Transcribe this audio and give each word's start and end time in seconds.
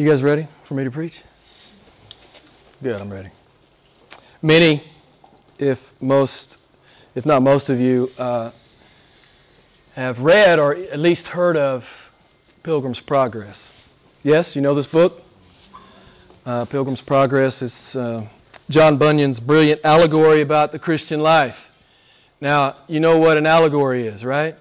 You 0.00 0.08
guys 0.08 0.22
ready 0.22 0.48
for 0.64 0.72
me 0.72 0.84
to 0.84 0.90
preach? 0.90 1.24
Good, 2.82 2.98
I'm 2.98 3.12
ready. 3.12 3.28
Many, 4.40 4.82
if 5.58 5.92
most, 6.00 6.56
if 7.14 7.26
not 7.26 7.42
most 7.42 7.68
of 7.68 7.78
you, 7.78 8.10
uh, 8.16 8.50
have 9.92 10.18
read 10.20 10.58
or 10.58 10.74
at 10.74 10.98
least 10.98 11.28
heard 11.28 11.58
of 11.58 11.86
Pilgrim's 12.62 12.98
Progress. 12.98 13.70
Yes, 14.22 14.56
you 14.56 14.62
know 14.62 14.74
this 14.74 14.86
book? 14.86 15.20
Uh, 16.46 16.64
Pilgrim's 16.64 17.02
Progress 17.02 17.60
is 17.60 17.94
uh, 17.94 18.26
John 18.70 18.96
Bunyan's 18.96 19.38
brilliant 19.38 19.82
allegory 19.84 20.40
about 20.40 20.72
the 20.72 20.78
Christian 20.78 21.20
life. 21.20 21.58
Now, 22.40 22.76
you 22.88 23.00
know 23.00 23.18
what 23.18 23.36
an 23.36 23.44
allegory 23.44 24.06
is, 24.06 24.24
right? 24.24 24.56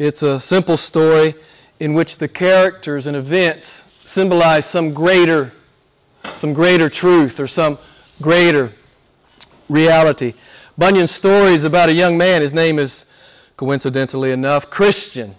It's 0.00 0.24
a 0.24 0.40
simple 0.40 0.76
story 0.76 1.36
in 1.78 1.94
which 1.94 2.16
the 2.16 2.26
characters 2.26 3.06
and 3.06 3.16
events 3.16 3.84
symbolize 4.08 4.64
some 4.64 4.94
greater 4.94 5.52
some 6.34 6.54
greater 6.54 6.88
truth 6.88 7.38
or 7.38 7.46
some 7.46 7.78
greater 8.22 8.72
reality. 9.68 10.34
Bunyan's 10.78 11.10
story 11.10 11.52
is 11.52 11.64
about 11.64 11.88
a 11.88 11.92
young 11.92 12.16
man, 12.16 12.40
his 12.40 12.54
name 12.54 12.78
is 12.78 13.04
coincidentally 13.56 14.30
enough 14.30 14.70
Christian, 14.70 15.34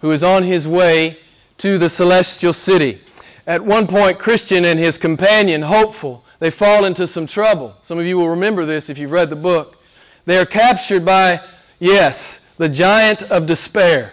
who 0.00 0.10
is 0.10 0.22
on 0.22 0.42
his 0.42 0.66
way 0.66 1.18
to 1.58 1.78
the 1.78 1.88
celestial 1.88 2.52
city. 2.52 3.00
At 3.46 3.64
one 3.64 3.86
point 3.86 4.18
Christian 4.18 4.64
and 4.64 4.78
his 4.78 4.98
companion 4.98 5.62
Hopeful, 5.62 6.24
they 6.40 6.50
fall 6.50 6.86
into 6.86 7.06
some 7.06 7.26
trouble. 7.26 7.76
Some 7.82 7.98
of 7.98 8.06
you 8.06 8.18
will 8.18 8.28
remember 8.28 8.66
this 8.66 8.90
if 8.90 8.98
you've 8.98 9.12
read 9.12 9.30
the 9.30 9.36
book. 9.36 9.78
They 10.24 10.38
are 10.38 10.46
captured 10.46 11.04
by, 11.04 11.40
yes, 11.78 12.40
the 12.58 12.68
giant 12.68 13.22
of 13.24 13.46
despair. 13.46 14.12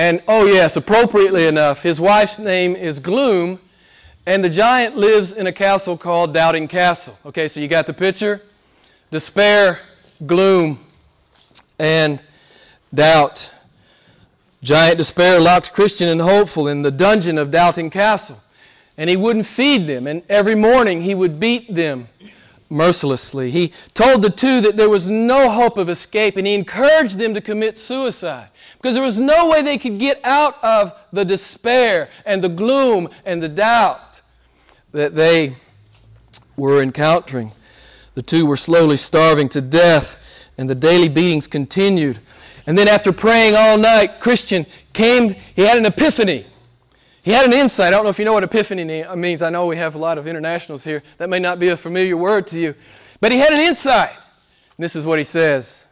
And 0.00 0.22
oh, 0.28 0.46
yes, 0.46 0.76
appropriately 0.76 1.46
enough, 1.46 1.82
his 1.82 2.00
wife's 2.00 2.38
name 2.38 2.74
is 2.74 2.98
Gloom, 2.98 3.60
and 4.24 4.42
the 4.42 4.48
giant 4.48 4.96
lives 4.96 5.34
in 5.34 5.46
a 5.46 5.52
castle 5.52 5.94
called 5.94 6.32
Doubting 6.32 6.68
Castle. 6.68 7.18
Okay, 7.26 7.48
so 7.48 7.60
you 7.60 7.68
got 7.68 7.86
the 7.86 7.92
picture? 7.92 8.40
Despair, 9.10 9.80
gloom, 10.24 10.82
and 11.78 12.22
doubt. 12.94 13.52
Giant 14.62 14.96
despair 14.96 15.38
locked 15.38 15.74
Christian 15.74 16.08
and 16.08 16.22
hopeful 16.22 16.68
in 16.68 16.80
the 16.80 16.90
dungeon 16.90 17.36
of 17.36 17.50
Doubting 17.50 17.90
Castle. 17.90 18.40
And 18.96 19.10
he 19.10 19.18
wouldn't 19.18 19.44
feed 19.44 19.86
them, 19.86 20.06
and 20.06 20.22
every 20.30 20.54
morning 20.54 21.02
he 21.02 21.14
would 21.14 21.38
beat 21.38 21.74
them 21.74 22.08
mercilessly. 22.70 23.50
He 23.50 23.74
told 23.92 24.22
the 24.22 24.30
two 24.30 24.62
that 24.62 24.78
there 24.78 24.88
was 24.88 25.10
no 25.10 25.50
hope 25.50 25.76
of 25.76 25.90
escape, 25.90 26.38
and 26.38 26.46
he 26.46 26.54
encouraged 26.54 27.18
them 27.18 27.34
to 27.34 27.42
commit 27.42 27.76
suicide 27.76 28.48
because 28.80 28.94
there 28.94 29.02
was 29.02 29.18
no 29.18 29.48
way 29.48 29.60
they 29.60 29.76
could 29.76 29.98
get 29.98 30.20
out 30.24 30.62
of 30.64 30.98
the 31.12 31.24
despair 31.24 32.08
and 32.24 32.42
the 32.42 32.48
gloom 32.48 33.10
and 33.26 33.42
the 33.42 33.48
doubt 33.48 34.22
that 34.92 35.14
they 35.14 35.54
were 36.56 36.82
encountering. 36.82 37.52
The 38.14 38.22
two 38.22 38.46
were 38.46 38.56
slowly 38.56 38.96
starving 38.96 39.50
to 39.50 39.60
death, 39.60 40.18
and 40.56 40.68
the 40.68 40.74
daily 40.74 41.08
beatings 41.08 41.46
continued. 41.46 42.20
And 42.66 42.76
then, 42.76 42.88
after 42.88 43.12
praying 43.12 43.54
all 43.54 43.76
night, 43.76 44.20
Christian 44.20 44.66
came, 44.92 45.34
he 45.54 45.62
had 45.62 45.76
an 45.76 45.86
epiphany. 45.86 46.46
He 47.22 47.32
had 47.32 47.44
an 47.44 47.52
insight. 47.52 47.88
I 47.88 47.90
don't 47.90 48.04
know 48.04 48.10
if 48.10 48.18
you 48.18 48.24
know 48.24 48.32
what 48.32 48.44
epiphany 48.44 49.04
uh, 49.04 49.14
means. 49.14 49.42
I 49.42 49.50
know 49.50 49.66
we 49.66 49.76
have 49.76 49.94
a 49.94 49.98
lot 49.98 50.16
of 50.16 50.26
internationals 50.26 50.82
here. 50.84 51.02
That 51.18 51.28
may 51.28 51.38
not 51.38 51.58
be 51.58 51.68
a 51.68 51.76
familiar 51.76 52.16
word 52.16 52.46
to 52.48 52.58
you. 52.58 52.74
But 53.20 53.30
he 53.30 53.38
had 53.38 53.52
an 53.52 53.60
insight. 53.60 54.10
And 54.10 54.84
this 54.84 54.96
is 54.96 55.04
what 55.04 55.18
he 55.18 55.24
says 55.24 55.84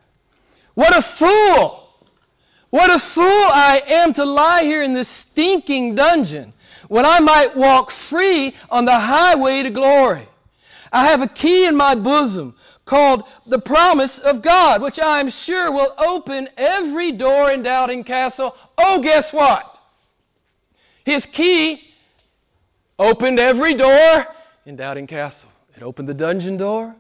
What 0.75 0.97
a 0.97 1.03
fool! 1.03 1.88
What 2.71 2.95
a 2.95 2.99
fool 2.99 3.25
I 3.25 3.83
am 3.87 4.13
to 4.15 4.25
lie 4.25 4.63
here 4.63 4.83
in 4.83 4.93
this 4.93 5.09
stinking 5.09 5.95
dungeon 5.95 6.53
when 6.89 7.07
I 7.07 7.21
might 7.21 7.57
walk 7.57 7.91
free 7.91 8.55
on 8.71 8.85
the 8.85 8.99
highway 8.99 9.63
to 9.63 9.71
glory. 9.71 10.29
I 10.93 11.07
have 11.07 11.23
a 11.23 11.29
key 11.29 11.67
in 11.67 11.77
my 11.77 11.95
bosom 11.95 12.55
called 12.85 13.25
the 13.47 13.59
promise 13.59 14.19
of 14.19 14.43
God, 14.43 14.81
which 14.81 14.99
I 14.99 15.21
am 15.21 15.29
sure 15.29 15.71
will 15.71 15.95
open 15.99 16.49
every 16.57 17.13
door 17.13 17.51
in 17.51 17.63
Doubting 17.63 18.05
Castle. 18.05 18.57
Oh, 18.79 19.01
guess 19.01 19.33
what? 19.33 19.79
His 21.05 21.27
key 21.27 21.95
opened 22.99 23.39
every 23.39 23.75
door 23.75 24.27
in 24.67 24.77
Doubting 24.77 25.07
Castle. 25.07 25.51
It 25.77 25.83
opened 25.83 26.09
the 26.09 26.15
dungeon 26.15 26.57
door. 26.57 26.95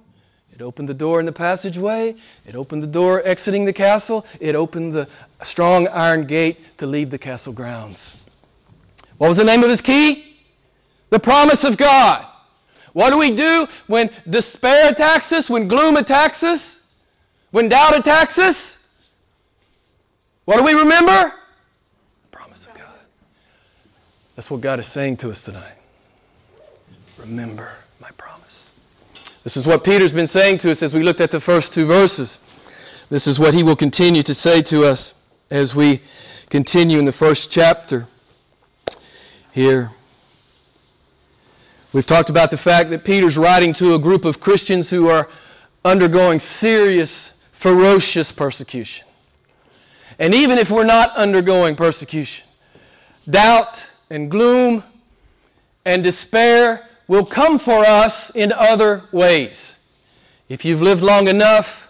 It 0.52 0.62
opened 0.62 0.88
the 0.88 0.94
door 0.94 1.20
in 1.20 1.26
the 1.26 1.32
passageway. 1.32 2.16
It 2.44 2.54
opened 2.54 2.82
the 2.82 2.88
door 2.88 3.22
exiting 3.24 3.64
the 3.64 3.72
castle. 3.72 4.26
It 4.40 4.54
opened 4.54 4.92
the 4.92 5.08
strong 5.44 5.88
iron 5.88 6.26
gate 6.26 6.58
to 6.78 6.86
leave 6.86 7.10
the 7.10 7.18
castle 7.18 7.52
grounds. 7.52 8.14
What 9.18 9.28
was 9.28 9.36
the 9.36 9.44
name 9.44 9.62
of 9.62 9.70
his 9.70 9.80
key? 9.80 10.36
The 11.10 11.18
promise 11.18 11.64
of 11.64 11.76
God. 11.76 12.26
What 12.92 13.10
do 13.10 13.18
we 13.18 13.34
do 13.34 13.66
when 13.86 14.10
despair 14.28 14.90
attacks 14.90 15.32
us, 15.32 15.48
when 15.48 15.68
gloom 15.68 15.96
attacks 15.96 16.42
us, 16.42 16.80
when 17.50 17.68
doubt 17.68 17.96
attacks 17.96 18.38
us? 18.38 18.78
What 20.44 20.56
do 20.56 20.64
we 20.64 20.72
remember? 20.72 21.34
The 22.30 22.36
promise 22.36 22.66
of 22.66 22.74
God. 22.74 22.86
That's 24.34 24.50
what 24.50 24.60
God 24.60 24.78
is 24.80 24.86
saying 24.86 25.18
to 25.18 25.30
us 25.30 25.42
tonight. 25.42 25.74
Remember 27.18 27.72
my 28.00 28.10
promise. 28.12 28.70
This 29.44 29.56
is 29.56 29.66
what 29.66 29.84
Peter's 29.84 30.12
been 30.12 30.26
saying 30.26 30.58
to 30.58 30.70
us 30.70 30.82
as 30.82 30.94
we 30.94 31.02
looked 31.02 31.20
at 31.20 31.30
the 31.30 31.40
first 31.40 31.72
two 31.72 31.86
verses. 31.86 32.40
This 33.10 33.26
is 33.26 33.38
what 33.38 33.54
he 33.54 33.62
will 33.62 33.76
continue 33.76 34.22
to 34.22 34.34
say 34.34 34.62
to 34.62 34.84
us 34.84 35.14
as 35.50 35.74
we 35.74 36.00
continue 36.50 36.98
in 36.98 37.04
the 37.04 37.12
first 37.12 37.50
chapter 37.50 38.06
here. 39.52 39.90
We've 41.92 42.06
talked 42.06 42.28
about 42.28 42.50
the 42.50 42.58
fact 42.58 42.90
that 42.90 43.04
Peter's 43.04 43.38
writing 43.38 43.72
to 43.74 43.94
a 43.94 43.98
group 43.98 44.24
of 44.24 44.40
Christians 44.40 44.90
who 44.90 45.08
are 45.08 45.28
undergoing 45.84 46.38
serious, 46.38 47.32
ferocious 47.52 48.30
persecution. 48.30 49.06
And 50.18 50.34
even 50.34 50.58
if 50.58 50.70
we're 50.70 50.84
not 50.84 51.14
undergoing 51.16 51.76
persecution, 51.76 52.44
doubt 53.28 53.90
and 54.10 54.30
gloom 54.30 54.84
and 55.86 56.02
despair 56.02 56.88
will 57.06 57.24
come 57.24 57.58
for 57.58 57.86
us 57.86 58.30
in 58.30 58.52
other 58.52 59.04
ways. 59.12 59.76
If 60.50 60.64
you've 60.64 60.82
lived 60.82 61.02
long 61.02 61.26
enough, 61.26 61.88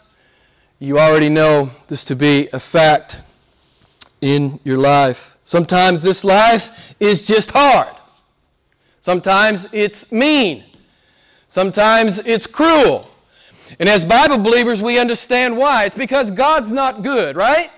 you 0.79 0.99
already 0.99 1.29
know 1.29 1.71
this 1.89 2.05
to 2.05 2.15
be 2.15 2.49
a 2.53 2.61
fact 2.61 3.23
in 4.21 4.59
your 4.65 4.79
life. 4.79 5.37
Sometimes 5.45 6.03
this 6.03 6.25
life 6.25 6.71
is 7.01 7.27
just 7.27 7.51
hard. 7.51 7.97
Sometimes 9.01 9.69
it's 9.73 10.11
mean. 10.13 10.65
Sometimes 11.49 12.19
it's 12.21 12.47
cruel. 12.47 13.09
And 13.79 13.89
as 13.89 14.05
Bible 14.05 14.39
believers, 14.39 14.83
we 14.83 14.99
understand 14.99 15.57
why. 15.57 15.85
It's 15.85 15.97
because 15.97 16.31
God's 16.31 16.71
not 16.73 17.03
good, 17.03 17.37
right? 17.37 17.71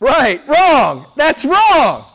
Right, 0.00 0.40
wrong. 0.48 1.06
That's 1.16 1.44
wrong. 1.44 2.10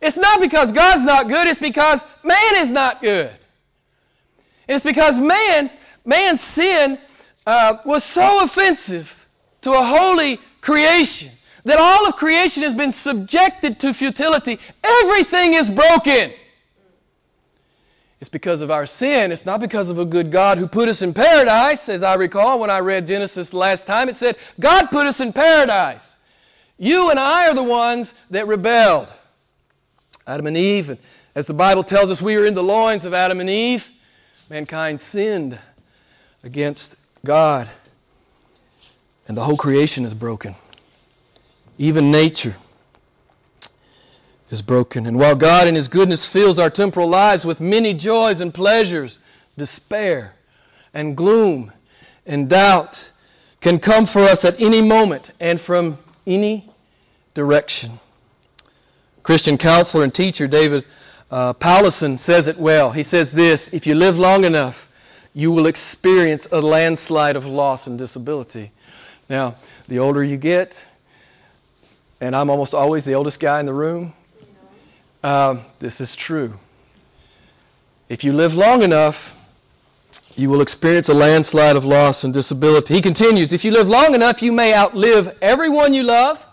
It's 0.00 0.16
not 0.16 0.40
because 0.40 0.72
God's 0.72 1.04
not 1.04 1.28
good, 1.28 1.46
it's 1.46 1.60
because 1.60 2.04
man 2.24 2.56
is 2.56 2.70
not 2.70 3.00
good. 3.00 3.30
It's 4.68 4.84
because 4.84 5.18
man's, 5.18 5.72
man's 6.04 6.40
sin 6.40 6.98
uh, 7.46 7.78
was 7.84 8.04
so 8.04 8.44
offensive 8.44 9.12
to 9.62 9.72
a 9.72 9.82
holy 9.82 10.38
creation 10.60 11.30
that 11.64 11.78
all 11.78 12.06
of 12.06 12.16
creation 12.16 12.62
has 12.62 12.74
been 12.74 12.92
subjected 12.92 13.78
to 13.80 13.94
futility. 13.94 14.58
Everything 14.82 15.54
is 15.54 15.70
broken. 15.70 16.32
It's 18.20 18.28
because 18.28 18.60
of 18.60 18.70
our 18.70 18.86
sin. 18.86 19.32
It's 19.32 19.46
not 19.46 19.60
because 19.60 19.90
of 19.90 19.98
a 19.98 20.04
good 20.04 20.30
God 20.30 20.58
who 20.58 20.68
put 20.68 20.88
us 20.88 21.02
in 21.02 21.12
paradise. 21.12 21.88
As 21.88 22.02
I 22.04 22.14
recall 22.14 22.60
when 22.60 22.70
I 22.70 22.78
read 22.78 23.06
Genesis 23.06 23.52
last 23.52 23.86
time, 23.86 24.08
it 24.08 24.16
said, 24.16 24.36
God 24.60 24.86
put 24.86 25.06
us 25.06 25.20
in 25.20 25.32
paradise. 25.32 26.18
You 26.78 27.10
and 27.10 27.18
I 27.18 27.48
are 27.48 27.54
the 27.54 27.62
ones 27.62 28.14
that 28.30 28.46
rebelled. 28.46 29.08
Adam 30.26 30.46
and 30.46 30.56
Eve, 30.56 30.90
and 30.90 30.98
as 31.34 31.46
the 31.46 31.54
Bible 31.54 31.82
tells 31.82 32.10
us, 32.10 32.22
we 32.22 32.36
are 32.36 32.46
in 32.46 32.54
the 32.54 32.62
loins 32.62 33.04
of 33.04 33.14
Adam 33.14 33.40
and 33.40 33.50
Eve. 33.50 33.88
Mankind 34.50 35.00
sinned 35.00 35.58
against 36.44 36.96
God, 37.24 37.68
and 39.26 39.36
the 39.36 39.44
whole 39.44 39.56
creation 39.56 40.04
is 40.04 40.14
broken. 40.14 40.54
Even 41.78 42.10
nature 42.10 42.56
is 44.50 44.62
broken. 44.62 45.06
And 45.06 45.18
while 45.18 45.34
God 45.34 45.66
in 45.66 45.74
His 45.74 45.88
goodness 45.88 46.26
fills 46.26 46.58
our 46.58 46.70
temporal 46.70 47.08
lives 47.08 47.44
with 47.44 47.60
many 47.60 47.94
joys 47.94 48.40
and 48.40 48.52
pleasures, 48.52 49.20
despair 49.56 50.34
and 50.92 51.16
gloom 51.16 51.72
and 52.26 52.48
doubt 52.48 53.12
can 53.60 53.78
come 53.78 54.06
for 54.06 54.20
us 54.20 54.44
at 54.44 54.60
any 54.60 54.82
moment 54.82 55.30
and 55.40 55.60
from 55.60 55.98
any 56.26 56.68
direction. 57.34 57.98
Christian 59.22 59.56
counselor 59.56 60.04
and 60.04 60.12
teacher 60.12 60.46
David 60.46 60.84
uh, 61.30 61.54
Powlison 61.54 62.18
says 62.18 62.48
it 62.48 62.58
well. 62.58 62.90
He 62.90 63.02
says 63.02 63.32
this 63.32 63.68
If 63.72 63.86
you 63.86 63.94
live 63.94 64.18
long 64.18 64.44
enough, 64.44 64.88
you 65.32 65.50
will 65.50 65.66
experience 65.66 66.46
a 66.52 66.60
landslide 66.60 67.36
of 67.36 67.46
loss 67.46 67.86
and 67.86 67.96
disability. 67.96 68.72
Now, 69.32 69.56
the 69.88 69.98
older 69.98 70.22
you 70.22 70.36
get, 70.36 70.84
and 72.20 72.36
I'm 72.36 72.50
almost 72.50 72.74
always 72.74 73.06
the 73.06 73.14
oldest 73.14 73.40
guy 73.40 73.60
in 73.60 73.66
the 73.66 73.72
room, 73.72 74.12
Um, 75.24 75.64
this 75.78 76.02
is 76.02 76.14
true. 76.14 76.52
If 78.10 78.24
you 78.24 78.34
live 78.34 78.54
long 78.54 78.82
enough, 78.82 79.34
you 80.36 80.50
will 80.50 80.60
experience 80.60 81.08
a 81.08 81.14
landslide 81.14 81.76
of 81.76 81.84
loss 81.86 82.24
and 82.24 82.34
disability. 82.34 82.92
He 82.92 83.00
continues 83.00 83.54
If 83.54 83.64
you 83.64 83.70
live 83.70 83.88
long 83.88 84.14
enough, 84.14 84.42
you 84.42 84.52
may 84.52 84.74
outlive 84.74 85.34
everyone 85.40 85.94
you 85.94 86.02
love. 86.02 86.44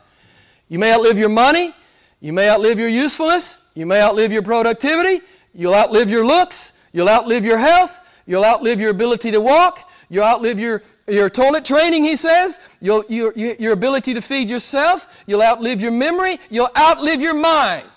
You 0.70 0.80
may 0.80 0.94
outlive 0.94 1.20
your 1.20 1.28
money. 1.28 1.76
You 2.22 2.32
may 2.32 2.50
outlive 2.50 2.80
your 2.80 2.88
usefulness. 2.88 3.58
You 3.74 3.88
may 3.88 4.02
outlive 4.02 4.32
your 4.32 4.44
productivity. 4.44 5.20
You'll 5.54 5.76
outlive 5.76 6.10
your 6.10 6.26
looks. 6.26 6.72
You'll 6.94 7.10
outlive 7.10 7.44
your 7.44 7.58
health. 7.58 7.92
You'll 8.26 8.46
outlive 8.46 8.80
your 8.80 8.92
ability 8.92 9.32
to 9.32 9.42
walk. 9.42 9.90
You'll 10.10 10.24
outlive 10.24 10.60
your, 10.60 10.82
your 11.10 11.30
toilet 11.30 11.66
training, 11.66 12.06
he 12.06 12.16
says. 12.16 12.60
You'll, 12.80 13.04
your, 13.10 13.34
your 13.34 13.74
ability 13.74 14.14
to 14.14 14.22
feed 14.22 14.50
yourself. 14.50 15.08
You'll 15.26 15.44
outlive 15.44 15.82
your 15.82 15.92
memory. 15.92 16.40
You'll 16.50 16.72
outlive 16.78 17.22
your 17.22 17.34
mind. 17.34 17.90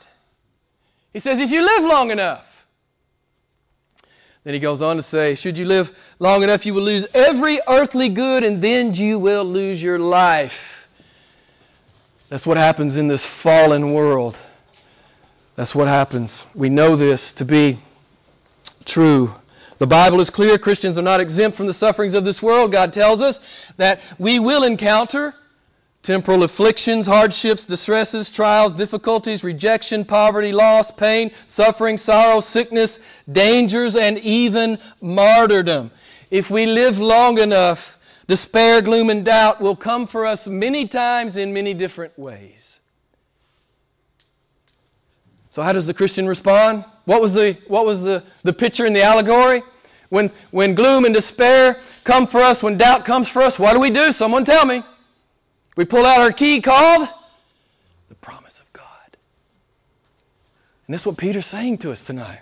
He 1.13 1.21
says, 1.21 1.41
if 1.41 1.51
you 1.51 1.63
live 1.63 1.85
long 1.85 2.11
enough. 2.11 2.47
Then 4.45 4.55
he 4.55 4.61
goes 4.61 4.83
on 4.83 4.97
to 4.97 5.03
say, 5.03 5.35
should 5.37 5.57
you 5.57 5.65
live 5.65 5.93
long 6.19 6.43
enough, 6.43 6.67
you 6.67 6.75
will 6.75 6.83
lose 6.83 7.07
every 7.15 7.61
earthly 7.69 8.09
good 8.09 8.43
and 8.43 8.61
then 8.61 8.93
you 8.95 9.19
will 9.19 9.45
lose 9.45 9.81
your 9.81 10.01
life. 10.01 10.89
That's 12.29 12.47
what 12.47 12.57
happens 12.57 12.97
in 12.97 13.09
this 13.09 13.25
fallen 13.25 13.93
world. 13.93 14.37
That's 15.55 15.75
what 15.75 15.87
happens. 15.87 16.45
We 16.55 16.71
know 16.71 16.97
this 16.97 17.33
to 17.35 17.45
be 17.45 17.79
true. 18.85 19.35
The 19.83 19.89
Bible 19.89 20.21
is 20.21 20.31
clear. 20.31 20.59
Christians 20.59 20.97
are 20.97 21.03
not 21.03 21.19
exempt 21.19 21.57
from 21.57 21.67
the 21.67 21.75
sufferings 21.75 22.15
of 22.15 22.25
this 22.25 22.41
world. 22.41 22.71
God 22.71 22.93
tells 22.93 23.21
us 23.21 23.41
that 23.79 23.99
we 24.17 24.39
will 24.39 24.63
encounter 24.63 25.35
temporal 26.05 26.45
afflictions, 26.45 27.09
hardships, 27.09 27.65
distresses, 27.65 28.31
trials, 28.31 28.75
difficulties, 28.75 29.43
rejection, 29.43 30.05
poverty, 30.05 30.53
loss, 30.53 30.93
pain, 30.93 31.33
suffering, 31.47 31.99
sorrow, 31.99 32.39
sickness, 32.39 33.01
dangers, 33.33 33.97
and 33.97 34.19
even 34.19 34.79
martyrdom. 35.01 35.91
If 36.31 36.49
we 36.49 36.65
live 36.65 37.01
long 37.01 37.41
enough, 37.41 37.99
despair, 38.29 38.83
gloom, 38.83 39.11
and 39.11 39.25
doubt 39.25 39.61
will 39.61 39.75
come 39.75 40.07
for 40.07 40.25
us 40.25 40.47
many 40.47 40.87
times 40.87 41.37
in 41.37 41.53
many 41.53 41.75
different 41.75 42.17
ways. 42.17 42.79
So, 45.51 45.61
how 45.61 45.73
does 45.73 45.89
the 45.89 45.93
Christian 45.93 46.29
respond? 46.29 46.85
What 47.05 47.21
was 47.21 47.35
the, 47.35 47.59
what 47.67 47.85
was 47.85 48.05
the, 48.05 48.23
the 48.45 48.53
picture 48.53 48.87
in 48.87 48.93
the 48.93 49.03
allegory? 49.03 49.65
When, 50.13 50.31
when 50.51 50.75
gloom 50.75 51.07
and 51.07 51.15
despair 51.15 51.81
come 52.05 52.27
for 52.27 52.43
us, 52.43 52.63
when 52.63 52.77
doubt 52.77 53.07
comes 53.07 53.31
for 53.31 53.41
us, 53.41 53.59
what 53.59 53.73
do 53.73 53.81
we 53.81 53.89
do? 53.89 54.13
Someone 54.13 54.45
tell 54.45 54.67
me. 54.67 54.83
We 55.75 55.87
pull 55.87 56.05
out 56.05 56.21
our 56.21 56.31
key 56.31 56.61
called 56.61 57.09
the 58.11 58.15
promise 58.17 58.61
of 58.61 58.71
God. 58.75 58.85
And 60.87 60.93
that's 60.93 61.07
what 61.07 61.17
Peter's 61.17 61.47
saying 61.47 61.79
to 61.79 61.93
us 61.93 62.05
tonight. 62.05 62.41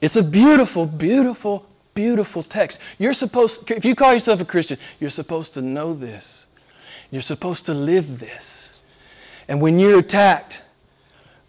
It's 0.00 0.16
a 0.16 0.22
beautiful, 0.22 0.86
beautiful, 0.86 1.66
beautiful 1.92 2.42
text. 2.42 2.78
You're 2.98 3.12
supposed, 3.12 3.70
if 3.70 3.84
you 3.84 3.94
call 3.94 4.14
yourself 4.14 4.40
a 4.40 4.46
Christian, 4.46 4.78
you're 5.00 5.10
supposed 5.10 5.52
to 5.54 5.60
know 5.60 5.92
this. 5.92 6.46
You're 7.10 7.20
supposed 7.20 7.66
to 7.66 7.74
live 7.74 8.20
this. 8.20 8.80
And 9.48 9.60
when 9.60 9.78
you're 9.78 9.98
attacked, 9.98 10.62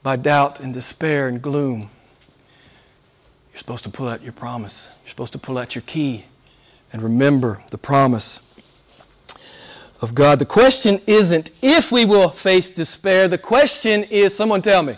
by 0.04 0.18
doubt 0.18 0.60
and 0.60 0.74
despair 0.74 1.30
and 1.30 1.42
gloom, 1.42 1.90
you're 3.56 3.60
supposed 3.60 3.86
to 3.86 3.90
pull 3.90 4.10
out 4.10 4.22
your 4.22 4.34
promise. 4.34 4.90
You're 5.06 5.12
supposed 5.12 5.31
to 5.31 5.40
pull 5.40 5.57
out 5.57 5.75
your 5.75 5.81
key 5.84 6.25
and 6.92 7.02
remember 7.02 7.63
the 7.72 7.78
promise 7.78 8.42
of 10.02 10.13
God. 10.13 10.40
The 10.40 10.46
question 10.46 11.00
isn't 11.07 11.52
if 11.62 11.90
we 11.90 12.04
will 12.04 12.28
face 12.28 12.69
despair. 12.69 13.30
The 13.30 13.38
question 13.38 14.04
is, 14.04 14.36
someone 14.36 14.62
tell 14.62 14.84
me, 14.84 14.98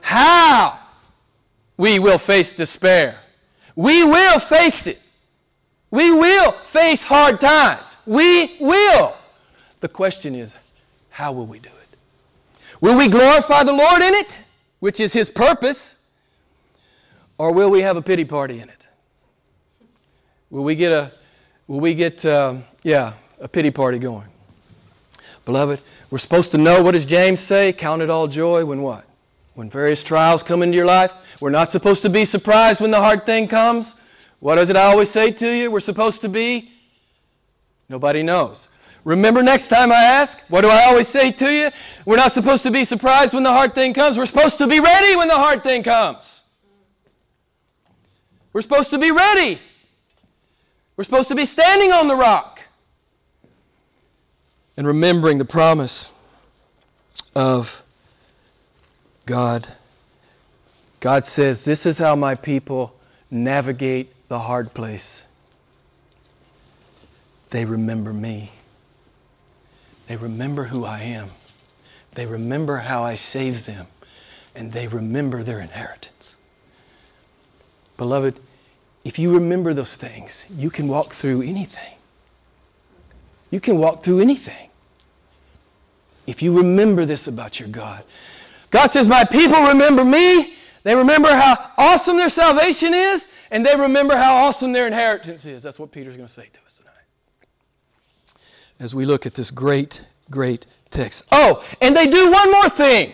how 0.00 0.80
we 1.76 2.00
will 2.00 2.18
face 2.18 2.52
despair. 2.52 3.20
We 3.76 4.02
will 4.02 4.40
face 4.40 4.88
it. 4.88 5.00
We 5.92 6.10
will 6.10 6.58
face 6.72 7.02
hard 7.02 7.40
times. 7.40 7.96
We 8.04 8.56
will. 8.58 9.14
The 9.78 9.88
question 9.88 10.34
is, 10.34 10.56
how 11.10 11.30
will 11.30 11.46
we 11.46 11.60
do 11.60 11.68
it? 11.68 12.58
Will 12.80 12.98
we 12.98 13.06
glorify 13.08 13.62
the 13.62 13.72
Lord 13.72 14.02
in 14.02 14.12
it, 14.12 14.42
which 14.80 14.98
is 14.98 15.12
His 15.12 15.30
purpose, 15.30 15.95
or 17.38 17.52
will 17.52 17.70
we 17.70 17.80
have 17.82 17.96
a 17.96 18.02
pity 18.02 18.24
party 18.24 18.60
in 18.60 18.68
it? 18.68 18.88
Will 20.50 20.64
we 20.64 20.74
get 20.74 20.92
a, 20.92 21.12
will 21.66 21.80
we 21.80 21.94
get, 21.94 22.24
um, 22.24 22.64
yeah, 22.82 23.14
a 23.40 23.48
pity 23.48 23.70
party 23.70 23.98
going? 23.98 24.28
Beloved, 25.44 25.80
we're 26.10 26.18
supposed 26.18 26.50
to 26.52 26.58
know 26.58 26.82
what 26.82 26.92
does 26.92 27.06
James 27.06 27.40
say? 27.40 27.72
Count 27.72 28.02
it 28.02 28.10
all 28.10 28.26
joy 28.26 28.64
when 28.64 28.82
what? 28.82 29.04
When 29.54 29.70
various 29.70 30.02
trials 30.02 30.42
come 30.42 30.62
into 30.62 30.76
your 30.76 30.86
life. 30.86 31.12
We're 31.40 31.50
not 31.50 31.70
supposed 31.70 32.02
to 32.02 32.10
be 32.10 32.24
surprised 32.24 32.80
when 32.80 32.90
the 32.90 33.00
hard 33.00 33.26
thing 33.26 33.48
comes. 33.48 33.94
What 34.40 34.56
does 34.56 34.70
it 34.70 34.76
always 34.76 35.10
say 35.10 35.30
to 35.32 35.48
you? 35.48 35.70
We're 35.70 35.80
supposed 35.80 36.20
to 36.22 36.28
be? 36.28 36.72
Nobody 37.88 38.22
knows. 38.22 38.68
Remember 39.04 39.40
next 39.42 39.68
time 39.68 39.92
I 39.92 40.02
ask, 40.02 40.40
what 40.48 40.62
do 40.62 40.68
I 40.68 40.84
always 40.86 41.06
say 41.06 41.30
to 41.30 41.52
you? 41.52 41.70
We're 42.04 42.16
not 42.16 42.32
supposed 42.32 42.64
to 42.64 42.72
be 42.72 42.84
surprised 42.84 43.32
when 43.32 43.44
the 43.44 43.52
hard 43.52 43.72
thing 43.74 43.94
comes. 43.94 44.18
We're 44.18 44.26
supposed 44.26 44.58
to 44.58 44.66
be 44.66 44.80
ready 44.80 45.14
when 45.14 45.28
the 45.28 45.36
hard 45.36 45.62
thing 45.62 45.84
comes. 45.84 46.42
We're 48.56 48.62
supposed 48.62 48.88
to 48.92 48.98
be 48.98 49.10
ready. 49.10 49.60
We're 50.96 51.04
supposed 51.04 51.28
to 51.28 51.34
be 51.34 51.44
standing 51.44 51.92
on 51.92 52.08
the 52.08 52.16
rock 52.16 52.58
and 54.78 54.86
remembering 54.86 55.36
the 55.36 55.44
promise 55.44 56.10
of 57.34 57.82
God. 59.26 59.68
God 61.00 61.26
says, 61.26 61.66
This 61.66 61.84
is 61.84 61.98
how 61.98 62.16
my 62.16 62.34
people 62.34 62.94
navigate 63.30 64.14
the 64.28 64.38
hard 64.38 64.72
place. 64.72 65.24
They 67.50 67.66
remember 67.66 68.14
me. 68.14 68.52
They 70.08 70.16
remember 70.16 70.64
who 70.64 70.86
I 70.86 71.00
am. 71.00 71.28
They 72.14 72.24
remember 72.24 72.78
how 72.78 73.02
I 73.02 73.16
saved 73.16 73.66
them. 73.66 73.86
And 74.54 74.72
they 74.72 74.86
remember 74.88 75.42
their 75.42 75.60
inheritance. 75.60 76.35
Beloved, 77.96 78.38
if 79.04 79.18
you 79.18 79.32
remember 79.34 79.72
those 79.72 79.96
things, 79.96 80.44
you 80.50 80.70
can 80.70 80.88
walk 80.88 81.14
through 81.14 81.42
anything. 81.42 81.94
You 83.50 83.60
can 83.60 83.78
walk 83.78 84.02
through 84.02 84.20
anything. 84.20 84.68
If 86.26 86.42
you 86.42 86.56
remember 86.56 87.04
this 87.04 87.28
about 87.28 87.60
your 87.60 87.68
God. 87.68 88.02
God 88.70 88.90
says, 88.90 89.06
My 89.06 89.24
people 89.24 89.62
remember 89.62 90.04
me. 90.04 90.54
They 90.82 90.94
remember 90.94 91.28
how 91.34 91.72
awesome 91.78 92.16
their 92.16 92.28
salvation 92.28 92.94
is, 92.94 93.26
and 93.50 93.66
they 93.66 93.74
remember 93.74 94.16
how 94.16 94.36
awesome 94.36 94.72
their 94.72 94.86
inheritance 94.86 95.44
is. 95.44 95.62
That's 95.62 95.80
what 95.80 95.90
Peter's 95.90 96.16
going 96.16 96.28
to 96.28 96.32
say 96.32 96.48
to 96.52 96.60
us 96.64 96.76
tonight. 96.78 98.38
as 98.78 98.94
we 98.94 99.04
look 99.04 99.26
at 99.26 99.34
this 99.34 99.50
great, 99.50 100.00
great 100.30 100.66
text. 100.90 101.24
Oh, 101.32 101.64
and 101.80 101.96
they 101.96 102.06
do 102.06 102.30
one 102.30 102.52
more 102.52 102.68
thing 102.68 103.12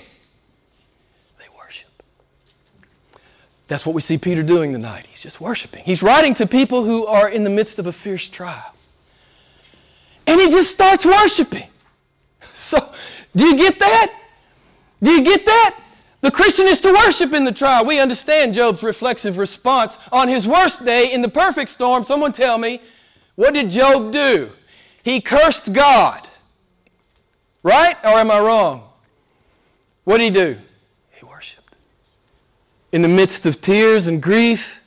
they 1.38 1.46
worship. 1.56 1.88
That's 3.72 3.86
what 3.86 3.94
we 3.94 4.02
see 4.02 4.18
Peter 4.18 4.42
doing 4.42 4.70
tonight. 4.70 5.06
He's 5.06 5.22
just 5.22 5.40
worshiping. 5.40 5.82
He's 5.82 6.02
writing 6.02 6.34
to 6.34 6.46
people 6.46 6.84
who 6.84 7.06
are 7.06 7.30
in 7.30 7.42
the 7.42 7.48
midst 7.48 7.78
of 7.78 7.86
a 7.86 7.92
fierce 7.92 8.28
trial. 8.28 8.74
And 10.26 10.38
he 10.38 10.50
just 10.50 10.70
starts 10.70 11.06
worshiping. 11.06 11.68
So, 12.54 12.92
do 13.34 13.46
you 13.46 13.56
get 13.56 13.78
that? 13.78 14.12
Do 15.02 15.10
you 15.10 15.24
get 15.24 15.46
that? 15.46 15.80
The 16.20 16.30
Christian 16.30 16.66
is 16.66 16.80
to 16.80 16.92
worship 16.92 17.32
in 17.32 17.46
the 17.46 17.50
trial. 17.50 17.86
We 17.86 17.98
understand 17.98 18.52
Job's 18.52 18.82
reflexive 18.82 19.38
response. 19.38 19.96
On 20.12 20.28
his 20.28 20.46
worst 20.46 20.84
day, 20.84 21.10
in 21.10 21.22
the 21.22 21.30
perfect 21.30 21.70
storm, 21.70 22.04
someone 22.04 22.34
tell 22.34 22.58
me, 22.58 22.82
what 23.36 23.54
did 23.54 23.70
Job 23.70 24.12
do? 24.12 24.50
He 25.02 25.22
cursed 25.22 25.72
God. 25.72 26.28
Right? 27.62 27.96
Or 28.04 28.20
am 28.20 28.30
I 28.30 28.38
wrong? 28.38 28.90
What 30.04 30.18
did 30.18 30.24
he 30.24 30.30
do? 30.30 30.58
In 32.92 33.00
the 33.00 33.08
midst 33.08 33.46
of 33.46 33.62
tears 33.62 34.06
and 34.06 34.22
grief, 34.22 34.80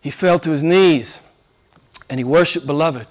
he 0.00 0.10
fell 0.10 0.38
to 0.40 0.50
his 0.50 0.62
knees 0.62 1.20
and 2.10 2.18
he 2.18 2.24
worshiped, 2.24 2.66
beloved. 2.66 3.06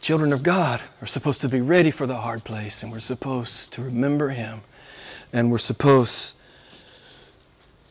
Children 0.00 0.32
of 0.32 0.42
God 0.42 0.80
are 1.02 1.06
supposed 1.06 1.40
to 1.40 1.48
be 1.48 1.60
ready 1.60 1.90
for 1.90 2.06
the 2.06 2.16
hard 2.16 2.44
place, 2.44 2.82
and 2.82 2.92
we're 2.92 3.00
supposed 3.00 3.72
to 3.72 3.82
remember 3.82 4.28
him, 4.28 4.60
and 5.32 5.50
we're 5.50 5.58
supposed 5.58 6.34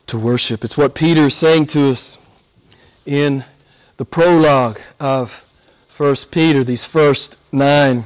to 0.06 0.18
worship. 0.18 0.64
It's 0.64 0.78
what 0.78 0.94
Peter 0.94 1.26
is 1.26 1.34
saying 1.34 1.66
to 1.66 1.88
us 1.90 2.16
in 3.04 3.44
the 3.96 4.04
prologue 4.04 4.78
of 5.00 5.44
First 5.88 6.30
Peter, 6.30 6.62
these 6.62 6.84
first 6.84 7.38
nine 7.52 8.04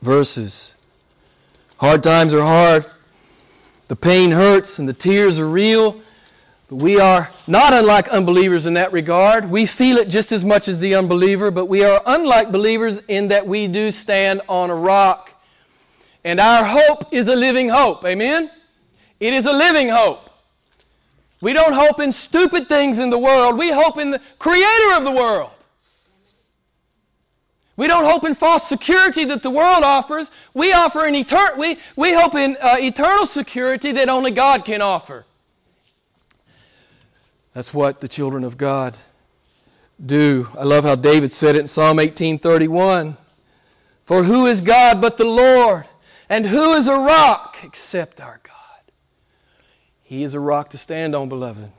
verses. 0.00 0.74
Hard 1.78 2.02
times 2.02 2.32
are 2.32 2.42
hard. 2.42 2.86
The 3.88 3.96
pain 3.96 4.32
hurts 4.32 4.78
and 4.78 4.88
the 4.88 4.92
tears 4.92 5.38
are 5.38 5.48
real. 5.48 6.00
But 6.68 6.76
we 6.76 6.98
are 6.98 7.30
not 7.46 7.72
unlike 7.72 8.08
unbelievers 8.08 8.66
in 8.66 8.74
that 8.74 8.92
regard. 8.92 9.48
We 9.48 9.66
feel 9.66 9.98
it 9.98 10.08
just 10.08 10.32
as 10.32 10.44
much 10.44 10.66
as 10.66 10.80
the 10.80 10.96
unbeliever, 10.96 11.52
but 11.52 11.66
we 11.66 11.84
are 11.84 12.02
unlike 12.06 12.50
believers 12.50 13.00
in 13.06 13.28
that 13.28 13.46
we 13.46 13.68
do 13.68 13.92
stand 13.92 14.40
on 14.48 14.70
a 14.70 14.74
rock. 14.74 15.30
And 16.24 16.40
our 16.40 16.64
hope 16.64 17.12
is 17.12 17.28
a 17.28 17.36
living 17.36 17.68
hope. 17.68 18.04
Amen? 18.04 18.50
It 19.20 19.32
is 19.32 19.46
a 19.46 19.52
living 19.52 19.88
hope. 19.88 20.28
We 21.40 21.52
don't 21.52 21.72
hope 21.72 22.00
in 22.00 22.10
stupid 22.10 22.68
things 22.68 22.98
in 22.98 23.10
the 23.10 23.18
world. 23.18 23.56
We 23.56 23.70
hope 23.70 23.98
in 23.98 24.10
the 24.10 24.20
creator 24.40 24.94
of 24.94 25.04
the 25.04 25.12
world. 25.12 25.50
We 27.76 27.88
don't 27.88 28.04
hope 28.04 28.24
in 28.24 28.34
false 28.34 28.68
security 28.68 29.24
that 29.26 29.42
the 29.42 29.50
world 29.50 29.84
offers. 29.84 30.30
We 30.54 30.72
offer 30.72 31.06
an 31.06 31.14
etern- 31.14 31.58
we, 31.58 31.78
we 31.94 32.14
hope 32.14 32.34
in 32.34 32.56
uh, 32.60 32.76
eternal 32.78 33.26
security 33.26 33.92
that 33.92 34.08
only 34.08 34.30
God 34.30 34.64
can 34.64 34.80
offer. 34.80 35.26
That's 37.52 37.74
what 37.74 38.00
the 38.00 38.08
children 38.08 38.44
of 38.44 38.56
God 38.56 38.96
do. 40.04 40.48
I 40.58 40.64
love 40.64 40.84
how 40.84 40.94
David 40.94 41.32
said 41.32 41.54
it 41.54 41.60
in 41.60 41.68
Psalm 41.68 41.98
18:31. 41.98 43.16
For 44.04 44.22
who 44.22 44.46
is 44.46 44.60
God 44.60 45.00
but 45.00 45.16
the 45.16 45.24
Lord? 45.24 45.86
And 46.28 46.46
who 46.46 46.74
is 46.74 46.88
a 46.88 46.96
rock 46.96 47.58
except 47.62 48.20
our 48.20 48.40
God? 48.42 48.92
He 50.02 50.22
is 50.22 50.34
a 50.34 50.40
rock 50.40 50.70
to 50.70 50.78
stand 50.78 51.14
on, 51.14 51.28
beloved, 51.28 51.70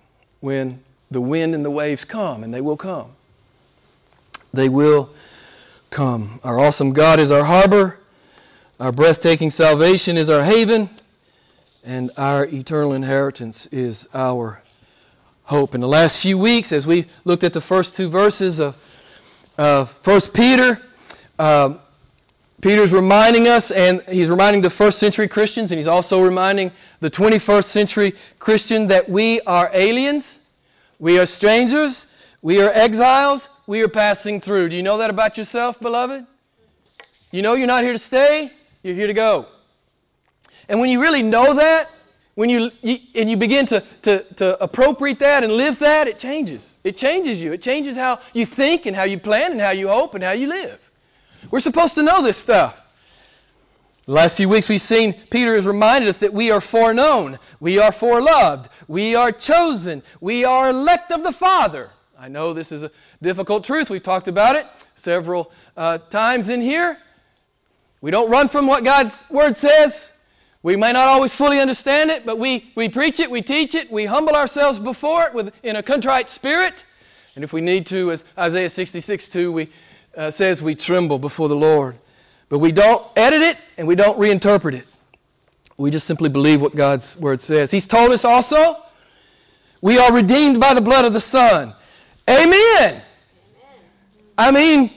when 0.41 0.83
the 1.09 1.21
wind 1.21 1.55
and 1.55 1.63
the 1.63 1.71
waves 1.71 2.03
come, 2.05 2.43
and 2.43 2.53
they 2.53 2.61
will 2.61 2.77
come. 2.77 3.11
They 4.53 4.69
will 4.69 5.11
come. 5.89 6.39
Our 6.43 6.59
awesome 6.59 6.93
God 6.93 7.19
is 7.19 7.31
our 7.31 7.43
harbor, 7.43 7.97
our 8.79 8.91
breathtaking 8.91 9.49
salvation 9.49 10.17
is 10.17 10.29
our 10.29 10.43
haven, 10.43 10.89
and 11.83 12.11
our 12.17 12.45
eternal 12.45 12.93
inheritance 12.93 13.67
is 13.67 14.07
our 14.13 14.61
hope. 15.43 15.73
In 15.73 15.81
the 15.81 15.87
last 15.87 16.21
few 16.21 16.37
weeks, 16.37 16.71
as 16.71 16.85
we 16.85 17.07
looked 17.25 17.43
at 17.43 17.53
the 17.53 17.61
first 17.61 17.95
two 17.95 18.09
verses 18.09 18.59
of 18.59 18.75
uh, 19.57 19.85
1 20.03 20.21
Peter, 20.33 20.81
uh, 21.39 21.75
Peter's 22.61 22.91
reminding 22.91 23.47
us, 23.47 23.71
and 23.71 24.01
he's 24.09 24.29
reminding 24.29 24.61
the 24.61 24.69
first 24.69 24.99
century 24.99 25.27
Christians, 25.27 25.71
and 25.71 25.79
he's 25.79 25.87
also 25.87 26.21
reminding 26.21 26.71
the 26.99 27.09
21st 27.09 27.65
century 27.65 28.15
Christian 28.39 28.87
that 28.87 29.07
we 29.07 29.39
are 29.41 29.69
aliens, 29.73 30.39
we 30.99 31.19
are 31.19 31.25
strangers, 31.25 32.07
we 32.41 32.61
are 32.61 32.71
exiles, 32.71 33.49
we 33.65 33.81
are 33.81 33.87
passing 33.87 34.39
through. 34.39 34.69
Do 34.69 34.75
you 34.75 34.83
know 34.83 34.97
that 34.97 35.09
about 35.09 35.37
yourself, 35.37 35.79
beloved? 35.79 36.25
You 37.31 37.41
know 37.41 37.53
you're 37.53 37.67
not 37.67 37.83
here 37.83 37.93
to 37.93 37.99
stay, 37.99 38.51
you're 38.83 38.95
here 38.95 39.07
to 39.07 39.13
go. 39.13 39.47
And 40.69 40.79
when 40.79 40.89
you 40.89 41.01
really 41.01 41.23
know 41.23 41.53
that, 41.53 41.89
when 42.35 42.49
you, 42.49 42.71
you, 42.81 42.99
and 43.15 43.29
you 43.29 43.35
begin 43.35 43.65
to, 43.65 43.83
to, 44.03 44.23
to 44.35 44.63
appropriate 44.63 45.17
that 45.19 45.43
and 45.43 45.53
live 45.53 45.79
that, 45.79 46.07
it 46.07 46.19
changes. 46.19 46.75
It 46.83 46.95
changes 46.95 47.41
you. 47.41 47.51
It 47.51 47.63
changes 47.63 47.97
how 47.97 48.19
you 48.33 48.45
think 48.45 48.85
and 48.85 48.95
how 48.95 49.05
you 49.05 49.17
plan 49.17 49.51
and 49.51 49.59
how 49.59 49.71
you 49.71 49.87
hope 49.87 50.13
and 50.13 50.23
how 50.23 50.33
you 50.33 50.47
live. 50.47 50.79
We're 51.49 51.59
supposed 51.61 51.95
to 51.95 52.03
know 52.03 52.21
this 52.21 52.37
stuff. 52.37 52.79
The 54.05 54.11
last 54.11 54.37
few 54.37 54.47
weeks 54.47 54.69
we've 54.69 54.81
seen 54.81 55.15
Peter 55.31 55.55
has 55.55 55.65
reminded 55.65 56.09
us 56.09 56.19
that 56.19 56.33
we 56.33 56.51
are 56.51 56.61
foreknown, 56.61 57.39
we 57.59 57.79
are 57.79 57.91
foreloved, 57.91 58.67
we 58.87 59.15
are 59.15 59.31
chosen, 59.31 60.03
we 60.21 60.45
are 60.45 60.69
elect 60.69 61.11
of 61.11 61.23
the 61.23 61.33
Father. 61.33 61.89
I 62.19 62.27
know 62.27 62.51
this 62.51 62.71
is 62.71 62.81
a 62.81 62.89
difficult 63.21 63.63
truth. 63.63 63.91
We've 63.91 64.01
talked 64.01 64.27
about 64.27 64.55
it 64.55 64.65
several 64.95 65.51
uh, 65.75 65.99
times 65.99 66.49
in 66.49 66.61
here. 66.61 66.97
We 68.01 68.09
don't 68.09 68.31
run 68.31 68.47
from 68.47 68.65
what 68.65 68.83
God's 68.83 69.25
Word 69.29 69.55
says. 69.55 70.13
We 70.63 70.75
may 70.75 70.91
not 70.93 71.07
always 71.07 71.35
fully 71.35 71.59
understand 71.59 72.09
it, 72.09 72.25
but 72.25 72.39
we, 72.39 72.71
we 72.75 72.89
preach 72.89 73.19
it, 73.19 73.29
we 73.29 73.43
teach 73.43 73.75
it, 73.75 73.91
we 73.91 74.05
humble 74.05 74.35
ourselves 74.35 74.79
before 74.79 75.25
it 75.25 75.33
with, 75.33 75.53
in 75.61 75.75
a 75.75 75.83
contrite 75.83 76.31
spirit. 76.31 76.85
And 77.35 77.43
if 77.43 77.53
we 77.53 77.61
need 77.61 77.85
to, 77.87 78.11
as 78.11 78.23
Isaiah 78.35 78.69
66 78.69 79.29
2 79.29 79.51
we, 79.51 79.69
uh, 80.15 80.31
says, 80.31 80.63
we 80.63 80.73
tremble 80.73 81.19
before 81.19 81.47
the 81.49 81.55
Lord. 81.55 81.97
But 82.49 82.59
we 82.59 82.71
don't 82.71 83.05
edit 83.15 83.43
it 83.43 83.57
and 83.77 83.87
we 83.87 83.93
don't 83.93 84.17
reinterpret 84.17 84.73
it. 84.73 84.87
We 85.77 85.91
just 85.91 86.07
simply 86.07 86.29
believe 86.29 86.61
what 86.61 86.75
God's 86.75 87.15
Word 87.17 87.41
says. 87.41 87.69
He's 87.69 87.85
told 87.85 88.11
us 88.11 88.25
also, 88.25 88.77
we 89.81 89.99
are 89.99 90.11
redeemed 90.11 90.59
by 90.59 90.73
the 90.73 90.81
blood 90.81 91.05
of 91.05 91.13
the 91.13 91.21
Son. 91.21 91.75
Amen. 92.29 93.01
I 94.37 94.51
mean, 94.51 94.91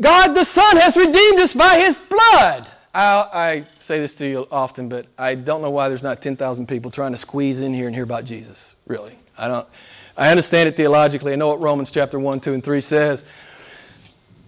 God 0.00 0.34
the 0.34 0.44
Son 0.44 0.76
has 0.76 0.96
redeemed 0.96 1.40
us 1.40 1.52
by 1.52 1.78
His 1.78 1.98
blood. 1.98 2.70
I, 2.94 3.28
I, 3.32 3.64
say 3.78 4.00
this 4.00 4.14
to 4.14 4.26
you 4.26 4.48
often, 4.50 4.88
but 4.88 5.06
I 5.18 5.34
don't 5.34 5.60
know 5.60 5.70
why 5.70 5.88
there's 5.88 6.02
not 6.02 6.22
10,000 6.22 6.66
people 6.66 6.90
trying 6.90 7.12
to 7.12 7.18
squeeze 7.18 7.60
in 7.60 7.74
here 7.74 7.86
and 7.86 7.94
hear 7.94 8.04
about 8.04 8.24
Jesus. 8.24 8.74
Really, 8.86 9.18
I 9.36 9.48
don't. 9.48 9.68
I 10.16 10.30
understand 10.30 10.68
it 10.68 10.76
theologically. 10.76 11.32
I 11.32 11.36
know 11.36 11.48
what 11.48 11.60
Romans 11.60 11.90
chapter 11.90 12.18
one, 12.18 12.40
two, 12.40 12.54
and 12.54 12.64
three 12.64 12.80
says. 12.80 13.24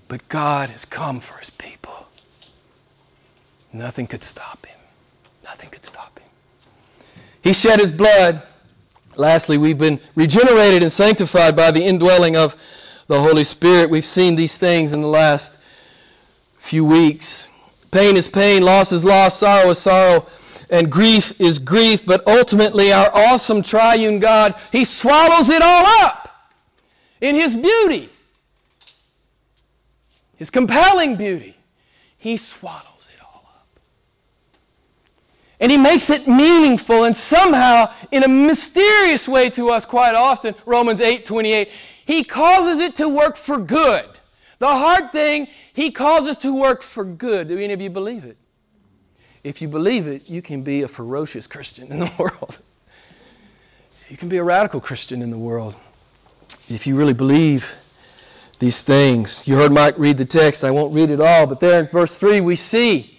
But 0.09 0.28
God 0.28 0.71
has 0.71 0.85
come 0.85 1.21
for 1.21 1.37
His 1.37 1.50
people. 1.50 2.07
Nothing 3.73 4.07
could 4.07 4.25
stop 4.25 4.66
Him. 4.66 4.78
Nothing 5.45 5.71
could 5.71 5.85
stop 5.85 6.19
Him. 6.19 6.28
He 7.42 7.52
shed 7.52 7.78
His 7.78 7.92
blood 7.92 8.42
Lastly, 9.21 9.59
we've 9.59 9.77
been 9.77 10.00
regenerated 10.15 10.83
and 10.83 10.91
sanctified 10.91 11.55
by 11.55 11.71
the 11.71 11.85
indwelling 11.85 12.37
of 12.37 12.57
the 13.07 13.21
Holy 13.21 13.45
Spirit. 13.45 13.91
We've 13.91 14.03
seen 14.03 14.35
these 14.35 14.57
things 14.57 14.95
in 14.95 15.03
the 15.03 15.09
last 15.09 15.59
few 16.59 16.87
weeks. 16.87 17.47
Pain 17.91 18.17
is 18.17 18.29
pain, 18.29 18.62
loss 18.62 18.93
is 18.93 19.05
loss, 19.05 19.37
sorrow 19.37 19.69
is 19.69 19.79
sorrow, 19.79 20.25
and 20.71 20.91
grief 20.91 21.39
is 21.39 21.59
grief. 21.59 22.07
But 22.07 22.27
ultimately, 22.27 22.95
our 22.95 23.11
awesome 23.15 23.61
triune 23.61 24.21
God, 24.21 24.55
He 24.73 24.87
swallows 24.87 25.50
it 25.50 25.61
all 25.61 25.85
up 26.03 26.49
in 27.21 27.35
His 27.35 27.59
beauty, 27.59 28.09
His 30.37 30.49
compelling 30.49 31.17
beauty. 31.17 31.59
He 32.17 32.39
swallows 32.39 32.90
and 35.61 35.71
he 35.71 35.76
makes 35.76 36.11
it 36.11 36.26
meaningful 36.26 37.05
and 37.05 37.17
somehow, 37.17 37.93
in 38.11 38.25
a 38.25 38.29
mysterious 38.29 39.29
way 39.29 39.50
to 39.50 39.69
us 39.69 39.85
quite 39.85 40.14
often, 40.14 40.55
Romans 40.67 41.00
8 41.00 41.26
28, 41.26 41.71
he 42.07 42.25
causes 42.25 42.79
it 42.79 42.97
to 42.97 43.09
work 43.09 43.37
for 43.37 43.59
good. 43.59 44.19
The 44.59 44.67
hard 44.67 45.12
thing, 45.12 45.49
he 45.73 45.90
causes 45.90 46.37
to 46.38 46.55
work 46.55 46.83
for 46.83 47.05
good. 47.05 47.49
Do 47.49 47.59
any 47.59 47.73
of 47.73 47.81
you 47.81 47.90
believe 47.90 48.25
it? 48.25 48.37
If 49.45 49.62
you 49.62 49.69
believe 49.69 50.07
it, 50.07 50.29
you 50.29 50.43
can 50.43 50.62
be 50.62 50.83
a 50.83 50.88
ferocious 50.88 51.47
Christian 51.47 51.90
in 51.90 52.00
the 52.00 52.12
world. 52.19 52.59
You 54.09 54.17
can 54.17 54.29
be 54.29 54.38
a 54.38 54.43
radical 54.43 54.81
Christian 54.81 55.23
in 55.23 55.31
the 55.31 55.38
world. 55.38 55.76
If 56.69 56.87
you 56.87 56.97
really 56.97 57.14
believe 57.14 57.75
these 58.61 58.83
things. 58.83 59.49
You 59.49 59.57
heard 59.57 59.73
Mike 59.73 59.99
read 59.99 60.19
the 60.19 60.25
text. 60.25 60.62
I 60.62 60.71
won't 60.71 60.95
read 60.95 61.11
it 61.11 61.21
all, 61.21 61.47
but 61.47 61.59
there 61.59 61.81
in 61.81 61.87
verse 61.88 62.14
3 62.17 62.40
we 62.43 62.55
see 62.55 63.19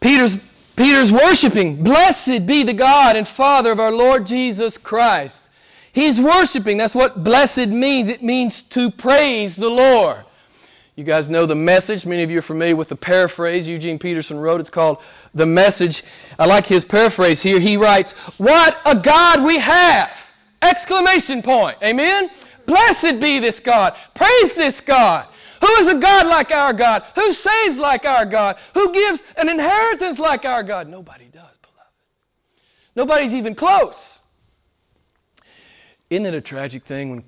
Peter's 0.00 0.38
Peter's 0.80 1.12
worshiping. 1.12 1.82
Blessed 1.82 2.46
be 2.46 2.62
the 2.62 2.72
God 2.72 3.14
and 3.14 3.28
Father 3.28 3.70
of 3.70 3.78
our 3.78 3.92
Lord 3.92 4.26
Jesus 4.26 4.78
Christ. 4.78 5.50
He's 5.92 6.18
worshiping. 6.18 6.78
That's 6.78 6.94
what 6.94 7.22
blessed 7.22 7.68
means. 7.68 8.08
It 8.08 8.22
means 8.22 8.62
to 8.62 8.90
praise 8.90 9.56
the 9.56 9.68
Lord. 9.68 10.24
You 10.96 11.04
guys 11.04 11.28
know 11.28 11.44
the 11.44 11.54
message. 11.54 12.06
Many 12.06 12.22
of 12.22 12.30
you 12.30 12.38
are 12.38 12.42
familiar 12.42 12.76
with 12.76 12.88
the 12.88 12.96
paraphrase 12.96 13.68
Eugene 13.68 13.98
Peterson 13.98 14.38
wrote. 14.38 14.58
It's 14.58 14.70
called 14.70 15.02
The 15.34 15.44
Message. 15.44 16.02
I 16.38 16.46
like 16.46 16.64
his 16.64 16.82
paraphrase 16.82 17.42
here. 17.42 17.60
He 17.60 17.76
writes, 17.76 18.12
What 18.38 18.78
a 18.86 18.96
God 18.96 19.44
we 19.44 19.58
have! 19.58 20.10
Exclamation 20.62 21.42
point. 21.42 21.76
Amen? 21.84 22.30
Blessed 22.64 23.20
be 23.20 23.38
this 23.38 23.60
God. 23.60 23.94
Praise 24.14 24.54
this 24.54 24.80
God. 24.80 25.26
Who 25.60 25.68
is 25.74 25.88
a 25.88 25.94
God 25.94 26.26
like 26.26 26.50
our 26.52 26.72
God? 26.72 27.04
Who 27.14 27.32
saves 27.32 27.76
like 27.76 28.06
our 28.06 28.24
God? 28.24 28.56
Who 28.74 28.92
gives 28.92 29.22
an 29.36 29.48
inheritance 29.48 30.18
like 30.18 30.44
our 30.44 30.62
God? 30.62 30.88
Nobody 30.88 31.26
does, 31.26 31.56
beloved. 31.62 31.92
Nobody's 32.96 33.34
even 33.34 33.54
close. 33.54 34.18
Isn't 36.08 36.26
it 36.26 36.34
a 36.34 36.40
tragic 36.40 36.84
thing 36.84 37.10
when 37.10 37.24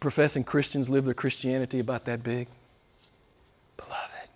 professing 0.00 0.42
Christians 0.42 0.88
live 0.88 1.04
their 1.04 1.14
Christianity 1.14 1.78
about 1.78 2.04
that 2.06 2.22
big? 2.22 2.48
Beloved, 3.76 4.30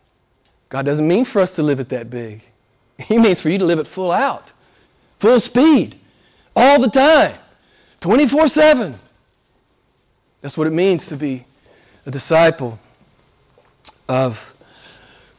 God 0.69 0.87
doesn't 0.87 1.07
mean 1.07 1.25
for 1.25 1.41
us 1.41 1.55
to 1.57 1.63
live 1.63 1.81
it 1.81 1.89
that 1.89 2.09
big. 2.09 2.43
He 2.99 3.19
means 3.19 3.41
for 3.41 3.49
you 3.49 3.59
to 3.59 3.65
live 3.65 3.79
it 3.79 3.87
full 3.87 4.13
out, 4.13 4.53
full 5.19 5.41
speed, 5.41 5.99
all 6.55 6.81
the 6.81 6.91
time, 6.91 7.35
24 8.01 8.47
7. 8.47 8.99
That's 10.43 10.57
what 10.57 10.67
it 10.67 10.73
means 10.73 11.07
to 11.07 11.17
be 11.17 11.47
a 12.07 12.11
disciple 12.11 12.79
of 14.11 14.55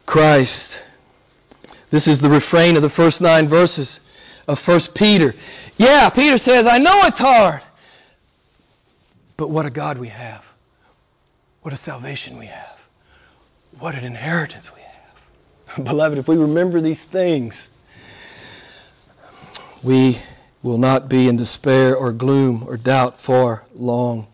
Christ. 0.06 0.82
This 1.90 2.08
is 2.08 2.22
the 2.22 2.30
refrain 2.30 2.74
of 2.74 2.80
the 2.80 2.88
first 2.88 3.20
nine 3.20 3.46
verses 3.46 4.00
of 4.48 4.66
1 4.66 4.80
Peter. 4.94 5.34
Yeah, 5.76 6.08
Peter 6.08 6.38
says, 6.38 6.66
I 6.66 6.78
know 6.78 7.02
it's 7.02 7.18
hard, 7.18 7.60
but 9.36 9.50
what 9.50 9.66
a 9.66 9.70
God 9.70 9.98
we 9.98 10.08
have. 10.08 10.42
What 11.60 11.74
a 11.74 11.76
salvation 11.76 12.38
we 12.38 12.46
have. 12.46 12.78
What 13.78 13.94
an 13.94 14.04
inheritance 14.04 14.74
we 14.74 14.80
have. 14.80 15.84
Beloved, 15.84 16.16
if 16.16 16.26
we 16.26 16.36
remember 16.36 16.80
these 16.80 17.04
things, 17.04 17.68
we 19.82 20.18
will 20.62 20.78
not 20.78 21.10
be 21.10 21.28
in 21.28 21.36
despair 21.36 21.94
or 21.94 22.10
gloom 22.10 22.64
or 22.66 22.78
doubt 22.78 23.20
for 23.20 23.64
long. 23.74 24.28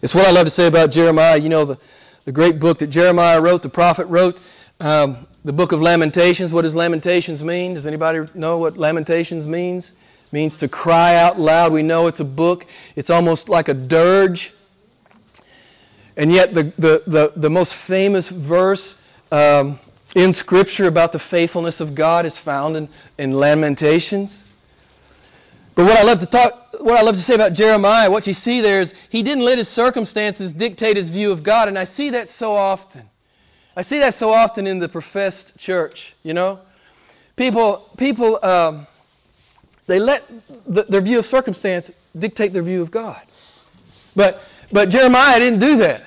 It's 0.00 0.14
what 0.14 0.26
I 0.26 0.30
love 0.30 0.46
to 0.46 0.50
say 0.50 0.66
about 0.66 0.90
Jeremiah. 0.90 1.36
You 1.36 1.50
know, 1.50 1.64
the, 1.66 1.78
the 2.24 2.32
great 2.32 2.60
book 2.60 2.78
that 2.78 2.88
Jeremiah 2.88 3.40
wrote, 3.40 3.62
the 3.62 3.68
prophet 3.68 4.06
wrote. 4.06 4.40
Um, 4.78 5.26
the 5.44 5.52
book 5.52 5.72
of 5.72 5.80
Lamentations. 5.80 6.52
What 6.52 6.62
does 6.62 6.74
Lamentations 6.74 7.42
mean? 7.42 7.74
Does 7.74 7.86
anybody 7.86 8.20
know 8.34 8.58
what 8.58 8.76
Lamentations 8.76 9.46
means? 9.46 9.90
It 10.26 10.32
means 10.32 10.58
to 10.58 10.68
cry 10.68 11.16
out 11.16 11.40
loud. 11.40 11.72
We 11.72 11.82
know 11.82 12.06
it's 12.06 12.20
a 12.20 12.24
book. 12.24 12.66
It's 12.94 13.10
almost 13.10 13.48
like 13.48 13.68
a 13.68 13.74
dirge. 13.74 14.52
And 16.16 16.30
yet, 16.30 16.54
the, 16.54 16.64
the, 16.76 17.02
the, 17.06 17.32
the 17.36 17.48
most 17.48 17.74
famous 17.74 18.28
verse 18.28 18.96
um, 19.32 19.78
in 20.14 20.32
Scripture 20.32 20.86
about 20.88 21.12
the 21.12 21.18
faithfulness 21.18 21.80
of 21.80 21.94
God 21.94 22.26
is 22.26 22.36
found 22.36 22.76
in, 22.76 22.88
in 23.16 23.32
Lamentations. 23.32 24.44
But 25.80 25.86
what 25.86 25.96
I 25.96 26.02
love 26.02 26.18
to 26.20 26.26
talk, 26.26 26.74
what 26.80 26.98
I 26.98 27.00
love 27.00 27.14
to 27.14 27.22
say 27.22 27.34
about 27.34 27.54
Jeremiah, 27.54 28.10
what 28.10 28.26
you 28.26 28.34
see 28.34 28.60
there 28.60 28.82
is 28.82 28.92
he 29.08 29.22
didn't 29.22 29.46
let 29.46 29.56
his 29.56 29.66
circumstances 29.66 30.52
dictate 30.52 30.94
his 30.94 31.08
view 31.08 31.32
of 31.32 31.42
God, 31.42 31.68
and 31.68 31.78
I 31.78 31.84
see 31.84 32.10
that 32.10 32.28
so 32.28 32.54
often. 32.54 33.08
I 33.74 33.80
see 33.80 33.98
that 34.00 34.12
so 34.12 34.30
often 34.30 34.66
in 34.66 34.78
the 34.78 34.90
professed 34.90 35.56
church. 35.56 36.14
You 36.22 36.34
know, 36.34 36.60
people, 37.34 37.88
people, 37.96 38.44
um, 38.44 38.86
they 39.86 39.98
let 39.98 40.22
the, 40.66 40.82
their 40.82 41.00
view 41.00 41.18
of 41.18 41.24
circumstance 41.24 41.90
dictate 42.14 42.52
their 42.52 42.62
view 42.62 42.82
of 42.82 42.90
God. 42.90 43.22
But, 44.14 44.42
but 44.70 44.90
Jeremiah 44.90 45.38
didn't 45.38 45.60
do 45.60 45.78
that. 45.78 46.04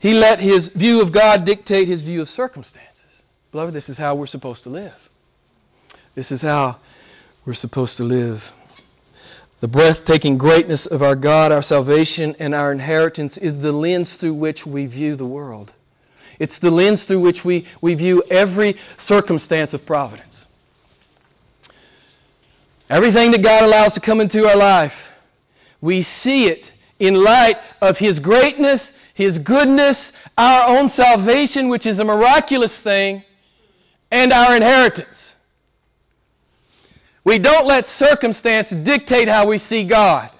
He 0.00 0.12
let 0.12 0.38
his 0.38 0.68
view 0.68 1.00
of 1.00 1.12
God 1.12 1.46
dictate 1.46 1.88
his 1.88 2.02
view 2.02 2.20
of 2.20 2.28
circumstances. 2.28 3.22
Beloved, 3.52 3.72
this 3.72 3.88
is 3.88 3.96
how 3.96 4.14
we're 4.16 4.26
supposed 4.26 4.64
to 4.64 4.68
live. 4.68 5.08
This 6.14 6.30
is 6.30 6.42
how 6.42 6.76
we're 7.46 7.54
supposed 7.54 7.96
to 7.96 8.04
live. 8.04 8.52
The 9.62 9.68
breathtaking 9.68 10.38
greatness 10.38 10.86
of 10.86 11.04
our 11.04 11.14
God, 11.14 11.52
our 11.52 11.62
salvation, 11.62 12.34
and 12.40 12.52
our 12.52 12.72
inheritance 12.72 13.38
is 13.38 13.60
the 13.60 13.70
lens 13.70 14.16
through 14.16 14.34
which 14.34 14.66
we 14.66 14.86
view 14.86 15.14
the 15.14 15.24
world. 15.24 15.72
It's 16.40 16.58
the 16.58 16.72
lens 16.72 17.04
through 17.04 17.20
which 17.20 17.44
we, 17.44 17.66
we 17.80 17.94
view 17.94 18.24
every 18.28 18.74
circumstance 18.96 19.72
of 19.72 19.86
providence. 19.86 20.46
Everything 22.90 23.30
that 23.30 23.44
God 23.44 23.62
allows 23.62 23.94
to 23.94 24.00
come 24.00 24.20
into 24.20 24.48
our 24.48 24.56
life, 24.56 25.12
we 25.80 26.02
see 26.02 26.46
it 26.46 26.72
in 26.98 27.22
light 27.22 27.58
of 27.80 27.98
His 27.98 28.18
greatness, 28.18 28.92
His 29.14 29.38
goodness, 29.38 30.12
our 30.36 30.76
own 30.76 30.88
salvation, 30.88 31.68
which 31.68 31.86
is 31.86 32.00
a 32.00 32.04
miraculous 32.04 32.80
thing, 32.80 33.22
and 34.10 34.32
our 34.32 34.56
inheritance. 34.56 35.31
We 37.24 37.38
don't 37.38 37.66
let 37.66 37.86
circumstance 37.86 38.70
dictate 38.70 39.28
how 39.28 39.46
we 39.46 39.58
see 39.58 39.84
God. 39.84 40.30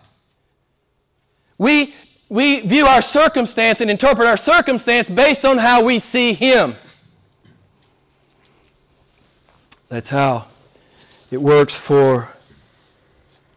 We, 1.59 1.95
we 2.29 2.61
view 2.61 2.87
our 2.87 3.03
circumstance 3.03 3.81
and 3.81 3.91
interpret 3.91 4.27
our 4.27 4.37
circumstance 4.37 5.09
based 5.09 5.45
on 5.45 5.59
how 5.59 5.85
we 5.85 5.99
see 5.99 6.33
Him. 6.33 6.75
That's 9.89 10.09
how 10.09 10.49
it 11.31 11.41
works 11.41 11.79
for 11.79 12.31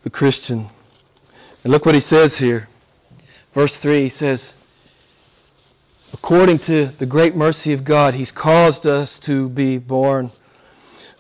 the 0.03 0.10
Christian. 0.10 0.67
And 1.63 1.72
look 1.72 1.86
what 1.86 1.96
he 1.96 2.01
says 2.01 2.38
here. 2.38 2.67
Verse 3.53 3.79
3 3.79 4.01
he 4.01 4.10
says, 4.10 4.53
According 6.13 6.60
to 6.60 6.88
the 6.88 7.05
great 7.05 7.36
mercy 7.36 7.74
of 7.74 7.84
God, 7.84 8.13
He's 8.13 8.32
caused 8.32 8.86
us 8.86 9.17
to 9.20 9.50
be 9.50 9.77
born 9.77 10.32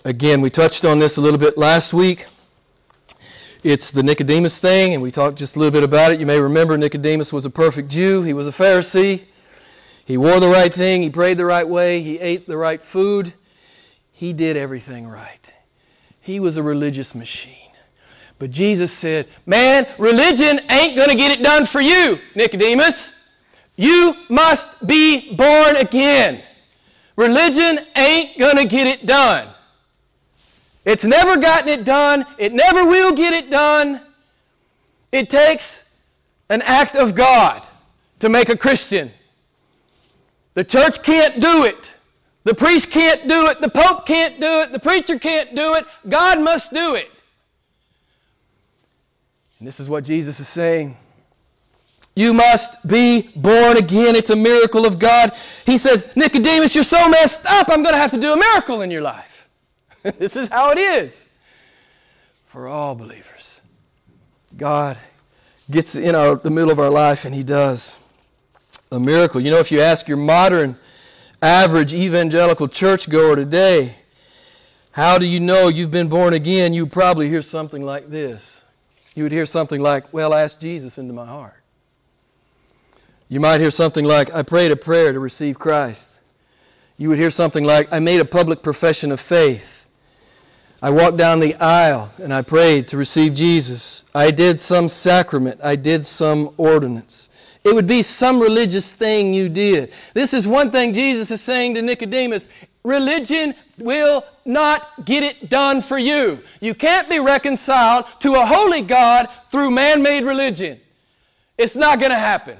again. 0.05 0.39
We 0.39 0.51
touched 0.51 0.85
on 0.85 0.99
this 0.99 1.17
a 1.17 1.21
little 1.21 1.39
bit 1.39 1.57
last 1.57 1.93
week. 1.93 2.27
It's 3.63 3.91
the 3.91 4.03
Nicodemus 4.03 4.61
thing, 4.61 4.93
and 4.93 5.01
we 5.01 5.11
talked 5.11 5.37
just 5.37 5.55
a 5.55 5.59
little 5.59 5.71
bit 5.71 5.83
about 5.83 6.11
it. 6.11 6.19
You 6.19 6.27
may 6.27 6.39
remember 6.39 6.77
Nicodemus 6.77 7.33
was 7.33 7.45
a 7.45 7.49
perfect 7.49 7.89
Jew, 7.89 8.21
he 8.21 8.33
was 8.33 8.47
a 8.47 8.51
Pharisee. 8.51 9.25
He 10.05 10.17
wore 10.17 10.39
the 10.39 10.47
right 10.47 10.71
thing, 10.71 11.01
he 11.01 11.09
prayed 11.09 11.37
the 11.37 11.45
right 11.45 11.67
way, 11.67 12.03
he 12.03 12.19
ate 12.19 12.45
the 12.45 12.55
right 12.55 12.81
food. 12.81 13.33
He 14.11 14.31
did 14.31 14.55
everything 14.55 15.07
right. 15.07 15.51
He 16.21 16.39
was 16.39 16.57
a 16.57 16.63
religious 16.63 17.15
machine. 17.15 17.71
But 18.37 18.51
Jesus 18.51 18.93
said, 18.93 19.27
Man, 19.47 19.87
religion 19.97 20.59
ain't 20.69 20.95
going 20.95 21.09
to 21.09 21.15
get 21.15 21.37
it 21.37 21.43
done 21.43 21.65
for 21.65 21.81
you, 21.81 22.19
Nicodemus. 22.35 23.15
You 23.75 24.15
must 24.29 24.85
be 24.85 25.35
born 25.35 25.77
again. 25.77 26.43
Religion 27.15 27.79
ain't 27.95 28.37
going 28.37 28.57
to 28.57 28.65
get 28.65 28.85
it 28.85 29.07
done. 29.07 29.54
It's 30.85 31.03
never 31.03 31.37
gotten 31.37 31.67
it 31.67 31.83
done. 31.83 32.25
It 32.37 32.53
never 32.53 32.85
will 32.85 33.13
get 33.13 33.33
it 33.33 33.49
done. 33.49 34.01
It 35.11 35.29
takes 35.29 35.83
an 36.49 36.61
act 36.61 36.95
of 36.95 37.15
God 37.15 37.65
to 38.19 38.29
make 38.29 38.49
a 38.49 38.57
Christian. 38.57 39.11
The 40.53 40.63
church 40.63 41.01
can't 41.01 41.39
do 41.39 41.63
it. 41.63 41.91
The 42.43 42.53
priest 42.53 42.91
can't 42.91 43.27
do 43.27 43.47
it. 43.47 43.59
The 43.59 43.69
pope 43.69 44.05
can't 44.05 44.39
do 44.39 44.61
it. 44.61 44.71
The 44.71 44.79
preacher 44.79 45.17
can't 45.17 45.55
do 45.55 45.73
it. 45.73 45.85
God 46.07 46.39
must 46.39 46.71
do 46.71 46.93
it. 46.93 47.09
And 49.59 49.67
this 49.67 49.79
is 49.79 49.89
what 49.89 50.03
Jesus 50.03 50.39
is 50.39 50.47
saying. 50.47 50.97
You 52.15 52.33
must 52.33 52.85
be 52.87 53.31
born 53.35 53.77
again. 53.77 54.15
It's 54.15 54.29
a 54.29 54.35
miracle 54.35 54.85
of 54.85 54.99
God. 54.99 55.33
He 55.65 55.77
says, 55.77 56.07
Nicodemus, 56.15 56.75
you're 56.75 56.83
so 56.83 57.09
messed 57.09 57.45
up, 57.45 57.67
I'm 57.69 57.81
going 57.81 57.93
to 57.93 57.99
have 57.99 58.11
to 58.11 58.19
do 58.19 58.31
a 58.31 58.37
miracle 58.37 58.81
in 58.81 58.91
your 58.91 59.01
life. 59.01 59.34
this 60.19 60.35
is 60.35 60.47
how 60.49 60.69
it 60.69 60.77
is 60.77 61.27
for 62.45 62.67
all 62.67 62.93
believers. 62.93 63.61
God 64.55 64.97
gets 65.69 65.95
in 65.95 66.13
our, 66.13 66.35
the 66.35 66.51
middle 66.51 66.69
of 66.69 66.79
our 66.79 66.91
life 66.91 67.25
and 67.25 67.33
He 67.33 67.43
does 67.43 67.97
a 68.91 68.99
miracle. 68.99 69.41
You 69.41 69.49
know, 69.49 69.57
if 69.57 69.71
you 69.71 69.81
ask 69.81 70.07
your 70.07 70.17
modern, 70.17 70.77
average 71.41 71.93
evangelical 71.93 72.67
churchgoer 72.67 73.35
today, 73.35 73.95
how 74.91 75.17
do 75.17 75.25
you 75.25 75.39
know 75.39 75.69
you've 75.69 75.91
been 75.91 76.07
born 76.07 76.33
again? 76.35 76.73
You 76.73 76.85
probably 76.85 77.27
hear 77.27 77.41
something 77.41 77.83
like 77.83 78.09
this. 78.09 78.63
You 79.15 79.23
would 79.23 79.31
hear 79.31 79.47
something 79.47 79.81
like, 79.81 80.13
Well, 80.13 80.35
ask 80.35 80.59
Jesus 80.59 80.99
into 80.99 81.13
my 81.13 81.25
heart. 81.25 81.55
You 83.27 83.39
might 83.39 83.59
hear 83.59 83.71
something 83.71 84.05
like, 84.05 84.31
I 84.35 84.43
prayed 84.43 84.71
a 84.71 84.75
prayer 84.75 85.11
to 85.11 85.19
receive 85.19 85.57
Christ. 85.57 86.19
You 86.97 87.09
would 87.09 87.17
hear 87.17 87.31
something 87.31 87.63
like, 87.63 87.91
I 87.91 87.97
made 87.97 88.19
a 88.19 88.25
public 88.25 88.61
profession 88.61 89.11
of 89.11 89.19
faith. 89.19 89.74
I 90.81 90.89
walked 90.89 91.17
down 91.17 91.39
the 91.39 91.55
aisle 91.55 92.11
and 92.17 92.33
I 92.33 92.41
prayed 92.41 92.87
to 92.89 92.97
receive 92.97 93.33
Jesus. 93.33 94.03
I 94.13 94.31
did 94.31 94.59
some 94.61 94.89
sacrament. 94.89 95.59
I 95.63 95.75
did 95.75 96.05
some 96.05 96.53
ordinance. 96.57 97.29
It 97.63 97.73
would 97.73 97.87
be 97.87 98.03
some 98.03 98.39
religious 98.39 98.93
thing 98.93 99.33
you 99.33 99.49
did. 99.49 99.91
This 100.13 100.33
is 100.33 100.47
one 100.47 100.71
thing 100.71 100.93
Jesus 100.93 101.31
is 101.31 101.41
saying 101.41 101.73
to 101.75 101.81
Nicodemus 101.81 102.47
religion 102.83 103.55
will 103.79 104.23
not 104.45 105.05
get 105.05 105.23
it 105.23 105.49
done 105.49 105.81
for 105.81 105.97
you. 105.97 106.39
You 106.59 106.75
can't 106.75 107.09
be 107.09 107.19
reconciled 107.19 108.05
to 108.19 108.35
a 108.35 108.45
holy 108.45 108.81
God 108.81 109.27
through 109.49 109.71
man 109.71 110.03
made 110.03 110.23
religion. 110.23 110.79
It's 111.57 111.75
not 111.75 111.99
going 111.99 112.11
to 112.11 112.17
happen. 112.17 112.57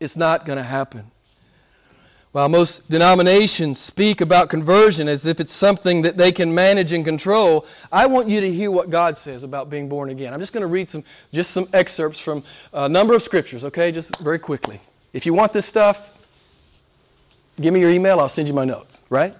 It's 0.00 0.16
not 0.16 0.44
going 0.44 0.56
to 0.56 0.64
happen. 0.64 1.11
While 2.32 2.48
most 2.48 2.88
denominations 2.88 3.78
speak 3.78 4.22
about 4.22 4.48
conversion 4.48 5.06
as 5.06 5.26
if 5.26 5.38
it's 5.38 5.52
something 5.52 6.00
that 6.00 6.16
they 6.16 6.32
can 6.32 6.54
manage 6.54 6.92
and 6.92 7.04
control, 7.04 7.66
I 7.92 8.06
want 8.06 8.26
you 8.26 8.40
to 8.40 8.50
hear 8.50 8.70
what 8.70 8.88
God 8.88 9.18
says 9.18 9.42
about 9.42 9.68
being 9.68 9.86
born 9.86 10.08
again. 10.08 10.32
I'm 10.32 10.40
just 10.40 10.54
going 10.54 10.62
to 10.62 10.66
read 10.66 10.88
some, 10.88 11.04
just 11.30 11.50
some 11.50 11.68
excerpts 11.74 12.18
from 12.18 12.42
a 12.72 12.88
number 12.88 13.14
of 13.14 13.22
scriptures, 13.22 13.66
okay, 13.66 13.92
just 13.92 14.18
very 14.20 14.38
quickly. 14.38 14.80
If 15.12 15.26
you 15.26 15.34
want 15.34 15.52
this 15.52 15.66
stuff, 15.66 16.08
give 17.60 17.74
me 17.74 17.80
your 17.80 17.90
email, 17.90 18.18
I'll 18.18 18.30
send 18.30 18.48
you 18.48 18.54
my 18.54 18.64
notes, 18.64 19.02
right? 19.10 19.36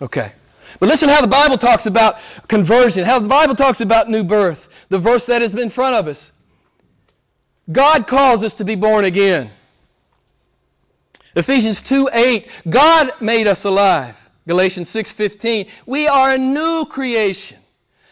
Okay. 0.00 0.30
But 0.78 0.88
listen 0.88 1.08
how 1.08 1.20
the 1.20 1.26
Bible 1.26 1.58
talks 1.58 1.86
about 1.86 2.16
conversion, 2.46 3.04
how 3.04 3.18
the 3.18 3.28
Bible 3.28 3.56
talks 3.56 3.80
about 3.80 4.08
new 4.08 4.22
birth, 4.22 4.68
the 4.88 4.98
verse 5.00 5.26
that 5.26 5.42
been 5.50 5.58
in 5.58 5.70
front 5.70 5.96
of 5.96 6.06
us. 6.06 6.30
God 7.72 8.06
calls 8.06 8.44
us 8.44 8.54
to 8.54 8.64
be 8.64 8.76
born 8.76 9.04
again. 9.04 9.50
Ephesians 11.36 11.82
2 11.82 12.08
8, 12.12 12.48
God 12.68 13.12
made 13.20 13.46
us 13.46 13.64
alive. 13.64 14.16
Galatians 14.48 14.88
6 14.88 15.12
15, 15.12 15.66
we 15.84 16.08
are 16.08 16.30
a 16.30 16.38
new 16.38 16.86
creation. 16.86 17.58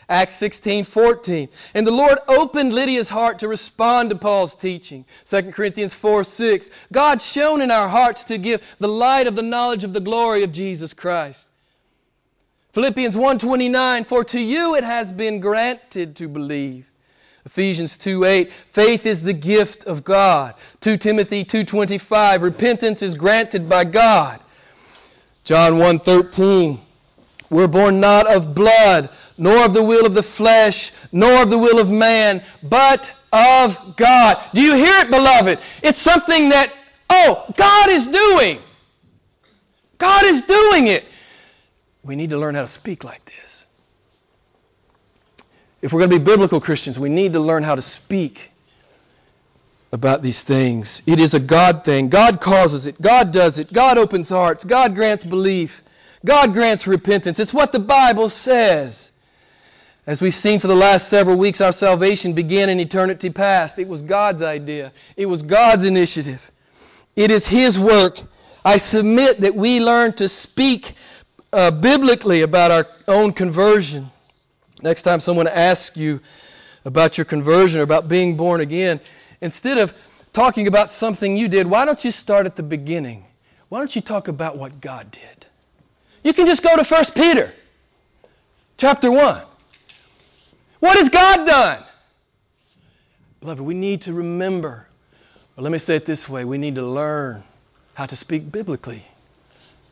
Acts 0.08 0.36
16 0.36 0.84
14. 0.84 1.48
And 1.72 1.86
the 1.86 1.90
Lord 1.90 2.18
opened 2.28 2.74
Lydia's 2.74 3.08
heart 3.08 3.38
to 3.38 3.48
respond 3.48 4.10
to 4.10 4.16
Paul's 4.16 4.54
teaching. 4.54 5.06
2 5.24 5.52
Corinthians 5.52 5.94
4 5.94 6.22
6. 6.22 6.70
God 6.92 7.22
shone 7.22 7.62
in 7.62 7.70
our 7.70 7.88
hearts 7.88 8.24
to 8.24 8.36
give 8.36 8.62
the 8.78 8.88
light 8.88 9.26
of 9.26 9.36
the 9.36 9.42
knowledge 9.42 9.84
of 9.84 9.94
the 9.94 10.00
glory 10.00 10.42
of 10.42 10.52
Jesus 10.52 10.92
Christ. 10.92 11.48
Philippians 12.74 13.16
1 13.16 13.38
29. 13.38 14.04
For 14.04 14.22
to 14.24 14.40
you 14.40 14.74
it 14.74 14.84
has 14.84 15.10
been 15.10 15.40
granted 15.40 16.14
to 16.16 16.28
believe. 16.28 16.90
Ephesians 17.46 17.96
2 17.98 18.24
8, 18.24 18.52
faith 18.72 19.06
is 19.06 19.22
the 19.22 19.32
gift 19.32 19.84
of 19.84 20.02
God. 20.02 20.54
2 20.80 20.96
Timothy 20.96 21.44
2.25, 21.44 22.40
repentance 22.40 23.02
is 23.02 23.14
granted 23.14 23.68
by 23.68 23.84
God. 23.84 24.40
John 25.44 25.78
1 25.78 25.98
13, 26.00 26.80
we're 27.50 27.68
born 27.68 28.00
not 28.00 28.26
of 28.32 28.54
blood, 28.54 29.10
nor 29.36 29.66
of 29.66 29.74
the 29.74 29.82
will 29.82 30.06
of 30.06 30.14
the 30.14 30.22
flesh, 30.22 30.92
nor 31.12 31.42
of 31.42 31.50
the 31.50 31.58
will 31.58 31.78
of 31.78 31.90
man, 31.90 32.42
but 32.62 33.12
of 33.30 33.96
God. 33.96 34.38
Do 34.54 34.62
you 34.62 34.74
hear 34.74 35.00
it, 35.00 35.10
beloved? 35.10 35.58
It's 35.82 36.00
something 36.00 36.48
that, 36.48 36.72
oh, 37.10 37.44
God 37.56 37.90
is 37.90 38.06
doing. 38.06 38.60
God 39.98 40.24
is 40.24 40.42
doing 40.42 40.86
it. 40.86 41.04
we 42.02 42.16
need 42.16 42.30
to 42.30 42.38
learn 42.38 42.54
how 42.54 42.62
to 42.62 42.68
speak 42.68 43.04
like 43.04 43.24
this. 43.26 43.43
If 45.84 45.92
we're 45.92 46.00
going 46.00 46.12
to 46.12 46.18
be 46.18 46.24
biblical 46.24 46.62
Christians, 46.62 46.98
we 46.98 47.10
need 47.10 47.34
to 47.34 47.40
learn 47.40 47.62
how 47.62 47.74
to 47.74 47.82
speak 47.82 48.52
about 49.92 50.22
these 50.22 50.42
things. 50.42 51.02
It 51.04 51.20
is 51.20 51.34
a 51.34 51.38
God 51.38 51.84
thing. 51.84 52.08
God 52.08 52.40
causes 52.40 52.86
it, 52.86 52.98
God 53.02 53.34
does 53.34 53.58
it, 53.58 53.70
God 53.70 53.98
opens 53.98 54.30
hearts, 54.30 54.64
God 54.64 54.94
grants 54.94 55.24
belief, 55.24 55.82
God 56.24 56.54
grants 56.54 56.86
repentance. 56.86 57.38
It's 57.38 57.52
what 57.52 57.72
the 57.72 57.80
Bible 57.80 58.30
says. 58.30 59.10
As 60.06 60.22
we've 60.22 60.32
seen 60.32 60.58
for 60.58 60.68
the 60.68 60.74
last 60.74 61.08
several 61.08 61.36
weeks, 61.36 61.60
our 61.60 61.70
salvation 61.70 62.32
began 62.32 62.70
in 62.70 62.80
eternity 62.80 63.28
past. 63.28 63.78
It 63.78 63.86
was 63.86 64.00
God's 64.00 64.40
idea, 64.40 64.90
it 65.18 65.26
was 65.26 65.42
God's 65.42 65.84
initiative. 65.84 66.50
It 67.14 67.30
is 67.30 67.48
His 67.48 67.78
work. 67.78 68.20
I 68.64 68.78
submit 68.78 69.42
that 69.42 69.54
we 69.54 69.80
learn 69.80 70.14
to 70.14 70.30
speak 70.30 70.94
uh, 71.52 71.70
biblically 71.70 72.40
about 72.40 72.70
our 72.70 72.86
own 73.06 73.34
conversion. 73.34 74.10
Next 74.84 75.00
time 75.00 75.18
someone 75.18 75.48
asks 75.48 75.96
you 75.96 76.20
about 76.84 77.16
your 77.16 77.24
conversion 77.24 77.80
or 77.80 77.84
about 77.84 78.06
being 78.06 78.36
born 78.36 78.60
again, 78.60 79.00
instead 79.40 79.78
of 79.78 79.94
talking 80.34 80.66
about 80.66 80.90
something 80.90 81.38
you 81.38 81.48
did, 81.48 81.66
why 81.66 81.86
don't 81.86 82.04
you 82.04 82.10
start 82.10 82.44
at 82.44 82.54
the 82.54 82.62
beginning? 82.62 83.24
Why 83.70 83.78
don't 83.78 83.96
you 83.96 84.02
talk 84.02 84.28
about 84.28 84.58
what 84.58 84.82
God 84.82 85.10
did? 85.10 85.46
You 86.22 86.34
can 86.34 86.44
just 86.44 86.62
go 86.62 86.76
to 86.76 86.84
1 86.84 87.04
Peter 87.14 87.50
chapter 88.76 89.10
1. 89.10 89.42
What 90.80 90.98
has 90.98 91.08
God 91.08 91.46
done? 91.46 91.82
Beloved, 93.40 93.62
we 93.62 93.72
need 93.72 94.02
to 94.02 94.12
remember, 94.12 94.86
or 95.56 95.62
let 95.62 95.72
me 95.72 95.78
say 95.78 95.96
it 95.96 96.04
this 96.04 96.28
way 96.28 96.44
we 96.44 96.58
need 96.58 96.74
to 96.74 96.86
learn 96.86 97.42
how 97.94 98.04
to 98.04 98.16
speak 98.16 98.52
biblically 98.52 99.02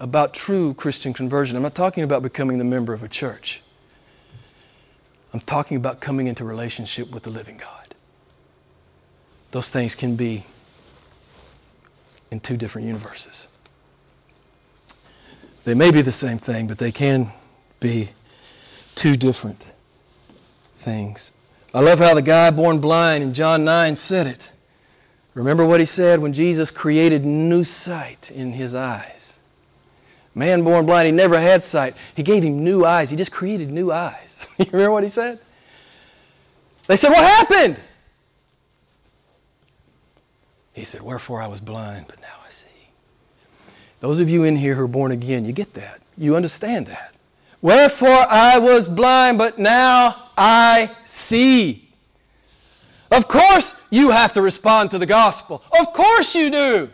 about 0.00 0.34
true 0.34 0.74
Christian 0.74 1.14
conversion. 1.14 1.56
I'm 1.56 1.62
not 1.62 1.74
talking 1.74 2.04
about 2.04 2.22
becoming 2.22 2.58
the 2.58 2.64
member 2.64 2.92
of 2.92 3.02
a 3.02 3.08
church. 3.08 3.62
I'm 5.32 5.40
talking 5.40 5.76
about 5.76 6.00
coming 6.00 6.26
into 6.26 6.44
relationship 6.44 7.10
with 7.10 7.22
the 7.22 7.30
living 7.30 7.56
God. 7.56 7.94
Those 9.50 9.70
things 9.70 9.94
can 9.94 10.16
be 10.16 10.44
in 12.30 12.40
two 12.40 12.56
different 12.56 12.86
universes. 12.86 13.48
They 15.64 15.74
may 15.74 15.90
be 15.90 16.02
the 16.02 16.12
same 16.12 16.38
thing, 16.38 16.66
but 16.66 16.78
they 16.78 16.92
can 16.92 17.30
be 17.80 18.10
two 18.94 19.16
different 19.16 19.64
things. 20.76 21.32
I 21.72 21.80
love 21.80 21.98
how 21.98 22.14
the 22.14 22.22
guy 22.22 22.50
born 22.50 22.80
blind 22.80 23.22
in 23.22 23.32
John 23.32 23.64
9 23.64 23.96
said 23.96 24.26
it. 24.26 24.52
Remember 25.34 25.64
what 25.64 25.80
he 25.80 25.86
said 25.86 26.20
when 26.20 26.32
Jesus 26.32 26.70
created 26.70 27.24
new 27.24 27.64
sight 27.64 28.30
in 28.30 28.52
his 28.52 28.74
eyes. 28.74 29.38
Man 30.34 30.64
born 30.64 30.86
blind, 30.86 31.06
he 31.06 31.12
never 31.12 31.38
had 31.38 31.64
sight. 31.64 31.96
He 32.14 32.22
gave 32.22 32.42
him 32.42 32.64
new 32.64 32.84
eyes. 32.84 33.10
He 33.10 33.16
just 33.16 33.32
created 33.32 33.70
new 33.70 33.92
eyes. 33.92 34.46
you 34.58 34.66
remember 34.72 34.92
what 34.92 35.02
he 35.02 35.08
said? 35.08 35.38
They 36.86 36.96
said, 36.96 37.10
What 37.10 37.24
happened? 37.24 37.76
He 40.72 40.84
said, 40.84 41.02
Wherefore 41.02 41.42
I 41.42 41.46
was 41.46 41.60
blind, 41.60 42.06
but 42.08 42.20
now 42.20 42.36
I 42.46 42.50
see. 42.50 42.66
Those 44.00 44.20
of 44.20 44.30
you 44.30 44.44
in 44.44 44.56
here 44.56 44.74
who 44.74 44.84
are 44.84 44.88
born 44.88 45.12
again, 45.12 45.44
you 45.44 45.52
get 45.52 45.74
that. 45.74 46.00
You 46.16 46.34
understand 46.34 46.86
that. 46.86 47.14
Wherefore 47.60 48.26
I 48.28 48.58
was 48.58 48.88
blind, 48.88 49.38
but 49.38 49.58
now 49.58 50.30
I 50.36 50.90
see. 51.04 51.90
Of 53.10 53.28
course, 53.28 53.76
you 53.90 54.10
have 54.10 54.32
to 54.32 54.42
respond 54.42 54.90
to 54.92 54.98
the 54.98 55.06
gospel. 55.06 55.62
Of 55.78 55.92
course, 55.92 56.34
you 56.34 56.50
do. 56.50 56.90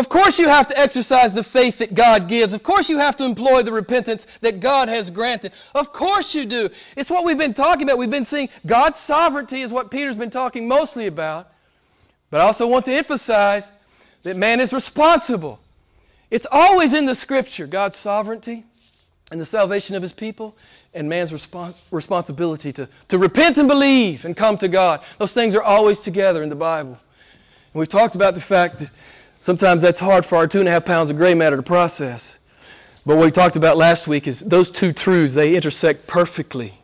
Of 0.00 0.08
course, 0.08 0.38
you 0.38 0.48
have 0.48 0.66
to 0.68 0.78
exercise 0.78 1.34
the 1.34 1.44
faith 1.44 1.76
that 1.76 1.92
God 1.92 2.26
gives. 2.26 2.54
Of 2.54 2.62
course, 2.62 2.88
you 2.88 2.96
have 2.96 3.16
to 3.16 3.24
employ 3.24 3.62
the 3.62 3.70
repentance 3.70 4.26
that 4.40 4.58
God 4.58 4.88
has 4.88 5.10
granted. 5.10 5.52
Of 5.74 5.92
course, 5.92 6.34
you 6.34 6.46
do. 6.46 6.70
It's 6.96 7.10
what 7.10 7.22
we've 7.22 7.36
been 7.36 7.52
talking 7.52 7.82
about. 7.82 7.98
We've 7.98 8.10
been 8.10 8.24
seeing 8.24 8.48
God's 8.64 8.98
sovereignty 8.98 9.60
is 9.60 9.72
what 9.72 9.90
Peter's 9.90 10.16
been 10.16 10.30
talking 10.30 10.66
mostly 10.66 11.06
about. 11.06 11.52
But 12.30 12.40
I 12.40 12.44
also 12.44 12.66
want 12.66 12.86
to 12.86 12.94
emphasize 12.94 13.70
that 14.22 14.38
man 14.38 14.58
is 14.58 14.72
responsible. 14.72 15.60
It's 16.30 16.46
always 16.50 16.94
in 16.94 17.04
the 17.04 17.14
scripture 17.14 17.66
God's 17.66 17.98
sovereignty 17.98 18.64
and 19.30 19.38
the 19.38 19.44
salvation 19.44 19.96
of 19.96 20.00
his 20.00 20.12
people 20.12 20.56
and 20.94 21.10
man's 21.10 21.30
respons- 21.30 21.76
responsibility 21.90 22.72
to, 22.72 22.88
to 23.08 23.18
repent 23.18 23.58
and 23.58 23.68
believe 23.68 24.24
and 24.24 24.34
come 24.34 24.56
to 24.56 24.68
God. 24.68 25.02
Those 25.18 25.34
things 25.34 25.54
are 25.54 25.62
always 25.62 26.00
together 26.00 26.42
in 26.42 26.48
the 26.48 26.56
Bible. 26.56 26.92
And 27.72 27.78
we've 27.78 27.86
talked 27.86 28.14
about 28.14 28.32
the 28.32 28.40
fact 28.40 28.78
that 28.78 28.90
sometimes 29.40 29.82
that's 29.82 30.00
hard 30.00 30.24
for 30.24 30.36
our 30.36 30.46
two 30.46 30.60
and 30.60 30.68
a 30.68 30.72
half 30.72 30.84
pounds 30.84 31.10
of 31.10 31.16
gray 31.16 31.34
matter 31.34 31.56
to 31.56 31.62
process. 31.62 32.38
But 33.04 33.16
what 33.16 33.24
we 33.24 33.30
talked 33.30 33.56
about 33.56 33.76
last 33.76 34.06
week 34.06 34.28
is 34.28 34.40
those 34.40 34.70
two 34.70 34.92
truths, 34.92 35.34
they 35.34 35.56
intersect 35.56 36.06
perfectly 36.06 36.74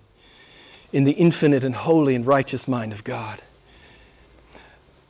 in 0.92 1.04
the 1.04 1.12
infinite 1.12 1.62
and 1.62 1.74
holy 1.74 2.14
and 2.14 2.26
righteous 2.26 2.66
mind 2.66 2.92
of 2.92 3.04
God. 3.04 3.42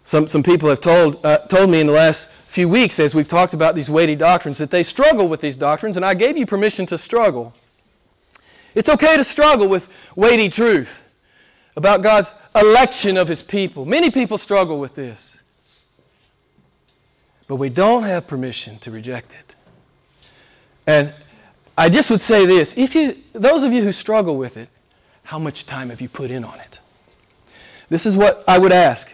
Some, 0.04 0.28
some 0.28 0.42
people 0.42 0.68
have 0.68 0.80
told, 0.80 1.24
uh, 1.24 1.38
told 1.38 1.70
me 1.70 1.80
in 1.80 1.86
the 1.86 1.92
last 1.92 2.28
few 2.48 2.68
weeks 2.68 2.98
as 3.00 3.14
we've 3.14 3.28
talked 3.28 3.54
about 3.54 3.74
these 3.74 3.90
weighty 3.90 4.14
doctrines 4.14 4.58
that 4.58 4.70
they 4.70 4.82
struggle 4.82 5.28
with 5.28 5.40
these 5.40 5.56
doctrines, 5.56 5.96
and 5.96 6.04
I 6.04 6.14
gave 6.14 6.36
you 6.36 6.46
permission 6.46 6.86
to 6.86 6.98
struggle. 6.98 7.54
It's 8.74 8.88
okay 8.88 9.16
to 9.16 9.24
struggle 9.24 9.68
with 9.68 9.88
weighty 10.14 10.48
truth 10.48 10.90
about 11.76 12.02
God's 12.02 12.32
election 12.54 13.16
of 13.16 13.28
His 13.28 13.42
people. 13.42 13.84
Many 13.84 14.10
people 14.10 14.38
struggle 14.38 14.78
with 14.78 14.94
this. 14.94 15.35
But 17.48 17.56
we 17.56 17.68
don't 17.68 18.02
have 18.02 18.26
permission 18.26 18.78
to 18.80 18.90
reject 18.90 19.32
it. 19.32 19.54
And 20.86 21.14
I 21.78 21.88
just 21.88 22.10
would 22.10 22.20
say 22.20 22.46
this 22.46 22.74
if 22.76 22.94
you, 22.94 23.16
those 23.32 23.62
of 23.62 23.72
you 23.72 23.82
who 23.82 23.92
struggle 23.92 24.36
with 24.36 24.56
it, 24.56 24.68
how 25.22 25.38
much 25.38 25.66
time 25.66 25.90
have 25.90 26.00
you 26.00 26.08
put 26.08 26.30
in 26.30 26.44
on 26.44 26.58
it? 26.60 26.80
This 27.88 28.06
is 28.06 28.16
what 28.16 28.44
I 28.48 28.58
would 28.58 28.72
ask. 28.72 29.12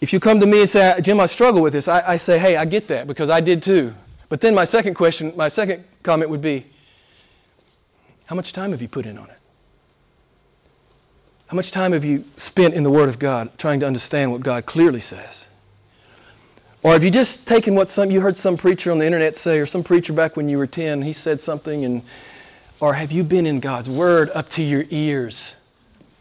If 0.00 0.12
you 0.12 0.18
come 0.18 0.40
to 0.40 0.46
me 0.46 0.60
and 0.60 0.68
say, 0.68 1.00
Jim, 1.00 1.20
I 1.20 1.26
struggle 1.26 1.62
with 1.62 1.72
this, 1.72 1.86
I, 1.86 2.12
I 2.12 2.16
say, 2.16 2.38
hey, 2.38 2.56
I 2.56 2.64
get 2.64 2.88
that 2.88 3.06
because 3.06 3.30
I 3.30 3.40
did 3.40 3.62
too. 3.62 3.94
But 4.28 4.40
then 4.40 4.54
my 4.54 4.64
second 4.64 4.94
question, 4.94 5.32
my 5.36 5.48
second 5.48 5.84
comment 6.02 6.30
would 6.30 6.42
be, 6.42 6.66
how 8.26 8.34
much 8.34 8.52
time 8.52 8.72
have 8.72 8.82
you 8.82 8.88
put 8.88 9.06
in 9.06 9.18
on 9.18 9.28
it? 9.28 9.38
How 11.46 11.54
much 11.54 11.70
time 11.70 11.92
have 11.92 12.04
you 12.04 12.24
spent 12.36 12.72
in 12.74 12.82
the 12.82 12.90
Word 12.90 13.10
of 13.10 13.18
God 13.18 13.56
trying 13.58 13.78
to 13.80 13.86
understand 13.86 14.32
what 14.32 14.42
God 14.42 14.64
clearly 14.64 15.00
says? 15.00 15.46
Or 16.84 16.92
have 16.92 17.04
you 17.04 17.10
just 17.10 17.46
taken 17.46 17.74
what 17.76 17.88
some 17.88 18.10
you 18.10 18.20
heard 18.20 18.36
some 18.36 18.56
preacher 18.56 18.90
on 18.90 18.98
the 18.98 19.06
internet 19.06 19.36
say, 19.36 19.60
or 19.60 19.66
some 19.66 19.84
preacher 19.84 20.12
back 20.12 20.36
when 20.36 20.48
you 20.48 20.58
were 20.58 20.66
10, 20.66 21.02
he 21.02 21.12
said 21.12 21.40
something, 21.40 21.84
and 21.84 22.02
or 22.80 22.94
have 22.94 23.12
you 23.12 23.22
been 23.22 23.46
in 23.46 23.60
God's 23.60 23.88
Word 23.88 24.30
up 24.34 24.50
to 24.50 24.62
your 24.62 24.84
ears, 24.90 25.54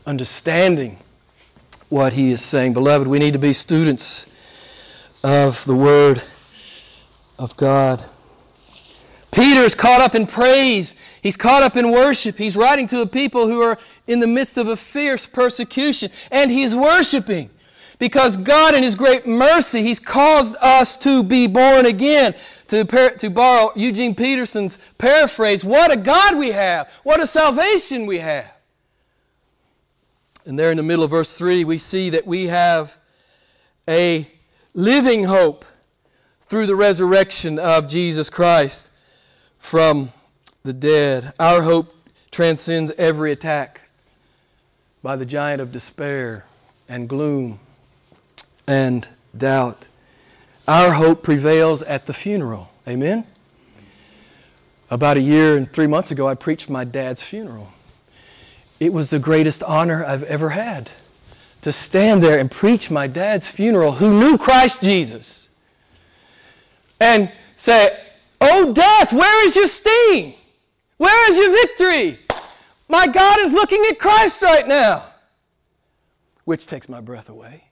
understanding 0.05 0.99
what 1.89 2.13
he 2.13 2.31
is 2.31 2.41
saying. 2.41 2.73
Beloved, 2.73 3.07
we 3.07 3.19
need 3.19 3.33
to 3.33 3.39
be 3.39 3.53
students 3.53 4.25
of 5.23 5.63
the 5.65 5.75
Word 5.75 6.21
of 7.37 7.57
God. 7.57 8.05
Peter 9.31 9.61
is 9.61 9.75
caught 9.75 9.99
up 9.99 10.13
in 10.13 10.27
praise. 10.27 10.95
He's 11.21 11.35
caught 11.35 11.63
up 11.63 11.75
in 11.75 11.91
worship. 11.91 12.37
He's 12.37 12.55
writing 12.55 12.87
to 12.87 13.01
a 13.01 13.07
people 13.07 13.47
who 13.47 13.61
are 13.61 13.77
in 14.07 14.19
the 14.19 14.27
midst 14.27 14.57
of 14.57 14.67
a 14.67 14.77
fierce 14.77 15.25
persecution, 15.25 16.11
and 16.31 16.51
he's 16.51 16.75
worshiping 16.75 17.49
because 18.01 18.35
God, 18.35 18.73
in 18.73 18.81
His 18.81 18.95
great 18.95 19.27
mercy, 19.27 19.83
He's 19.83 19.99
caused 19.99 20.55
us 20.59 20.95
to 20.97 21.21
be 21.21 21.45
born 21.45 21.85
again. 21.85 22.33
To, 22.69 22.83
par- 22.83 23.11
to 23.17 23.29
borrow 23.29 23.71
Eugene 23.75 24.15
Peterson's 24.15 24.79
paraphrase, 24.97 25.63
what 25.63 25.91
a 25.91 25.97
God 25.97 26.35
we 26.35 26.49
have! 26.51 26.89
What 27.03 27.21
a 27.21 27.27
salvation 27.27 28.07
we 28.07 28.17
have! 28.17 28.51
And 30.47 30.57
there 30.57 30.71
in 30.71 30.77
the 30.77 30.83
middle 30.83 31.03
of 31.03 31.11
verse 31.11 31.37
3, 31.37 31.63
we 31.63 31.77
see 31.77 32.09
that 32.09 32.25
we 32.25 32.47
have 32.47 32.97
a 33.87 34.27
living 34.73 35.25
hope 35.25 35.63
through 36.47 36.65
the 36.65 36.75
resurrection 36.75 37.59
of 37.59 37.87
Jesus 37.87 38.31
Christ 38.31 38.89
from 39.59 40.11
the 40.63 40.73
dead. 40.73 41.33
Our 41.39 41.61
hope 41.61 41.93
transcends 42.31 42.91
every 42.97 43.31
attack 43.31 43.81
by 45.03 45.17
the 45.17 45.25
giant 45.25 45.61
of 45.61 45.71
despair 45.71 46.45
and 46.89 47.07
gloom 47.07 47.59
and 48.67 49.07
doubt. 49.37 49.87
Our 50.67 50.93
hope 50.93 51.23
prevails 51.23 51.81
at 51.83 52.05
the 52.05 52.13
funeral. 52.13 52.69
Amen? 52.87 53.25
About 54.89 55.17
a 55.17 55.21
year 55.21 55.57
and 55.57 55.71
three 55.71 55.87
months 55.87 56.11
ago, 56.11 56.27
I 56.27 56.35
preached 56.35 56.69
my 56.69 56.83
dad's 56.83 57.21
funeral. 57.21 57.71
It 58.79 58.91
was 58.91 59.09
the 59.09 59.19
greatest 59.19 59.63
honor 59.63 60.03
I've 60.05 60.23
ever 60.23 60.49
had 60.49 60.91
to 61.61 61.71
stand 61.71 62.23
there 62.23 62.39
and 62.39 62.49
preach 62.49 62.89
my 62.89 63.07
dad's 63.07 63.47
funeral, 63.47 63.91
who 63.91 64.19
knew 64.19 64.37
Christ 64.37 64.81
Jesus, 64.81 65.49
and 66.99 67.31
say, 67.55 67.97
Oh, 68.39 68.73
death, 68.73 69.13
where 69.13 69.47
is 69.47 69.55
your 69.55 69.67
sting? 69.67 70.33
Where 70.97 71.31
is 71.31 71.37
your 71.37 71.51
victory? 71.51 72.19
My 72.89 73.07
God 73.07 73.39
is 73.39 73.53
looking 73.53 73.83
at 73.89 73.99
Christ 73.99 74.41
right 74.41 74.67
now, 74.67 75.05
which 76.45 76.65
takes 76.65 76.89
my 76.89 76.99
breath 76.99 77.29
away. 77.29 77.63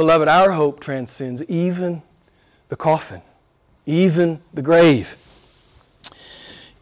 Beloved, 0.00 0.28
our 0.28 0.52
hope 0.52 0.80
transcends 0.80 1.42
even 1.42 2.00
the 2.70 2.74
coffin, 2.74 3.20
even 3.84 4.40
the 4.54 4.62
grave. 4.62 5.14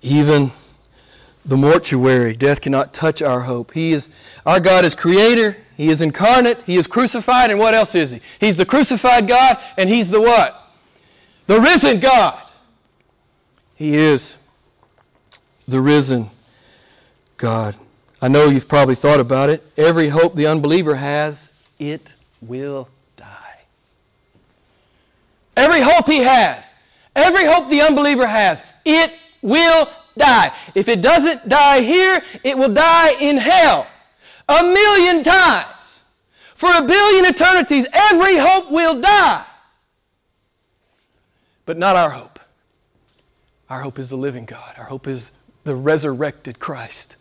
even 0.02 0.52
the 1.44 1.57
mortuary. 1.57 2.37
Death 2.37 2.61
cannot 2.61 2.94
touch 2.94 3.20
our 3.20 3.40
hope. 3.40 3.72
He 3.72 3.92
is 3.92 4.09
our 4.46 4.61
God 4.61 4.85
is 4.85 4.94
creator, 4.94 5.57
he 5.76 5.88
is 5.88 6.00
incarnate, 6.00 6.62
he 6.62 6.76
is 6.76 6.87
crucified, 6.87 7.50
and 7.50 7.59
what 7.59 7.74
else 7.74 7.96
is 7.96 8.12
he? 8.12 8.20
He's 8.38 8.57
the 8.57 8.64
crucified 8.64 9.26
God 9.26 9.59
and 9.76 9.88
he's 9.88 10.09
the 10.11 10.20
what? 10.20 10.70
The 11.48 11.61
risen 11.61 11.98
God. 11.98 12.52
He 13.74 13.96
is 13.96 14.37
the 15.66 15.81
risen 15.81 16.31
God. 17.37 17.74
I 18.22 18.28
know 18.28 18.46
you've 18.46 18.68
probably 18.68 18.94
thought 18.94 19.18
about 19.18 19.50
it. 19.50 19.64
Every 19.76 20.09
hope 20.09 20.37
the 20.37 20.46
unbeliever 20.46 20.94
has, 20.94 21.50
it 21.81 22.14
will. 22.40 22.88
Every 25.59 25.81
hope 25.81 26.07
he 26.07 26.18
has, 26.21 26.73
every 27.16 27.44
hope 27.44 27.68
the 27.68 27.81
unbeliever 27.81 28.29
has, 28.29 28.62
it 28.85 29.12
will 29.42 29.90
die. 30.16 30.55
If 30.77 30.88
it 30.88 31.03
doesn't 31.03 31.49
die 31.49 31.81
here, 31.81 32.23
it 32.44 32.57
will 32.57 32.73
die 32.73 33.14
in 33.21 33.37
hell 33.37 33.88
a 34.49 34.62
million 34.62 35.25
times. 35.25 36.03
For 36.55 36.71
a 36.71 36.83
billion 36.83 37.25
eternities, 37.25 37.88
every 37.92 38.37
hope 38.37 38.71
will 38.71 39.01
die. 39.01 39.44
But 41.66 41.77
not 41.77 41.97
our 41.97 42.11
hope. 42.11 42.38
Our 43.68 43.81
hope 43.81 43.99
is 43.99 44.11
the 44.11 44.16
living 44.16 44.44
God. 44.44 44.77
Our 44.79 44.85
hope 44.85 45.09
is 45.09 45.33
the 45.64 45.75
resurrected 45.75 46.61
Christ. 46.61 47.16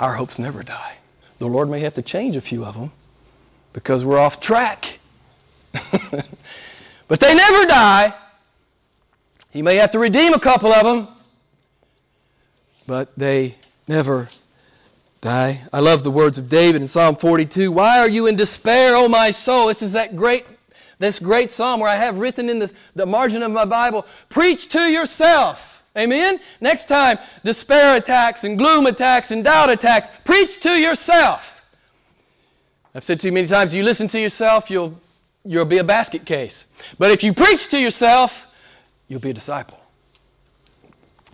Our 0.00 0.14
hopes 0.14 0.40
never 0.40 0.64
die. 0.64 0.96
The 1.38 1.46
Lord 1.46 1.68
may 1.68 1.80
have 1.80 1.94
to 1.94 2.02
change 2.02 2.34
a 2.34 2.40
few 2.40 2.64
of 2.64 2.74
them 2.74 2.90
because 3.72 4.04
we're 4.04 4.18
off 4.18 4.40
track. 4.40 4.98
but 7.12 7.20
they 7.20 7.34
never 7.34 7.66
die. 7.66 8.14
He 9.50 9.60
may 9.60 9.76
have 9.76 9.90
to 9.90 9.98
redeem 9.98 10.32
a 10.32 10.40
couple 10.40 10.72
of 10.72 10.82
them, 10.82 11.08
but 12.86 13.12
they 13.18 13.56
never 13.86 14.30
die. 15.20 15.60
I 15.74 15.80
love 15.80 16.04
the 16.04 16.10
words 16.10 16.38
of 16.38 16.48
David 16.48 16.80
in 16.80 16.88
Psalm 16.88 17.16
42. 17.16 17.70
Why 17.70 17.98
are 17.98 18.08
you 18.08 18.28
in 18.28 18.36
despair, 18.36 18.96
O 18.96 19.08
my 19.08 19.30
soul? 19.30 19.66
This 19.66 19.82
is 19.82 19.92
that 19.92 20.16
great, 20.16 20.46
this 21.00 21.18
great 21.18 21.50
psalm 21.50 21.80
where 21.80 21.90
I 21.90 21.96
have 21.96 22.18
written 22.18 22.48
in 22.48 22.58
this, 22.58 22.72
the 22.94 23.04
margin 23.04 23.42
of 23.42 23.52
my 23.52 23.66
Bible, 23.66 24.06
preach 24.30 24.70
to 24.70 24.90
yourself. 24.90 25.60
Amen? 25.98 26.40
Next 26.62 26.86
time 26.86 27.18
despair 27.44 27.96
attacks 27.96 28.44
and 28.44 28.56
gloom 28.56 28.86
attacks 28.86 29.32
and 29.32 29.44
doubt 29.44 29.68
attacks, 29.68 30.08
preach 30.24 30.60
to 30.60 30.80
yourself. 30.80 31.60
I've 32.94 33.04
said 33.04 33.20
too 33.20 33.32
many 33.32 33.48
times, 33.48 33.74
you 33.74 33.82
listen 33.82 34.08
to 34.08 34.18
yourself, 34.18 34.70
you'll, 34.70 34.98
you'll 35.44 35.64
be 35.64 35.78
a 35.78 35.84
basket 35.84 36.24
case. 36.24 36.64
But 36.98 37.10
if 37.10 37.22
you 37.22 37.32
preach 37.32 37.68
to 37.68 37.78
yourself, 37.78 38.46
you'll 39.08 39.20
be 39.20 39.30
a 39.30 39.34
disciple. 39.34 39.78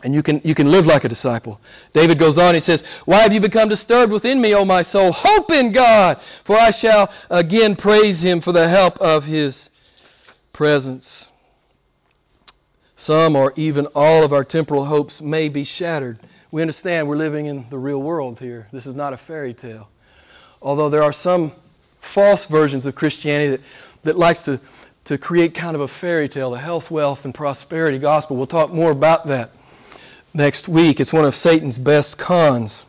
And 0.04 0.14
you 0.14 0.22
can, 0.22 0.40
you 0.44 0.54
can 0.54 0.70
live 0.70 0.86
like 0.86 1.04
a 1.04 1.08
disciple. 1.08 1.60
David 1.92 2.18
goes 2.18 2.38
on, 2.38 2.54
he 2.54 2.60
says, 2.60 2.84
Why 3.04 3.18
have 3.18 3.32
you 3.32 3.40
become 3.40 3.68
disturbed 3.68 4.12
within 4.12 4.40
me, 4.40 4.54
O 4.54 4.64
my 4.64 4.82
soul? 4.82 5.10
Hope 5.10 5.50
in 5.50 5.72
God, 5.72 6.20
for 6.44 6.56
I 6.56 6.70
shall 6.70 7.10
again 7.30 7.74
praise 7.74 8.22
him 8.22 8.40
for 8.40 8.52
the 8.52 8.68
help 8.68 8.96
of 8.98 9.24
his 9.24 9.70
presence. 10.52 11.30
Some 12.94 13.34
or 13.34 13.52
even 13.56 13.86
all 13.94 14.24
of 14.24 14.32
our 14.32 14.44
temporal 14.44 14.84
hopes 14.84 15.20
may 15.20 15.48
be 15.48 15.64
shattered. 15.64 16.20
We 16.50 16.62
understand 16.62 17.08
we're 17.08 17.16
living 17.16 17.46
in 17.46 17.68
the 17.68 17.78
real 17.78 18.02
world 18.02 18.38
here. 18.38 18.68
This 18.72 18.86
is 18.86 18.94
not 18.94 19.12
a 19.12 19.16
fairy 19.16 19.54
tale. 19.54 19.88
Although 20.62 20.90
there 20.90 21.02
are 21.02 21.12
some 21.12 21.52
false 22.00 22.46
versions 22.46 22.86
of 22.86 22.94
Christianity 22.94 23.50
that, 23.50 23.60
that 24.08 24.18
likes 24.18 24.42
to, 24.42 24.58
to 25.04 25.18
create 25.18 25.54
kind 25.54 25.74
of 25.74 25.82
a 25.82 25.88
fairy 25.88 26.30
tale, 26.30 26.50
the 26.50 26.58
health, 26.58 26.90
wealth, 26.90 27.26
and 27.26 27.34
prosperity 27.34 27.98
gospel. 27.98 28.36
We'll 28.36 28.46
talk 28.46 28.72
more 28.72 28.90
about 28.90 29.26
that 29.26 29.50
next 30.32 30.66
week. 30.66 30.98
It's 30.98 31.12
one 31.12 31.26
of 31.26 31.36
Satan's 31.36 31.78
best 31.78 32.16
cons. 32.16 32.84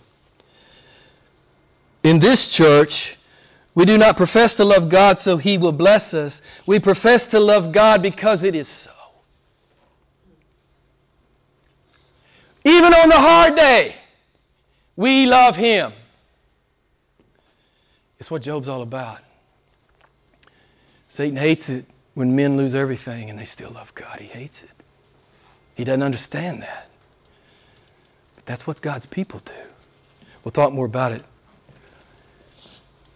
In 2.03 2.19
this 2.19 2.49
church, 2.49 3.17
we 3.75 3.83
do 3.83 3.97
not 3.97 4.15
profess 4.15 4.55
to 4.55 4.65
love 4.65 4.87
God 4.87 5.19
so 5.19 5.35
he 5.35 5.57
will 5.57 5.73
bless 5.73 6.13
us. 6.13 6.41
We 6.65 6.79
profess 6.79 7.27
to 7.27 7.39
love 7.39 7.73
God 7.73 8.01
because 8.01 8.43
it 8.43 8.55
is 8.55 8.69
so. 8.69 8.91
Even 12.63 12.93
on 12.93 13.09
the 13.09 13.19
hard 13.19 13.57
day, 13.57 13.95
we 14.95 15.25
love 15.25 15.57
him. 15.57 15.91
It's 18.19 18.31
what 18.31 18.41
Job's 18.41 18.69
all 18.69 18.81
about. 18.81 19.19
Satan 21.09 21.35
hates 21.35 21.69
it 21.69 21.85
when 22.13 22.35
men 22.35 22.55
lose 22.55 22.75
everything 22.75 23.29
and 23.29 23.37
they 23.37 23.43
still 23.43 23.71
love 23.71 23.93
God. 23.95 24.19
He 24.19 24.27
hates 24.27 24.63
it. 24.63 24.69
He 25.75 25.83
doesn't 25.83 26.03
understand 26.03 26.61
that. 26.61 26.87
But 28.35 28.45
That's 28.45 28.67
what 28.67 28.81
God's 28.81 29.07
people 29.07 29.39
do. 29.43 29.53
We'll 30.43 30.51
talk 30.51 30.71
more 30.71 30.85
about 30.85 31.11
it 31.11 31.23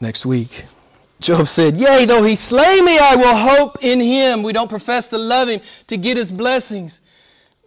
next 0.01 0.25
week. 0.25 0.65
Job 1.21 1.47
said, 1.47 1.77
Yea, 1.77 2.05
though 2.05 2.23
he 2.23 2.35
slay 2.35 2.81
me, 2.81 2.97
I 2.97 3.15
will 3.15 3.37
hope 3.37 3.77
in 3.81 3.99
him. 4.01 4.43
We 4.43 4.53
don't 4.53 4.69
profess 4.69 5.07
to 5.09 5.17
love 5.17 5.47
him 5.47 5.61
to 5.87 5.95
get 5.95 6.17
his 6.17 6.31
blessings. 6.31 6.99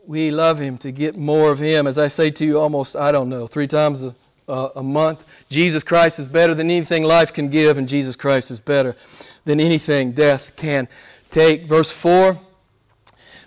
We 0.07 0.31
love 0.31 0.59
him 0.59 0.77
to 0.79 0.91
get 0.91 1.17
more 1.17 1.51
of 1.53 1.59
him. 1.59 1.87
As 1.87 1.99
I 1.99 2.09
say 2.09 2.31
to 2.33 2.45
you 2.45 2.59
almost, 2.59 2.97
I 2.97 3.13
don't 3.13 3.29
know, 3.29 3.47
three 3.47 3.67
times 3.67 4.05
a, 4.05 4.15
uh, 4.49 4.71
a 4.77 4.83
month, 4.83 5.25
Jesus 5.49 5.83
Christ 5.83 6.19
is 6.19 6.29
better 6.29 6.55
than 6.55 6.71
anything 6.71 7.05
life 7.05 7.33
can 7.33 7.49
give, 7.49 7.79
and 7.79 7.89
Jesus 7.89 8.17
Christ 8.17 8.51
is 8.51 8.59
better 8.59 8.97
than 9.47 9.59
anything 9.59 10.13
death 10.13 10.55
can 10.57 10.89
take. 11.31 11.67
Verse 11.67 11.91
4 11.91 12.39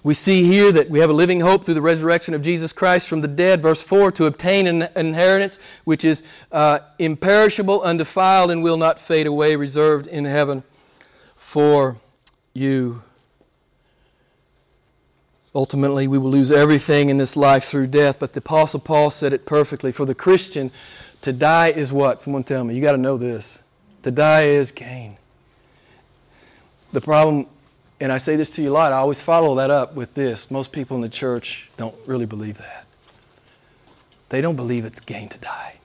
we 0.04 0.14
see 0.14 0.44
here 0.44 0.72
that 0.72 0.90
we 0.90 1.00
have 1.00 1.10
a 1.10 1.14
living 1.14 1.42
hope 1.42 1.66
through 1.66 1.74
the 1.74 1.82
resurrection 1.82 2.34
of 2.34 2.42
Jesus 2.42 2.72
Christ 2.72 3.08
from 3.08 3.22
the 3.22 3.28
dead. 3.28 3.62
Verse 3.62 3.82
4 3.82 4.12
to 4.14 4.26
obtain 4.26 4.66
an 4.66 4.90
inheritance 4.96 5.60
which 5.84 6.06
is 6.06 6.24
uh, 6.52 6.80
imperishable, 7.00 7.82
undefiled, 7.82 8.50
and 8.50 8.64
will 8.64 8.78
not 8.78 9.00
fade 9.00 9.28
away, 9.28 9.56
reserved 9.56 10.08
in 10.08 10.26
heaven 10.26 10.64
for 11.36 11.98
you. 12.54 13.04
Ultimately, 15.54 16.08
we 16.08 16.18
will 16.18 16.32
lose 16.32 16.52
everything 16.52 17.10
in 17.10 17.18
this 17.18 17.36
life 17.36 17.66
through 17.66 17.88
death, 17.88 18.18
but 18.20 18.34
the 18.34 18.40
Apostle 18.40 18.80
Paul 18.80 19.10
said 19.10 19.34
it 19.34 19.46
perfectly. 19.46 19.92
For 19.92 20.06
the 20.06 20.16
Christian, 20.16 20.72
to 21.22 21.34
die 21.34 21.70
is 21.70 21.92
what? 21.92 22.22
Someone 22.22 22.44
tell 22.44 22.64
me. 22.64 22.76
You 22.76 22.82
got 22.82 22.94
to 22.94 22.98
know 22.98 23.18
this. 23.18 23.64
To 24.04 24.12
die 24.12 24.44
is 24.44 24.72
gain. 24.72 25.19
The 26.92 27.02
problem 27.02 27.48
and 28.02 28.12
I 28.12 28.18
say 28.18 28.36
this 28.36 28.50
to 28.52 28.62
you 28.62 28.70
a 28.70 28.72
lot, 28.72 28.94
I 28.94 28.98
always 28.98 29.22
follow 29.22 29.56
that 29.56 29.70
up 29.70 29.94
with 29.94 30.14
this. 30.14 30.50
Most 30.50 30.72
people 30.72 30.96
in 30.96 31.02
the 31.02 31.10
church 31.10 31.70
don't 31.78 31.96
really 32.06 32.26
believe 32.26 32.58
that. 32.60 32.86
They 34.30 34.42
don't 34.42 34.56
believe 34.56 34.86
it's 34.86 35.00
gain 35.00 35.28
to 35.30 35.38
die. 35.40 35.76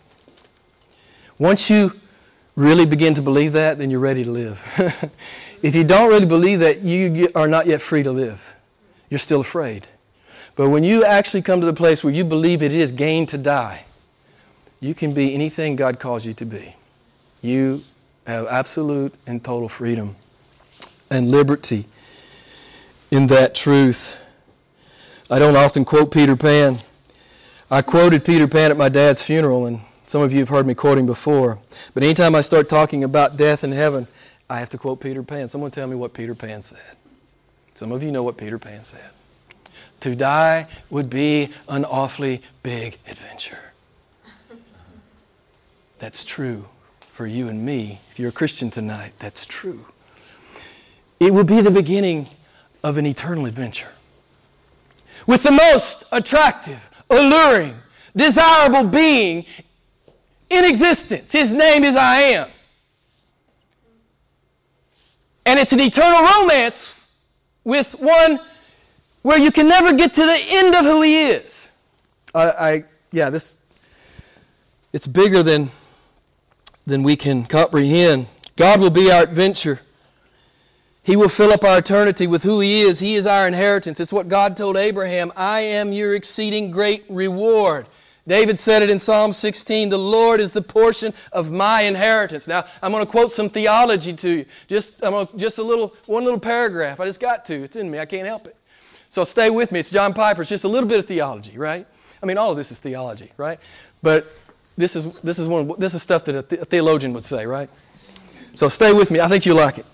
Once 1.38 1.68
you 1.68 1.92
really 2.54 2.86
begin 2.86 3.14
to 3.14 3.22
believe 3.22 3.52
that, 3.54 3.78
then 3.78 3.90
you're 3.90 4.00
ready 4.00 4.22
to 4.22 4.30
live. 4.30 4.60
if 5.62 5.74
you 5.74 5.82
don't 5.82 6.08
really 6.08 6.26
believe 6.26 6.60
that, 6.60 6.82
you 6.82 7.28
are 7.34 7.48
not 7.48 7.66
yet 7.66 7.82
free 7.82 8.04
to 8.04 8.12
live. 8.12 8.40
You're 9.10 9.18
still 9.18 9.40
afraid. 9.40 9.88
But 10.54 10.68
when 10.68 10.84
you 10.84 11.04
actually 11.04 11.42
come 11.42 11.58
to 11.60 11.66
the 11.66 11.72
place 11.72 12.04
where 12.04 12.12
you 12.12 12.24
believe 12.24 12.62
it 12.62 12.72
is 12.72 12.92
gain 12.92 13.26
to 13.26 13.38
die, 13.38 13.84
you 14.78 14.94
can 14.94 15.12
be 15.12 15.34
anything 15.34 15.74
God 15.74 15.98
calls 15.98 16.24
you 16.24 16.34
to 16.34 16.44
be. 16.44 16.76
You 17.42 17.82
have 18.26 18.46
absolute 18.46 19.12
and 19.26 19.42
total 19.42 19.68
freedom 19.68 20.14
and 21.14 21.31
liberty 21.31 21.87
in 23.11 23.29
that 23.29 23.55
truth. 23.55 24.16
I 25.31 25.38
don't 25.38 25.57
often 25.57 25.85
quote 25.85 26.11
Peter 26.11 26.37
Pan. 26.37 26.81
I 27.70 27.83
quoted 27.83 28.24
Peter 28.24 28.46
Pan 28.46 28.70
at 28.70 28.77
my 28.77 28.88
dad's 28.88 29.22
funeral, 29.22 29.66
and 29.66 29.81
some 30.07 30.20
of 30.20 30.33
you 30.33 30.40
have 30.40 30.48
heard 30.48 30.66
me 30.66 30.74
quoting 30.74 31.07
before. 31.07 31.59
But 31.94 32.03
anytime 32.03 32.35
I 32.35 32.40
start 32.40 32.68
talking 32.68 33.05
about 33.05 33.37
death 33.37 33.62
and 33.64 33.72
heaven, 33.72 34.07
I 34.50 34.59
have 34.59 34.68
to 34.70 34.79
quote 34.79 35.00
Peter 35.00 35.22
Pan. 35.22 35.48
Someone 35.48 35.70
tell 35.70 35.87
me 35.87 35.96
what 35.96 36.12
Peter 36.12 36.35
Pan 36.35 36.61
said. 36.61 36.79
Some 37.74 37.92
of 37.92 38.03
you 38.03 38.12
know 38.12 38.22
what 38.22 38.37
Peter 38.37 38.59
Pan 38.59 38.85
said. 38.85 39.00
To 40.00 40.14
die 40.14 40.66
would 40.90 41.09
be 41.09 41.50
an 41.68 41.85
awfully 41.85 42.42
big 42.62 42.98
adventure. 43.07 43.59
That's 45.98 46.24
true 46.24 46.66
for 47.14 47.27
you 47.27 47.48
and 47.48 47.64
me. 47.64 48.00
If 48.11 48.18
you're 48.18 48.29
a 48.29 48.33
Christian 48.33 48.70
tonight, 48.70 49.14
that's 49.18 49.46
true. 49.46 49.87
It 51.20 51.33
will 51.33 51.44
be 51.44 51.61
the 51.61 51.70
beginning 51.70 52.29
of 52.83 52.96
an 52.96 53.07
eternal 53.07 53.46
adventure. 53.46 53.88
With 55.27 55.42
the 55.42 55.53
most 55.53 56.05
attractive, 56.12 56.81
alluring, 57.09 57.74
desirable 58.16 58.85
being 58.85 59.46
in 60.50 60.64
existence. 60.64 61.33
His 61.33 61.53
name 61.53 61.85
is 61.85 61.96
I 61.96 62.16
Am. 62.16 62.48
And 65.46 65.59
it's 65.59 65.72
an 65.72 65.81
eternal 65.81 66.22
romance 66.22 66.94
with 67.64 67.92
one 67.94 68.40
where 69.22 69.38
you 69.38 69.50
can 69.50 69.68
never 69.68 69.92
get 69.92 70.14
to 70.14 70.24
the 70.24 70.38
end 70.38 70.74
of 70.74 70.85
who 70.85 71.03
he 71.03 71.27
is. 71.27 71.70
I, 72.35 72.50
I 72.50 72.85
yeah, 73.12 73.31
this 73.31 73.57
it's 74.92 75.07
bigger 75.07 75.42
than 75.42 75.70
than 76.87 77.03
we 77.03 77.16
can 77.16 77.44
comprehend. 77.46 78.27
God 78.57 78.81
will 78.81 78.90
be 78.90 79.11
our 79.11 79.22
adventure. 79.22 79.81
He 81.04 81.16
will 81.16 81.28
fill 81.28 81.52
up 81.52 81.64
our 81.64 81.78
eternity 81.78 82.26
with 82.26 82.42
who 82.42 82.60
He 82.60 82.80
is. 82.80 82.98
He 82.98 83.14
is 83.14 83.26
our 83.26 83.46
inheritance. 83.46 84.00
It's 84.00 84.12
what 84.12 84.26
God 84.26 84.56
told 84.56 84.76
Abraham 84.76 85.32
I 85.36 85.60
am 85.60 85.92
your 85.92 86.14
exceeding 86.14 86.70
great 86.70 87.04
reward. 87.10 87.86
David 88.26 88.58
said 88.58 88.82
it 88.82 88.88
in 88.88 88.98
Psalm 88.98 89.30
16 89.32 89.90
The 89.90 89.98
Lord 89.98 90.40
is 90.40 90.50
the 90.50 90.62
portion 90.62 91.12
of 91.30 91.50
my 91.50 91.82
inheritance. 91.82 92.48
Now, 92.48 92.64
I'm 92.82 92.90
going 92.90 93.04
to 93.04 93.10
quote 93.10 93.32
some 93.32 93.50
theology 93.50 94.14
to 94.14 94.30
you. 94.30 94.46
Just, 94.66 94.94
I'm 95.02 95.10
going 95.10 95.26
to, 95.26 95.36
just 95.36 95.58
a 95.58 95.62
little, 95.62 95.94
one 96.06 96.24
little 96.24 96.40
paragraph. 96.40 97.00
I 97.00 97.06
just 97.06 97.20
got 97.20 97.44
to. 97.46 97.62
It's 97.62 97.76
in 97.76 97.90
me. 97.90 97.98
I 97.98 98.06
can't 98.06 98.26
help 98.26 98.46
it. 98.46 98.56
So 99.10 99.24
stay 99.24 99.50
with 99.50 99.72
me. 99.72 99.80
It's 99.80 99.90
John 99.90 100.14
Piper. 100.14 100.40
It's 100.40 100.48
just 100.48 100.64
a 100.64 100.68
little 100.68 100.88
bit 100.88 100.98
of 100.98 101.06
theology, 101.06 101.58
right? 101.58 101.86
I 102.22 102.26
mean, 102.26 102.38
all 102.38 102.50
of 102.50 102.56
this 102.56 102.72
is 102.72 102.78
theology, 102.78 103.30
right? 103.36 103.60
But 104.02 104.32
this 104.78 104.96
is, 104.96 105.04
this 105.22 105.38
is, 105.38 105.48
one, 105.48 105.70
this 105.76 105.92
is 105.92 106.02
stuff 106.02 106.24
that 106.24 106.50
a, 106.50 106.62
a 106.62 106.64
theologian 106.64 107.12
would 107.12 107.26
say, 107.26 107.44
right? 107.44 107.68
So 108.54 108.70
stay 108.70 108.94
with 108.94 109.10
me. 109.10 109.20
I 109.20 109.28
think 109.28 109.44
you'll 109.44 109.58
like 109.58 109.76
it. 109.76 109.86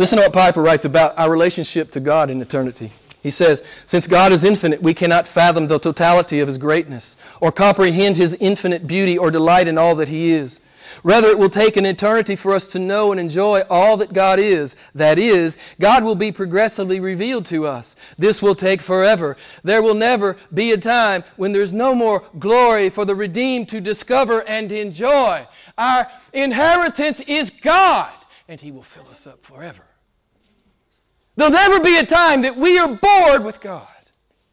Listen 0.00 0.16
to 0.16 0.24
what 0.24 0.32
Piper 0.32 0.62
writes 0.62 0.86
about 0.86 1.12
our 1.18 1.30
relationship 1.30 1.90
to 1.90 2.00
God 2.00 2.30
in 2.30 2.40
eternity. 2.40 2.90
He 3.22 3.28
says, 3.28 3.62
Since 3.84 4.06
God 4.06 4.32
is 4.32 4.44
infinite, 4.44 4.80
we 4.80 4.94
cannot 4.94 5.28
fathom 5.28 5.66
the 5.66 5.78
totality 5.78 6.40
of 6.40 6.48
His 6.48 6.56
greatness, 6.56 7.18
or 7.38 7.52
comprehend 7.52 8.16
His 8.16 8.32
infinite 8.40 8.86
beauty, 8.86 9.18
or 9.18 9.30
delight 9.30 9.68
in 9.68 9.76
all 9.76 9.94
that 9.96 10.08
He 10.08 10.30
is. 10.30 10.58
Rather, 11.04 11.28
it 11.28 11.38
will 11.38 11.50
take 11.50 11.76
an 11.76 11.84
eternity 11.84 12.34
for 12.34 12.54
us 12.54 12.66
to 12.68 12.78
know 12.78 13.12
and 13.12 13.20
enjoy 13.20 13.60
all 13.68 13.98
that 13.98 14.14
God 14.14 14.38
is. 14.38 14.74
That 14.94 15.18
is, 15.18 15.58
God 15.78 16.02
will 16.02 16.14
be 16.14 16.32
progressively 16.32 16.98
revealed 16.98 17.44
to 17.46 17.66
us. 17.66 17.94
This 18.16 18.40
will 18.40 18.54
take 18.54 18.80
forever. 18.80 19.36
There 19.64 19.82
will 19.82 19.92
never 19.92 20.38
be 20.54 20.72
a 20.72 20.78
time 20.78 21.24
when 21.36 21.52
there's 21.52 21.74
no 21.74 21.94
more 21.94 22.24
glory 22.38 22.88
for 22.88 23.04
the 23.04 23.14
redeemed 23.14 23.68
to 23.68 23.82
discover 23.82 24.48
and 24.48 24.72
enjoy. 24.72 25.46
Our 25.76 26.10
inheritance 26.32 27.20
is 27.26 27.50
God, 27.50 28.14
and 28.48 28.58
He 28.58 28.72
will 28.72 28.82
fill 28.82 29.06
us 29.10 29.26
up 29.26 29.44
forever. 29.44 29.82
There'll 31.40 31.54
never 31.54 31.80
be 31.80 31.96
a 31.96 32.04
time 32.04 32.42
that 32.42 32.54
we 32.54 32.78
are 32.78 32.86
bored 32.86 33.42
with 33.42 33.62
God. 33.62 33.88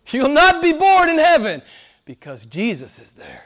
You'll 0.07 0.29
not 0.29 0.61
be 0.61 0.71
bored 0.71 1.09
in 1.09 1.17
heaven 1.17 1.61
because 2.05 2.45
Jesus 2.45 2.97
is 2.97 3.11
there. 3.11 3.43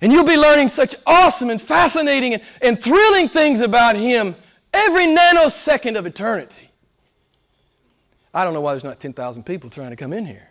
And 0.00 0.12
you'll 0.12 0.24
be 0.24 0.36
learning 0.36 0.66
such 0.66 0.96
awesome 1.06 1.50
and 1.50 1.62
fascinating 1.62 2.34
and, 2.34 2.42
and 2.60 2.82
thrilling 2.82 3.28
things 3.28 3.60
about 3.60 3.94
Him 3.94 4.34
every 4.72 5.06
nanosecond 5.06 5.96
of 5.96 6.06
eternity. 6.06 6.68
I 8.34 8.42
don't 8.42 8.52
know 8.52 8.60
why 8.60 8.72
there's 8.72 8.82
not 8.82 8.98
10,000 8.98 9.44
people 9.44 9.70
trying 9.70 9.90
to 9.90 9.96
come 9.96 10.12
in 10.12 10.26
here. 10.26 10.48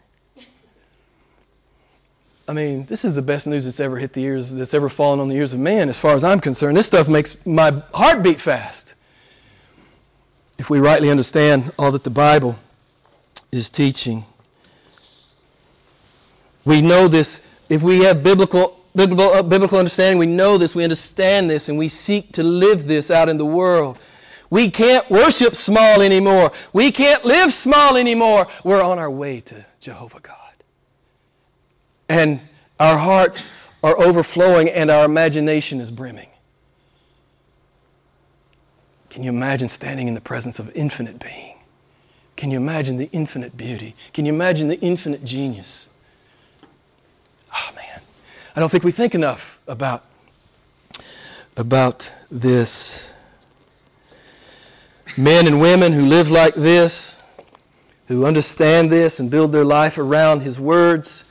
I 2.48 2.54
mean, 2.54 2.86
this 2.86 3.04
is 3.04 3.16
the 3.16 3.22
best 3.22 3.46
news 3.46 3.66
that's 3.66 3.82
ever 3.82 3.98
hit 3.98 4.14
the 4.14 4.24
ears, 4.24 4.54
that's 4.54 4.74
ever 4.74 4.88
fallen 4.88 5.20
on 5.20 5.28
the 5.28 5.36
ears 5.36 5.52
of 5.52 5.60
man, 5.60 5.90
as 5.90 6.00
far 6.00 6.16
as 6.16 6.24
I'm 6.24 6.40
concerned. 6.40 6.78
This 6.78 6.88
stuff 6.88 7.10
makes 7.10 7.36
my 7.46 7.72
heart 7.94 8.24
beat 8.24 8.40
fast. 8.40 8.93
If 10.64 10.70
we 10.70 10.80
rightly 10.80 11.12
understand 11.12 11.74
all 11.78 11.92
that 11.92 12.06
the 12.06 12.10
Bible 12.10 12.58
is 13.52 13.70
teaching, 13.70 14.24
we 16.64 16.82
know 16.82 17.10
this. 17.10 17.42
If 17.68 17.84
we 17.84 18.06
have 18.06 18.24
biblical, 18.24 18.80
biblical, 18.96 19.34
uh, 19.34 19.44
biblical 19.44 19.78
understanding, 19.78 20.20
we 20.20 20.26
know 20.26 20.58
this, 20.58 20.74
we 20.74 20.86
understand 20.86 21.50
this, 21.50 21.68
and 21.68 21.78
we 21.78 21.90
seek 21.90 22.32
to 22.32 22.44
live 22.44 22.88
this 22.88 23.12
out 23.12 23.28
in 23.28 23.36
the 23.36 23.46
world. 23.46 24.00
We 24.50 24.72
can't 24.72 25.12
worship 25.12 25.58
small 25.58 26.02
anymore. 26.02 26.54
We 26.72 26.94
can't 26.94 27.26
live 27.26 27.52
small 27.52 27.98
anymore. 27.98 28.48
We're 28.64 28.82
on 28.82 29.00
our 29.00 29.12
way 29.12 29.42
to 29.42 29.66
Jehovah 29.82 30.22
God. 30.22 30.64
And 32.08 32.40
our 32.80 32.98
hearts 32.98 33.52
are 33.84 34.00
overflowing 34.00 34.70
and 34.70 34.90
our 34.90 35.04
imagination 35.04 35.82
is 35.82 35.92
brimming. 35.92 36.30
Can 39.14 39.22
you 39.22 39.30
imagine 39.30 39.70
standing 39.70 40.08
in 40.08 40.16
the 40.16 40.22
presence 40.22 40.58
of 40.58 40.76
infinite 40.76 41.20
being? 41.20 41.56
Can 42.36 42.50
you 42.50 42.58
imagine 42.58 42.98
the 42.98 43.10
infinite 43.12 43.56
beauty? 43.56 43.96
Can 44.12 44.26
you 44.26 44.34
imagine 44.34 44.68
the 44.68 44.80
infinite 44.80 45.24
genius? 45.24 45.88
Oh 47.54 47.70
man. 47.76 48.02
I 48.56 48.60
don't 48.60 48.70
think 48.70 48.84
we 48.84 48.92
think 48.92 49.14
enough 49.14 49.60
about 49.68 50.04
about 51.58 52.12
this. 52.32 53.08
Men 55.16 55.46
and 55.46 55.62
women 55.62 55.94
who 55.94 56.08
live 56.08 56.32
like 56.32 56.56
this, 56.56 57.16
who 58.08 58.26
understand 58.26 58.92
this 58.92 59.20
and 59.20 59.30
build 59.30 59.52
their 59.52 59.64
life 59.64 60.00
around 60.00 60.40
his 60.40 60.60
words, 60.60 61.24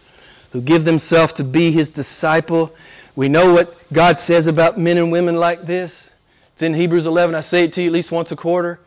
who 0.53 0.61
give 0.61 0.85
themselves 0.85 1.33
to 1.33 1.43
be 1.43 1.73
his 1.73 1.91
disciple. 1.91 2.73
We 3.17 3.29
know 3.29 3.53
what 3.53 3.77
God 3.93 4.21
says 4.21 4.47
about 4.47 4.79
men 4.79 4.99
and 4.99 5.11
women 5.11 5.35
like 5.35 5.67
this. 5.67 6.12
It's 6.55 6.63
in 6.63 6.75
Hebrews 6.75 7.07
11. 7.07 7.35
I 7.35 7.41
say 7.41 7.65
it 7.65 7.73
to 7.75 7.83
you 7.83 7.89
at 7.89 7.93
least 7.93 8.13
once 8.13 8.33
a 8.33 8.37
quarter. 8.37 8.81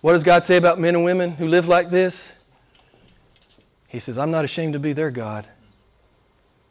What 0.00 0.12
does 0.12 0.24
God 0.24 0.44
say 0.44 0.56
about 0.56 0.78
men 0.78 0.94
and 0.94 1.04
women 1.04 1.30
who 1.30 1.46
live 1.46 1.66
like 1.66 1.90
this? 1.90 2.32
He 3.88 4.00
says, 4.00 4.18
I'm 4.18 4.30
not 4.30 4.44
ashamed 4.44 4.74
to 4.74 4.78
be 4.78 4.92
their 4.92 5.10
God. 5.10 5.48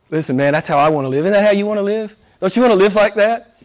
Listen, 0.10 0.36
man, 0.36 0.54
that's 0.54 0.68
how 0.68 0.78
I 0.78 0.90
want 0.90 1.06
to 1.06 1.10
live. 1.10 1.26
Isn't 1.26 1.34
that 1.34 1.46
how 1.46 1.52
you 1.52 1.66
want 1.66 1.78
to 1.78 1.84
live? 1.84 2.16
Don't 2.40 2.56
you 2.56 2.62
want 2.62 2.72
to 2.72 2.78
live 2.78 2.96
like 2.96 3.16
that? 3.16 3.58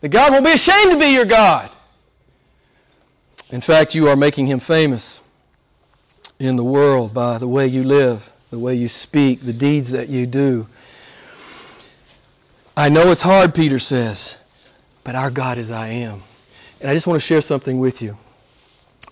That 0.00 0.08
God 0.08 0.32
won't 0.32 0.44
be 0.44 0.52
ashamed 0.52 0.92
to 0.92 0.98
be 0.98 1.12
your 1.14 1.24
God. 1.24 1.70
In 3.50 3.60
fact, 3.60 3.94
you 3.94 4.08
are 4.08 4.16
making 4.16 4.46
him 4.46 4.58
famous 4.58 5.20
in 6.38 6.56
the 6.56 6.64
world 6.64 7.14
by 7.14 7.38
the 7.38 7.48
way 7.48 7.66
you 7.66 7.84
live, 7.84 8.30
the 8.50 8.58
way 8.58 8.74
you 8.74 8.88
speak, 8.88 9.42
the 9.42 9.52
deeds 9.52 9.90
that 9.92 10.08
you 10.08 10.26
do. 10.26 10.66
I 12.76 12.88
know 12.88 13.10
it's 13.10 13.22
hard, 13.22 13.54
Peter 13.54 13.78
says, 13.78 14.36
but 15.06 15.14
our 15.14 15.30
God 15.30 15.56
is 15.56 15.70
I 15.70 15.86
am. 15.86 16.20
And 16.80 16.90
I 16.90 16.94
just 16.94 17.06
want 17.06 17.22
to 17.22 17.24
share 17.24 17.40
something 17.40 17.78
with 17.78 18.02
you. 18.02 18.18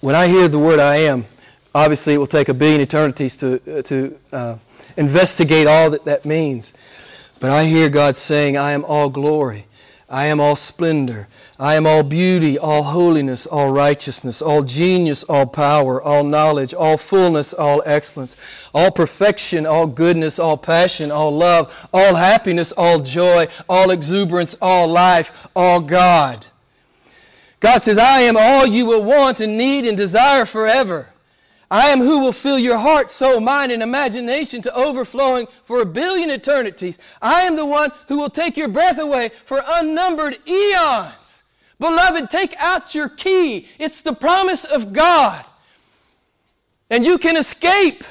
When 0.00 0.16
I 0.16 0.26
hear 0.26 0.48
the 0.48 0.58
word 0.58 0.80
I 0.80 0.96
am, 0.96 1.24
obviously 1.72 2.14
it 2.14 2.18
will 2.18 2.26
take 2.26 2.48
a 2.48 2.54
billion 2.54 2.80
eternities 2.80 3.36
to, 3.36 3.78
uh, 3.78 3.82
to 3.82 4.18
uh, 4.32 4.56
investigate 4.96 5.68
all 5.68 5.90
that 5.90 6.04
that 6.04 6.24
means. 6.24 6.74
But 7.38 7.50
I 7.50 7.66
hear 7.66 7.88
God 7.88 8.16
saying, 8.16 8.56
I 8.56 8.72
am 8.72 8.84
all 8.84 9.08
glory. 9.08 9.66
I 10.08 10.26
am 10.26 10.38
all 10.38 10.56
splendor. 10.56 11.28
I 11.58 11.76
am 11.76 11.86
all 11.86 12.02
beauty, 12.02 12.58
all 12.58 12.82
holiness, 12.82 13.46
all 13.46 13.72
righteousness, 13.72 14.42
all 14.42 14.62
genius, 14.62 15.24
all 15.24 15.46
power, 15.46 16.02
all 16.02 16.24
knowledge, 16.24 16.74
all 16.74 16.98
fullness, 16.98 17.54
all 17.54 17.82
excellence, 17.86 18.36
all 18.74 18.90
perfection, 18.90 19.64
all 19.64 19.86
goodness, 19.86 20.38
all 20.38 20.58
passion, 20.58 21.10
all 21.10 21.34
love, 21.34 21.72
all 21.92 22.16
happiness, 22.16 22.72
all 22.72 23.00
joy, 23.00 23.48
all 23.68 23.90
exuberance, 23.90 24.54
all 24.60 24.88
life, 24.88 25.32
all 25.56 25.80
God. 25.80 26.48
God 27.60 27.82
says, 27.82 27.96
I 27.96 28.20
am 28.20 28.36
all 28.36 28.66
you 28.66 28.84
will 28.84 29.02
want 29.02 29.40
and 29.40 29.56
need 29.56 29.86
and 29.86 29.96
desire 29.96 30.44
forever. 30.44 31.08
I 31.70 31.88
am 31.88 32.00
who 32.00 32.18
will 32.18 32.32
fill 32.32 32.58
your 32.58 32.78
heart, 32.78 33.10
soul, 33.10 33.40
mind, 33.40 33.72
and 33.72 33.82
imagination 33.82 34.62
to 34.62 34.74
overflowing 34.74 35.46
for 35.64 35.80
a 35.80 35.86
billion 35.86 36.30
eternities. 36.30 36.98
I 37.22 37.42
am 37.42 37.56
the 37.56 37.66
one 37.66 37.90
who 38.08 38.18
will 38.18 38.30
take 38.30 38.56
your 38.56 38.68
breath 38.68 38.98
away 38.98 39.30
for 39.46 39.62
unnumbered 39.66 40.38
eons. 40.46 41.42
Beloved, 41.78 42.30
take 42.30 42.54
out 42.58 42.94
your 42.94 43.08
key. 43.08 43.68
It's 43.78 44.00
the 44.00 44.12
promise 44.12 44.64
of 44.64 44.92
God. 44.92 45.44
And 46.90 47.04
you 47.04 47.18
can 47.18 47.36
escape 47.36 48.04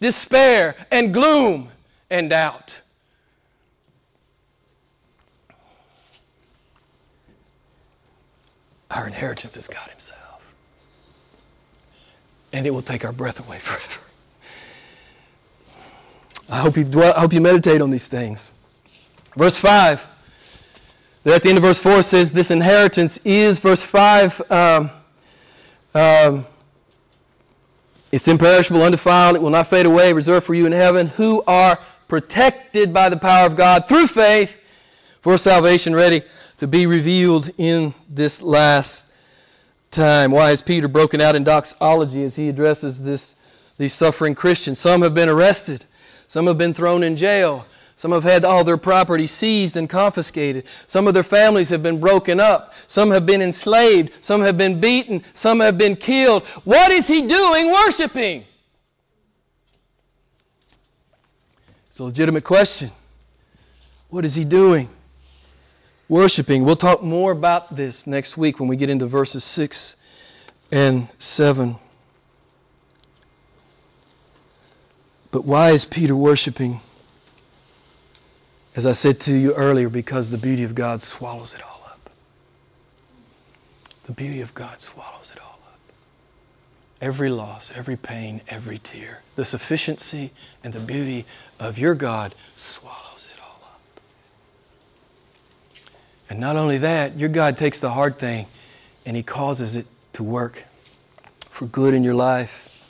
despair 0.00 0.76
and 0.90 1.12
gloom 1.12 1.68
and 2.08 2.30
doubt. 2.30 2.80
Our 8.90 9.06
inheritance 9.06 9.56
is 9.56 9.68
God 9.68 9.88
Himself. 9.90 10.19
And 12.52 12.66
it 12.66 12.70
will 12.70 12.82
take 12.82 13.04
our 13.04 13.12
breath 13.12 13.40
away 13.40 13.58
forever. 13.60 14.00
I 16.48 16.58
hope 16.58 16.76
you, 16.76 16.84
dwell, 16.84 17.14
I 17.16 17.20
hope 17.20 17.32
you 17.32 17.40
meditate 17.40 17.80
on 17.80 17.90
these 17.90 18.08
things. 18.08 18.50
Verse 19.36 19.56
5. 19.56 20.04
There 21.22 21.34
at 21.34 21.42
the 21.42 21.50
end 21.50 21.58
of 21.58 21.62
verse 21.62 21.78
4 21.78 22.02
says, 22.02 22.32
This 22.32 22.50
inheritance 22.50 23.18
is, 23.24 23.58
verse 23.58 23.82
5, 23.82 24.50
um, 24.50 24.90
um, 25.94 26.46
it's 28.10 28.26
imperishable, 28.26 28.82
undefiled, 28.82 29.36
it 29.36 29.42
will 29.42 29.50
not 29.50 29.68
fade 29.68 29.86
away, 29.86 30.12
reserved 30.12 30.46
for 30.46 30.54
you 30.54 30.66
in 30.66 30.72
heaven, 30.72 31.08
who 31.08 31.44
are 31.46 31.78
protected 32.08 32.92
by 32.92 33.08
the 33.08 33.16
power 33.16 33.46
of 33.46 33.54
God 33.54 33.86
through 33.86 34.06
faith 34.06 34.50
for 35.20 35.38
salvation, 35.38 35.94
ready 35.94 36.22
to 36.56 36.66
be 36.66 36.86
revealed 36.86 37.50
in 37.58 37.94
this 38.08 38.42
last 38.42 39.06
time. 39.90 40.30
Why 40.30 40.52
is 40.52 40.62
Peter 40.62 40.88
broken 40.88 41.20
out 41.20 41.34
in 41.34 41.44
doxology 41.44 42.22
as 42.22 42.36
he 42.36 42.48
addresses 42.48 43.02
this, 43.02 43.34
these 43.76 43.92
suffering 43.92 44.34
Christians? 44.34 44.78
Some 44.78 45.02
have 45.02 45.14
been 45.14 45.28
arrested, 45.28 45.84
some 46.26 46.46
have 46.46 46.58
been 46.58 46.74
thrown 46.74 47.02
in 47.02 47.16
jail. 47.16 47.66
Some 47.96 48.12
have 48.12 48.24
had 48.24 48.46
all 48.46 48.64
their 48.64 48.78
property 48.78 49.26
seized 49.26 49.76
and 49.76 49.86
confiscated. 49.86 50.64
Some 50.86 51.06
of 51.06 51.12
their 51.12 51.22
families 51.22 51.68
have 51.68 51.82
been 51.82 52.00
broken 52.00 52.40
up. 52.40 52.72
Some 52.86 53.10
have 53.10 53.26
been 53.26 53.42
enslaved. 53.42 54.12
Some 54.22 54.40
have 54.40 54.56
been 54.56 54.80
beaten. 54.80 55.22
Some 55.34 55.60
have 55.60 55.76
been 55.76 55.96
killed. 55.96 56.46
What 56.64 56.90
is 56.92 57.06
he 57.06 57.20
doing 57.20 57.70
worshiping? 57.70 58.46
It's 61.90 61.98
a 61.98 62.04
legitimate 62.04 62.42
question. 62.42 62.90
What 64.08 64.24
is 64.24 64.34
he 64.34 64.46
doing? 64.46 64.88
Worshiping. 66.10 66.64
We'll 66.64 66.76
talk 66.76 67.02
more 67.02 67.32
about 67.32 67.74
this 67.74 68.06
next 68.06 68.36
week 68.36 68.60
when 68.60 68.68
we 68.68 68.76
get 68.76 68.90
into 68.90 69.06
verses 69.06 69.44
6 69.44 69.96
and 70.70 71.08
7. 71.18 71.76
But 75.30 75.44
why 75.44 75.70
is 75.70 75.84
Peter 75.84 76.16
worshiping? 76.16 76.80
As 78.74 78.84
I 78.84 78.92
said 78.92 79.20
to 79.20 79.32
you 79.34 79.54
earlier, 79.54 79.88
because 79.88 80.30
the 80.30 80.38
beauty 80.38 80.64
of 80.64 80.74
God 80.74 81.00
swallows 81.00 81.54
it 81.54 81.62
all 81.62 81.82
up. 81.86 82.10
The 84.06 84.12
beauty 84.12 84.40
of 84.40 84.52
God 84.54 84.80
swallows 84.80 85.30
it 85.34 85.40
all 85.40 85.60
up. 85.68 85.78
Every 87.00 87.30
loss, 87.30 87.70
every 87.74 87.96
pain, 87.96 88.40
every 88.48 88.78
tear. 88.78 89.22
The 89.36 89.44
sufficiency 89.44 90.32
and 90.64 90.72
the 90.72 90.80
beauty 90.80 91.24
of 91.60 91.78
your 91.78 91.94
God 91.94 92.34
swallows 92.56 93.28
it 93.32 93.40
all 93.40 93.62
up. 93.64 93.80
And 96.30 96.38
not 96.38 96.56
only 96.56 96.78
that, 96.78 97.18
your 97.18 97.28
God 97.28 97.58
takes 97.58 97.80
the 97.80 97.90
hard 97.90 98.18
thing 98.18 98.46
and 99.04 99.16
He 99.16 99.22
causes 99.22 99.76
it 99.76 99.86
to 100.14 100.22
work 100.22 100.64
for 101.50 101.66
good 101.66 101.92
in 101.92 102.04
your 102.04 102.14
life. 102.14 102.86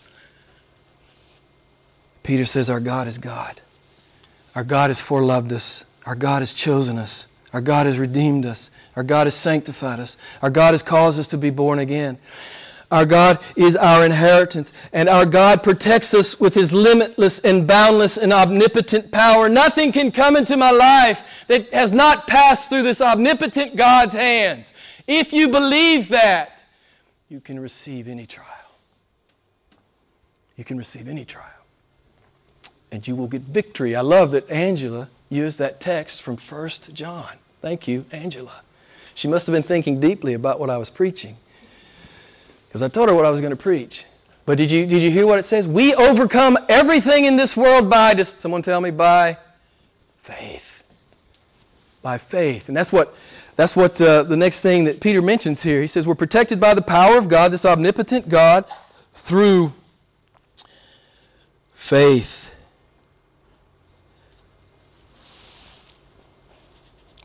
Peter 2.22 2.45
says, 2.45 2.68
Our 2.68 2.80
God 2.80 3.09
is 3.09 3.18
God. 3.18 3.62
Our 4.55 4.62
God 4.62 4.91
has 4.91 5.01
foreloved 5.01 5.53
us. 5.53 5.84
Our 6.05 6.14
God 6.14 6.43
has 6.43 6.53
chosen 6.53 6.99
us. 6.99 7.26
Our 7.53 7.61
God 7.61 7.86
has 7.86 7.99
redeemed 7.99 8.45
us. 8.45 8.70
Our 8.95 9.03
God 9.03 9.26
has 9.26 9.34
sanctified 9.34 10.01
us. 10.01 10.16
Our 10.43 10.51
God 10.51 10.72
has 10.72 10.82
caused 10.82 11.18
us 11.18 11.26
to 11.28 11.38
be 11.38 11.51
born 11.51 11.78
again. 11.78 12.18
Our 12.91 13.07
God 13.07 13.38
is 13.55 13.76
our 13.76 14.05
inheritance, 14.05 14.72
and 14.93 15.09
our 15.09 15.24
God 15.24 15.62
protects 15.62 16.12
us 16.12 16.41
with 16.41 16.55
His 16.55 16.72
limitless 16.72 17.38
and 17.41 17.66
boundless 17.66 18.16
and 18.16 18.32
omnipotent 18.32 19.12
power. 19.12 19.49
Nothing 19.49 19.93
can 19.93 20.11
come 20.11 20.36
into 20.36 20.57
my 20.57 20.70
life 20.70 21.20
that 21.47 21.72
has 21.72 21.93
not 21.93 22.26
passed 22.26 22.68
through 22.68 22.82
this 22.82 23.01
omnipotent 23.01 23.76
God's 23.76 24.14
hands. 24.14 24.72
If 25.07 25.32
you 25.32 25.49
believe 25.49 26.09
that, 26.09 26.64
you 27.28 27.41
can 27.41 27.61
receive 27.61 28.09
any 28.09 28.26
trial. 28.26 28.47
You 30.57 30.64
can 30.64 30.76
receive 30.76 31.07
any 31.09 31.24
trial 31.24 31.47
and 32.93 33.07
you 33.07 33.16
will 33.16 33.26
get 33.26 33.43
victory. 33.43 33.95
I 33.97 34.01
love 34.01 34.32
that 34.32 34.49
Angela 34.51 35.09
used 35.28 35.59
that 35.59 35.80
text 35.80 36.22
from 36.22 36.36
1 36.36 36.68
John. 36.93 37.30
Thank 37.62 37.86
you, 37.86 38.05
Angela. 38.12 38.62
She 39.14 39.28
must 39.28 39.47
have 39.47 39.55
been 39.55 39.62
thinking 39.62 40.01
deeply 40.01 40.34
about 40.34 40.59
what 40.59 40.70
I 40.70 40.78
was 40.78 40.91
preaching. 40.91 41.36
Because 42.70 42.84
I 42.84 42.88
told 42.88 43.08
her 43.08 43.14
what 43.16 43.26
I 43.26 43.30
was 43.30 43.40
going 43.40 43.50
to 43.50 43.56
preach. 43.56 44.04
But 44.46 44.56
did 44.56 44.70
you, 44.70 44.86
did 44.86 45.02
you 45.02 45.10
hear 45.10 45.26
what 45.26 45.40
it 45.40 45.44
says? 45.44 45.66
We 45.66 45.92
overcome 45.92 46.56
everything 46.68 47.24
in 47.24 47.36
this 47.36 47.56
world 47.56 47.90
by, 47.90 48.14
just 48.14 48.40
someone 48.40 48.62
tell 48.62 48.80
me, 48.80 48.92
by 48.92 49.38
faith. 50.22 50.84
By 52.00 52.16
faith. 52.16 52.68
And 52.68 52.76
that's 52.76 52.92
what, 52.92 53.12
that's 53.56 53.74
what 53.74 54.00
uh, 54.00 54.22
the 54.22 54.36
next 54.36 54.60
thing 54.60 54.84
that 54.84 55.00
Peter 55.00 55.20
mentions 55.20 55.64
here. 55.64 55.80
He 55.80 55.88
says, 55.88 56.06
We're 56.06 56.14
protected 56.14 56.60
by 56.60 56.74
the 56.74 56.82
power 56.82 57.18
of 57.18 57.28
God, 57.28 57.50
this 57.50 57.64
omnipotent 57.64 58.28
God, 58.28 58.64
through 59.14 59.72
faith. 61.74 62.52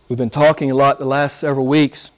We've 0.09 0.17
been 0.17 0.31
talking 0.31 0.71
a 0.71 0.75
lot 0.75 0.97
the 0.97 1.05
last 1.05 1.37
several 1.37 1.67
weeks 1.67 2.09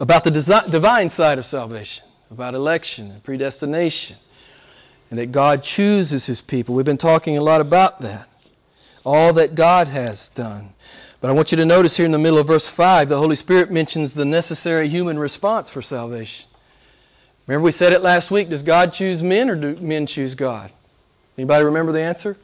about 0.00 0.24
the 0.24 0.30
divine 0.70 1.10
side 1.10 1.38
of 1.38 1.46
salvation, 1.46 2.04
about 2.30 2.54
election 2.54 3.10
and 3.10 3.22
predestination, 3.22 4.16
and 5.10 5.18
that 5.18 5.32
God 5.32 5.62
chooses 5.62 6.26
His 6.26 6.40
people. 6.40 6.74
We've 6.74 6.84
been 6.84 6.98
talking 6.98 7.36
a 7.36 7.42
lot 7.42 7.60
about 7.60 8.00
that, 8.02 8.28
all 9.04 9.32
that 9.34 9.54
God 9.54 9.88
has 9.88 10.28
done. 10.28 10.74
But 11.20 11.30
I 11.30 11.32
want 11.32 11.50
you 11.50 11.56
to 11.56 11.64
notice 11.64 11.96
here 11.96 12.06
in 12.06 12.12
the 12.12 12.18
middle 12.18 12.38
of 12.38 12.46
verse 12.46 12.68
5, 12.68 13.08
the 13.08 13.18
Holy 13.18 13.34
Spirit 13.34 13.72
mentions 13.72 14.14
the 14.14 14.24
necessary 14.24 14.88
human 14.88 15.18
response 15.18 15.68
for 15.68 15.82
salvation. 15.82 16.48
Remember 17.46 17.64
we 17.64 17.72
said 17.72 17.92
it 17.92 18.02
last 18.02 18.30
week, 18.30 18.50
does 18.50 18.62
God 18.62 18.92
choose 18.92 19.22
men 19.22 19.50
or 19.50 19.56
do 19.56 19.74
men 19.76 20.06
choose 20.06 20.34
God? 20.34 20.70
Anybody 21.36 21.64
remember 21.64 21.92
the 21.92 22.02
answer? 22.02 22.36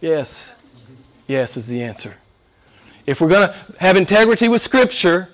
Yes. 0.00 0.54
Yes 1.26 1.56
is 1.56 1.66
the 1.66 1.82
answer. 1.82 2.14
If 3.06 3.20
we're 3.20 3.28
going 3.28 3.48
to 3.48 3.54
have 3.78 3.96
integrity 3.96 4.48
with 4.48 4.60
Scripture, 4.60 5.28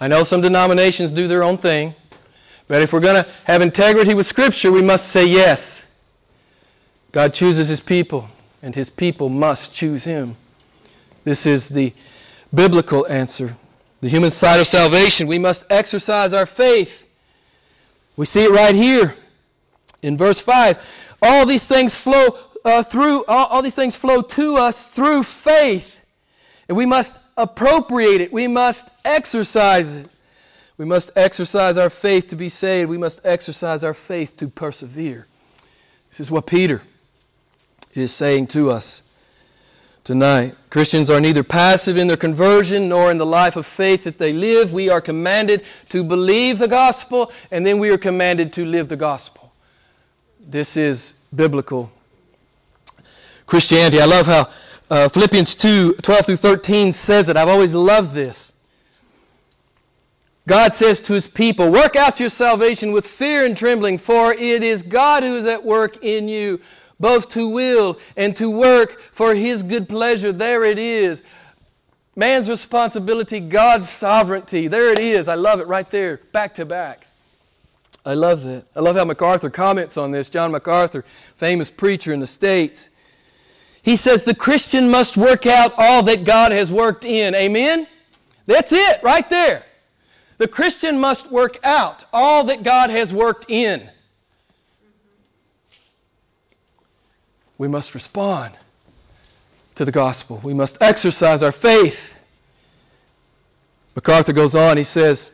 I 0.00 0.08
know 0.08 0.24
some 0.24 0.40
denominations 0.40 1.12
do 1.12 1.28
their 1.28 1.42
own 1.42 1.58
thing, 1.58 1.94
but 2.68 2.82
if 2.82 2.92
we're 2.92 3.00
going 3.00 3.22
to 3.22 3.30
have 3.44 3.62
integrity 3.62 4.14
with 4.14 4.26
Scripture, 4.26 4.70
we 4.70 4.82
must 4.82 5.08
say 5.08 5.26
yes. 5.26 5.84
God 7.12 7.34
chooses 7.34 7.68
His 7.68 7.80
people, 7.80 8.28
and 8.62 8.74
His 8.74 8.90
people 8.90 9.28
must 9.28 9.74
choose 9.74 10.04
Him. 10.04 10.36
This 11.24 11.46
is 11.46 11.68
the 11.68 11.92
biblical 12.54 13.06
answer. 13.08 13.56
The 14.00 14.08
human 14.08 14.30
side 14.30 14.60
of 14.60 14.66
salvation, 14.66 15.26
we 15.26 15.38
must 15.38 15.64
exercise 15.70 16.32
our 16.32 16.46
faith. 16.46 17.04
We 18.16 18.26
see 18.26 18.44
it 18.44 18.50
right 18.50 18.74
here 18.74 19.14
in 20.02 20.16
verse 20.16 20.40
5. 20.40 20.80
All 21.20 21.44
these 21.44 21.66
things 21.66 21.98
flow 21.98 22.38
uh, 22.64 22.82
through, 22.82 23.24
all, 23.24 23.46
all 23.46 23.62
these 23.62 23.74
things 23.74 23.96
flow 23.96 24.22
to 24.22 24.56
us 24.56 24.86
through 24.86 25.24
faith 25.24 25.98
and 26.68 26.76
we 26.76 26.86
must 26.86 27.16
appropriate 27.38 28.20
it. 28.20 28.32
We 28.32 28.46
must 28.46 28.88
exercise 29.04 29.96
it. 29.96 30.10
We 30.76 30.84
must 30.84 31.10
exercise 31.16 31.78
our 31.78 31.88
faith 31.88 32.28
to 32.28 32.36
be 32.36 32.48
saved. 32.48 32.90
We 32.90 32.98
must 32.98 33.20
exercise 33.24 33.82
our 33.82 33.94
faith 33.94 34.36
to 34.36 34.48
persevere. 34.48 35.26
This 36.10 36.20
is 36.20 36.30
what 36.30 36.46
Peter 36.46 36.82
is 37.94 38.12
saying 38.12 38.48
to 38.48 38.70
us 38.70 39.02
tonight. 40.04 40.54
Christians 40.70 41.10
are 41.10 41.20
neither 41.20 41.42
passive 41.42 41.96
in 41.96 42.06
their 42.06 42.16
conversion 42.16 42.88
nor 42.88 43.10
in 43.10 43.18
the 43.18 43.26
life 43.26 43.56
of 43.56 43.66
faith 43.66 44.04
that 44.04 44.18
they 44.18 44.32
live. 44.32 44.72
We 44.72 44.88
are 44.88 45.00
commanded 45.00 45.64
to 45.88 46.04
believe 46.04 46.58
the 46.58 46.68
gospel, 46.68 47.32
and 47.50 47.66
then 47.66 47.78
we 47.78 47.90
are 47.90 47.98
commanded 47.98 48.52
to 48.54 48.64
live 48.64 48.88
the 48.88 48.96
gospel. 48.96 49.52
This 50.40 50.76
is 50.76 51.14
biblical 51.34 51.90
Christianity. 53.46 54.00
I 54.00 54.06
love 54.06 54.26
how 54.26 54.48
uh, 54.90 55.08
Philippians 55.08 55.54
2 55.54 55.94
12 55.94 56.26
through 56.26 56.36
13 56.36 56.92
says 56.92 57.28
it. 57.28 57.36
I've 57.36 57.48
always 57.48 57.74
loved 57.74 58.14
this. 58.14 58.52
God 60.46 60.72
says 60.72 61.02
to 61.02 61.12
his 61.12 61.28
people, 61.28 61.70
Work 61.70 61.94
out 61.94 62.18
your 62.18 62.30
salvation 62.30 62.90
with 62.92 63.06
fear 63.06 63.44
and 63.44 63.56
trembling, 63.56 63.98
for 63.98 64.32
it 64.32 64.62
is 64.62 64.82
God 64.82 65.22
who 65.22 65.36
is 65.36 65.44
at 65.44 65.62
work 65.62 66.02
in 66.02 66.26
you, 66.26 66.58
both 66.98 67.28
to 67.30 67.46
will 67.48 67.98
and 68.16 68.34
to 68.36 68.48
work 68.50 69.02
for 69.12 69.34
his 69.34 69.62
good 69.62 69.88
pleasure. 69.88 70.32
There 70.32 70.64
it 70.64 70.78
is. 70.78 71.22
Man's 72.16 72.48
responsibility, 72.48 73.40
God's 73.40 73.88
sovereignty. 73.88 74.68
There 74.68 74.90
it 74.90 74.98
is. 74.98 75.28
I 75.28 75.34
love 75.34 75.60
it 75.60 75.68
right 75.68 75.88
there, 75.90 76.20
back 76.32 76.54
to 76.54 76.64
back. 76.64 77.06
I 78.06 78.14
love 78.14 78.42
that. 78.44 78.64
I 78.74 78.80
love 78.80 78.96
how 78.96 79.04
MacArthur 79.04 79.50
comments 79.50 79.98
on 79.98 80.10
this. 80.12 80.30
John 80.30 80.50
MacArthur, 80.50 81.04
famous 81.36 81.70
preacher 81.70 82.14
in 82.14 82.20
the 82.20 82.26
States. 82.26 82.88
He 83.88 83.96
says 83.96 84.22
the 84.22 84.34
Christian 84.34 84.90
must 84.90 85.16
work 85.16 85.46
out 85.46 85.72
all 85.78 86.02
that 86.02 86.24
God 86.24 86.52
has 86.52 86.70
worked 86.70 87.06
in. 87.06 87.34
Amen? 87.34 87.86
That's 88.44 88.70
it, 88.70 89.02
right 89.02 89.26
there. 89.30 89.64
The 90.36 90.46
Christian 90.46 91.00
must 91.00 91.30
work 91.30 91.58
out 91.64 92.04
all 92.12 92.44
that 92.44 92.62
God 92.62 92.90
has 92.90 93.14
worked 93.14 93.48
in. 93.48 93.88
We 97.56 97.66
must 97.66 97.94
respond 97.94 98.58
to 99.76 99.86
the 99.86 99.92
gospel. 99.92 100.38
We 100.44 100.52
must 100.52 100.76
exercise 100.82 101.42
our 101.42 101.50
faith. 101.50 102.12
MacArthur 103.96 104.34
goes 104.34 104.54
on, 104.54 104.76
he 104.76 104.84
says, 104.84 105.30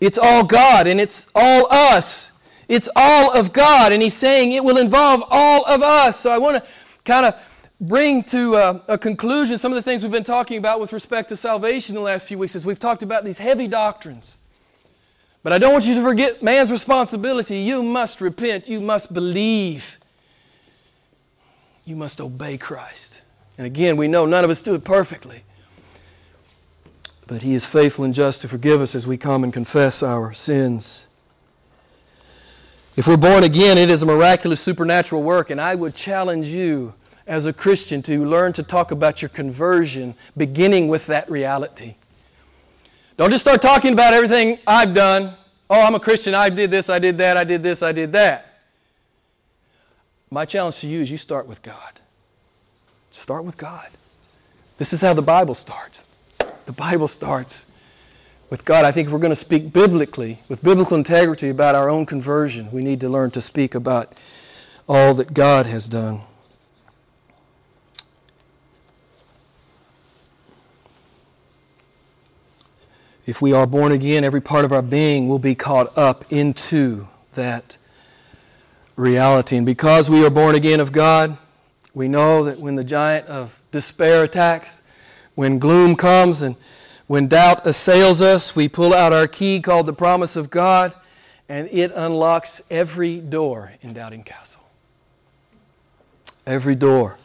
It's 0.00 0.16
all 0.16 0.44
God 0.44 0.86
and 0.86 1.00
it's 1.00 1.26
all 1.34 1.66
us. 1.72 2.30
It's 2.68 2.88
all 2.94 3.32
of 3.32 3.52
God. 3.52 3.90
And 3.90 4.00
he's 4.00 4.14
saying 4.14 4.52
it 4.52 4.62
will 4.62 4.78
involve 4.78 5.24
all 5.28 5.64
of 5.64 5.82
us. 5.82 6.20
So 6.20 6.30
I 6.30 6.38
want 6.38 6.62
to 6.62 6.70
kind 7.06 7.24
of 7.24 7.40
bring 7.80 8.22
to 8.24 8.56
a, 8.56 8.82
a, 8.88 8.98
conclusion 8.98 9.56
some 9.56 9.72
of 9.72 9.76
the 9.76 9.82
things 9.82 10.02
we've 10.02 10.12
been 10.12 10.24
talking 10.24 10.58
about 10.58 10.80
with 10.80 10.92
respect 10.92 11.28
to 11.28 11.36
salvation 11.36 11.94
in 11.94 12.00
the 12.00 12.04
last 12.04 12.26
few 12.26 12.38
weeks 12.38 12.56
as 12.56 12.66
we've 12.66 12.78
talked 12.78 13.02
about 13.02 13.24
these 13.24 13.38
heavy 13.38 13.66
doctrines. 13.66 14.36
But 15.42 15.52
I 15.52 15.58
don't 15.58 15.72
want 15.72 15.84
you 15.84 15.94
to 15.94 16.02
forget 16.02 16.42
man's 16.42 16.72
responsibility. 16.72 17.58
You 17.58 17.82
must 17.82 18.20
repent. 18.20 18.66
You 18.66 18.80
must 18.80 19.14
believe. 19.14 19.84
You 21.84 21.94
must 21.94 22.20
obey 22.20 22.58
Christ. 22.58 23.20
And 23.56 23.66
again, 23.66 23.96
we 23.96 24.08
know 24.08 24.26
none 24.26 24.42
of 24.42 24.50
us 24.50 24.60
do 24.60 24.74
it 24.74 24.82
perfectly. 24.82 25.42
But 27.28 27.42
He 27.42 27.54
is 27.54 27.64
faithful 27.64 28.04
and 28.04 28.12
just 28.12 28.40
to 28.40 28.48
forgive 28.48 28.80
us 28.80 28.94
as 28.94 29.06
we 29.06 29.16
come 29.16 29.44
and 29.44 29.52
confess 29.52 30.02
our 30.02 30.32
sins. 30.32 31.06
If 32.96 33.06
we're 33.06 33.18
born 33.18 33.44
again, 33.44 33.76
it 33.76 33.90
is 33.90 34.02
a 34.02 34.06
miraculous 34.06 34.58
supernatural 34.58 35.22
work, 35.22 35.50
and 35.50 35.60
I 35.60 35.74
would 35.74 35.94
challenge 35.94 36.48
you 36.48 36.94
as 37.26 37.44
a 37.44 37.52
Christian 37.52 38.02
to 38.02 38.24
learn 38.24 38.54
to 38.54 38.62
talk 38.62 38.90
about 38.90 39.20
your 39.20 39.28
conversion 39.28 40.14
beginning 40.38 40.88
with 40.88 41.06
that 41.06 41.30
reality. 41.30 41.94
Don't 43.18 43.30
just 43.30 43.44
start 43.44 43.60
talking 43.60 43.92
about 43.92 44.14
everything 44.14 44.58
I've 44.66 44.94
done. 44.94 45.34
Oh, 45.68 45.80
I'm 45.80 45.94
a 45.94 46.00
Christian. 46.00 46.34
I 46.34 46.48
did 46.48 46.70
this, 46.70 46.88
I 46.88 46.98
did 46.98 47.18
that, 47.18 47.36
I 47.36 47.44
did 47.44 47.62
this, 47.62 47.82
I 47.82 47.92
did 47.92 48.12
that. 48.12 48.60
My 50.30 50.46
challenge 50.46 50.78
to 50.78 50.88
you 50.88 51.02
is 51.02 51.10
you 51.10 51.18
start 51.18 51.46
with 51.46 51.60
God. 51.62 52.00
Start 53.10 53.44
with 53.44 53.58
God. 53.58 53.88
This 54.78 54.94
is 54.94 55.00
how 55.00 55.12
the 55.12 55.22
Bible 55.22 55.54
starts. 55.54 56.02
The 56.64 56.72
Bible 56.72 57.08
starts 57.08 57.66
with 58.50 58.64
God. 58.64 58.84
I 58.84 58.92
think 58.92 59.06
if 59.06 59.12
we're 59.12 59.18
going 59.18 59.30
to 59.30 59.36
speak 59.36 59.72
biblically, 59.72 60.40
with 60.48 60.62
biblical 60.62 60.96
integrity 60.96 61.48
about 61.48 61.74
our 61.74 61.88
own 61.88 62.06
conversion, 62.06 62.70
we 62.70 62.82
need 62.82 63.00
to 63.00 63.08
learn 63.08 63.30
to 63.32 63.40
speak 63.40 63.74
about 63.74 64.14
all 64.88 65.14
that 65.14 65.34
God 65.34 65.66
has 65.66 65.88
done. 65.88 66.20
If 73.26 73.42
we 73.42 73.52
are 73.52 73.66
born 73.66 73.90
again, 73.90 74.22
every 74.22 74.40
part 74.40 74.64
of 74.64 74.72
our 74.72 74.82
being 74.82 75.26
will 75.26 75.40
be 75.40 75.56
caught 75.56 75.96
up 75.98 76.32
into 76.32 77.08
that 77.34 77.76
reality. 78.94 79.56
And 79.56 79.66
because 79.66 80.08
we 80.08 80.24
are 80.24 80.30
born 80.30 80.54
again 80.54 80.78
of 80.78 80.92
God, 80.92 81.36
we 81.92 82.06
know 82.06 82.44
that 82.44 82.60
when 82.60 82.76
the 82.76 82.84
giant 82.84 83.26
of 83.26 83.58
despair 83.72 84.22
attacks, 84.22 84.80
when 85.34 85.58
gloom 85.58 85.96
comes 85.96 86.42
and 86.42 86.54
when 87.06 87.28
doubt 87.28 87.66
assails 87.66 88.20
us, 88.20 88.56
we 88.56 88.68
pull 88.68 88.92
out 88.92 89.12
our 89.12 89.28
key 89.28 89.60
called 89.60 89.86
the 89.86 89.92
promise 89.92 90.34
of 90.36 90.50
God, 90.50 90.94
and 91.48 91.68
it 91.70 91.92
unlocks 91.94 92.60
every 92.70 93.18
door 93.18 93.72
in 93.82 93.92
Doubting 93.92 94.24
Castle. 94.24 94.62
Every 96.46 96.74
door 96.74 97.16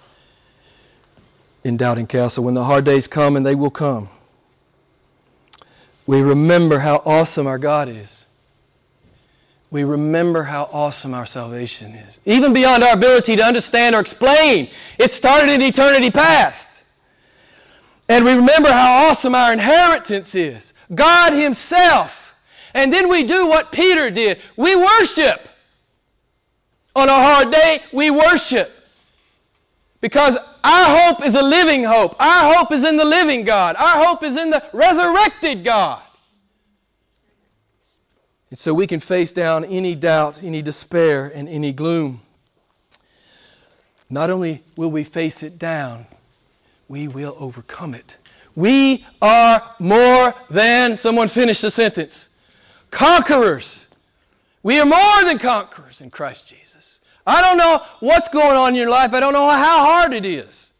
in 1.63 1.77
Doubting 1.77 2.07
Castle. 2.07 2.43
When 2.43 2.53
the 2.53 2.63
hard 2.63 2.85
days 2.85 3.07
come, 3.07 3.35
and 3.35 3.45
they 3.45 3.55
will 3.55 3.71
come, 3.71 4.09
we 6.05 6.21
remember 6.21 6.79
how 6.79 7.01
awesome 7.05 7.47
our 7.47 7.57
God 7.57 7.87
is. 7.87 8.25
We 9.71 9.83
remember 9.85 10.43
how 10.43 10.69
awesome 10.71 11.13
our 11.13 11.25
salvation 11.25 11.95
is. 11.95 12.19
Even 12.25 12.51
beyond 12.51 12.83
our 12.83 12.93
ability 12.93 13.37
to 13.37 13.43
understand 13.43 13.95
or 13.95 14.01
explain, 14.01 14.69
it 14.99 15.13
started 15.13 15.49
in 15.49 15.61
eternity 15.61 16.11
past. 16.11 16.70
And 18.11 18.25
we 18.25 18.33
remember 18.33 18.69
how 18.69 19.07
awesome 19.07 19.33
our 19.33 19.53
inheritance 19.53 20.35
is 20.35 20.73
God 20.93 21.31
Himself. 21.31 22.33
And 22.73 22.91
then 22.91 23.07
we 23.07 23.23
do 23.23 23.47
what 23.47 23.71
Peter 23.71 24.11
did 24.11 24.41
we 24.57 24.75
worship. 24.75 25.47
On 26.93 27.07
a 27.07 27.13
hard 27.13 27.53
day, 27.53 27.79
we 27.93 28.09
worship. 28.09 28.69
Because 30.01 30.35
our 30.61 30.97
hope 30.97 31.25
is 31.25 31.35
a 31.35 31.41
living 31.41 31.85
hope. 31.85 32.17
Our 32.19 32.53
hope 32.53 32.73
is 32.73 32.83
in 32.83 32.97
the 32.97 33.05
living 33.05 33.45
God. 33.45 33.77
Our 33.77 34.03
hope 34.03 34.23
is 34.23 34.35
in 34.35 34.49
the 34.49 34.61
resurrected 34.73 35.63
God. 35.63 36.01
And 38.49 38.59
so 38.59 38.73
we 38.73 38.87
can 38.87 38.99
face 38.99 39.31
down 39.31 39.63
any 39.63 39.95
doubt, 39.95 40.43
any 40.43 40.61
despair, 40.61 41.31
and 41.33 41.47
any 41.47 41.71
gloom. 41.71 42.19
Not 44.09 44.29
only 44.29 44.65
will 44.75 44.91
we 44.91 45.05
face 45.05 45.43
it 45.43 45.57
down, 45.57 46.07
we 46.91 47.07
will 47.07 47.37
overcome 47.39 47.93
it. 47.93 48.17
We 48.55 49.05
are 49.21 49.75
more 49.79 50.35
than, 50.49 50.97
someone 50.97 51.29
finish 51.29 51.61
the 51.61 51.71
sentence, 51.71 52.27
conquerors. 52.91 53.85
We 54.61 54.77
are 54.77 54.85
more 54.85 55.23
than 55.23 55.39
conquerors 55.39 56.01
in 56.01 56.09
Christ 56.09 56.49
Jesus. 56.49 56.99
I 57.25 57.41
don't 57.41 57.57
know 57.57 57.81
what's 58.01 58.27
going 58.27 58.57
on 58.57 58.69
in 58.69 58.75
your 58.75 58.89
life. 58.89 59.13
I 59.13 59.21
don't 59.21 59.31
know 59.31 59.49
how 59.49 59.85
hard 59.85 60.13
it 60.13 60.25
is. 60.25 60.71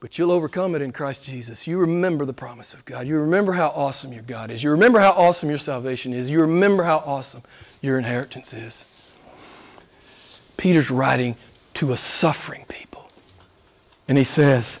But 0.00 0.18
you'll 0.18 0.32
overcome 0.32 0.74
it 0.74 0.82
in 0.82 0.92
Christ 0.92 1.24
Jesus. 1.24 1.66
You 1.66 1.78
remember 1.78 2.26
the 2.26 2.34
promise 2.34 2.74
of 2.74 2.84
God. 2.84 3.06
You 3.06 3.18
remember 3.20 3.52
how 3.52 3.68
awesome 3.68 4.12
your 4.12 4.22
God 4.22 4.50
is. 4.50 4.62
You 4.62 4.70
remember 4.70 5.00
how 5.00 5.12
awesome 5.12 5.48
your 5.48 5.58
salvation 5.58 6.12
is. 6.12 6.28
You 6.28 6.42
remember 6.42 6.82
how 6.82 6.98
awesome 7.06 7.42
your 7.80 7.98
inheritance 7.98 8.52
is. 8.52 8.84
Peter's 10.58 10.90
writing 10.90 11.36
to 11.74 11.92
a 11.92 11.96
suffering 11.96 12.66
people. 12.68 13.10
And 14.08 14.18
he 14.18 14.24
says, 14.24 14.80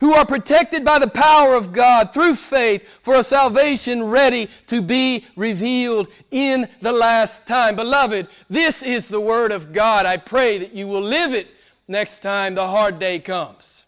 who 0.00 0.14
are 0.14 0.26
protected 0.26 0.84
by 0.84 0.98
the 0.98 1.08
power 1.08 1.54
of 1.54 1.72
God 1.72 2.12
through 2.12 2.34
faith 2.34 2.82
for 3.02 3.14
a 3.14 3.24
salvation 3.24 4.04
ready 4.04 4.48
to 4.66 4.82
be 4.82 5.24
revealed 5.36 6.08
in 6.30 6.68
the 6.82 6.92
last 6.92 7.46
time. 7.46 7.76
Beloved, 7.76 8.28
this 8.48 8.82
is 8.82 9.08
the 9.08 9.20
Word 9.20 9.52
of 9.52 9.72
God. 9.72 10.06
I 10.06 10.16
pray 10.16 10.58
that 10.58 10.72
you 10.72 10.86
will 10.86 11.02
live 11.02 11.32
it 11.32 11.48
next 11.88 12.20
time 12.20 12.54
the 12.54 12.66
hard 12.66 12.98
day 12.98 13.18
comes. 13.18 13.84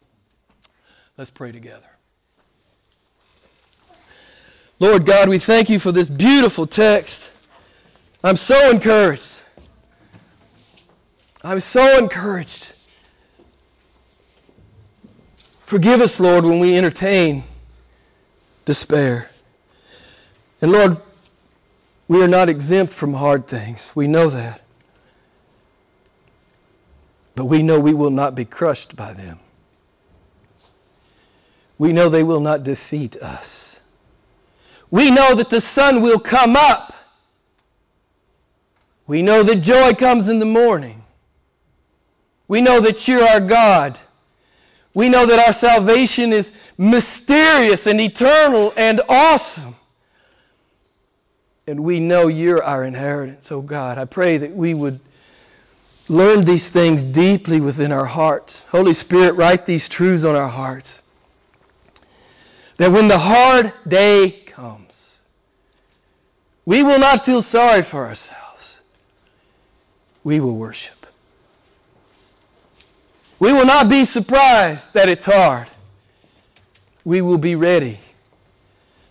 Let's 1.16 1.30
pray 1.30 1.52
together. 1.52 1.82
Lord 4.78 5.04
God, 5.04 5.28
we 5.28 5.40
thank 5.40 5.68
you 5.68 5.80
for 5.80 5.90
this 5.90 6.08
beautiful 6.08 6.66
text. 6.66 7.30
I'm 8.22 8.36
so 8.36 8.70
encouraged. 8.70 9.42
I'm 11.42 11.60
so 11.60 11.98
encouraged. 11.98 12.72
Forgive 15.68 16.00
us, 16.00 16.18
Lord, 16.18 16.44
when 16.44 16.58
we 16.58 16.76
entertain 16.76 17.44
despair. 18.64 19.30
And 20.60 20.72
Lord, 20.72 20.96
we 22.08 22.22
are 22.22 22.28
not 22.28 22.48
exempt 22.48 22.92
from 22.92 23.14
hard 23.14 23.46
things. 23.46 23.92
We 23.94 24.06
know 24.06 24.30
that. 24.30 24.62
But 27.34 27.44
we 27.44 27.62
know 27.62 27.78
we 27.78 27.94
will 27.94 28.10
not 28.10 28.34
be 28.34 28.44
crushed 28.44 28.96
by 28.96 29.12
them. 29.12 29.38
We 31.78 31.92
know 31.92 32.08
they 32.08 32.24
will 32.24 32.40
not 32.40 32.64
defeat 32.64 33.16
us 33.18 33.78
we 34.90 35.10
know 35.10 35.34
that 35.34 35.50
the 35.50 35.60
sun 35.60 36.00
will 36.00 36.18
come 36.18 36.56
up. 36.56 36.94
We 39.06 39.22
know 39.22 39.42
that 39.42 39.56
joy 39.56 39.94
comes 39.94 40.28
in 40.28 40.38
the 40.38 40.46
morning. 40.46 41.04
We 42.46 42.60
know 42.60 42.80
that 42.80 43.06
you're 43.06 43.26
our 43.26 43.40
God. 43.40 44.00
We 44.98 45.08
know 45.08 45.26
that 45.26 45.38
our 45.38 45.52
salvation 45.52 46.32
is 46.32 46.50
mysterious 46.76 47.86
and 47.86 48.00
eternal 48.00 48.72
and 48.76 49.00
awesome. 49.08 49.76
And 51.68 51.84
we 51.84 52.00
know 52.00 52.26
you're 52.26 52.64
our 52.64 52.82
inheritance, 52.82 53.52
oh 53.52 53.60
God. 53.62 53.96
I 53.96 54.06
pray 54.06 54.38
that 54.38 54.52
we 54.52 54.74
would 54.74 54.98
learn 56.08 56.44
these 56.44 56.68
things 56.68 57.04
deeply 57.04 57.60
within 57.60 57.92
our 57.92 58.06
hearts. 58.06 58.64
Holy 58.70 58.92
Spirit, 58.92 59.36
write 59.36 59.66
these 59.66 59.88
truths 59.88 60.24
on 60.24 60.34
our 60.34 60.48
hearts. 60.48 61.00
That 62.78 62.90
when 62.90 63.06
the 63.06 63.18
hard 63.18 63.72
day 63.86 64.30
comes. 64.46 65.18
We 66.66 66.82
will 66.82 66.98
not 66.98 67.24
feel 67.24 67.40
sorry 67.40 67.82
for 67.82 68.04
ourselves. 68.04 68.80
We 70.24 70.40
will 70.40 70.56
worship. 70.56 70.97
We 73.38 73.52
will 73.52 73.66
not 73.66 73.88
be 73.88 74.04
surprised 74.04 74.92
that 74.94 75.08
it's 75.08 75.24
hard. 75.24 75.68
We 77.04 77.20
will 77.20 77.38
be 77.38 77.54
ready. 77.54 78.00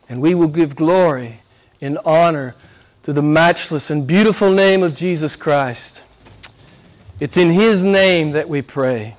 And 0.10 0.22
we 0.22 0.36
will 0.36 0.48
give 0.48 0.76
glory 0.76 1.40
and 1.82 1.98
honor 2.06 2.56
to 3.04 3.14
the 3.14 3.22
matchless 3.22 3.90
and 3.90 4.06
beautiful 4.06 4.52
name 4.52 4.84
of 4.84 4.94
Jesus 4.94 5.36
Christ. 5.36 6.04
It's 7.20 7.38
in 7.38 7.52
His 7.52 7.84
name 7.84 8.32
that 8.32 8.48
we 8.48 8.62
pray. 8.62 9.16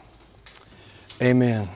Amen. 1.21 1.69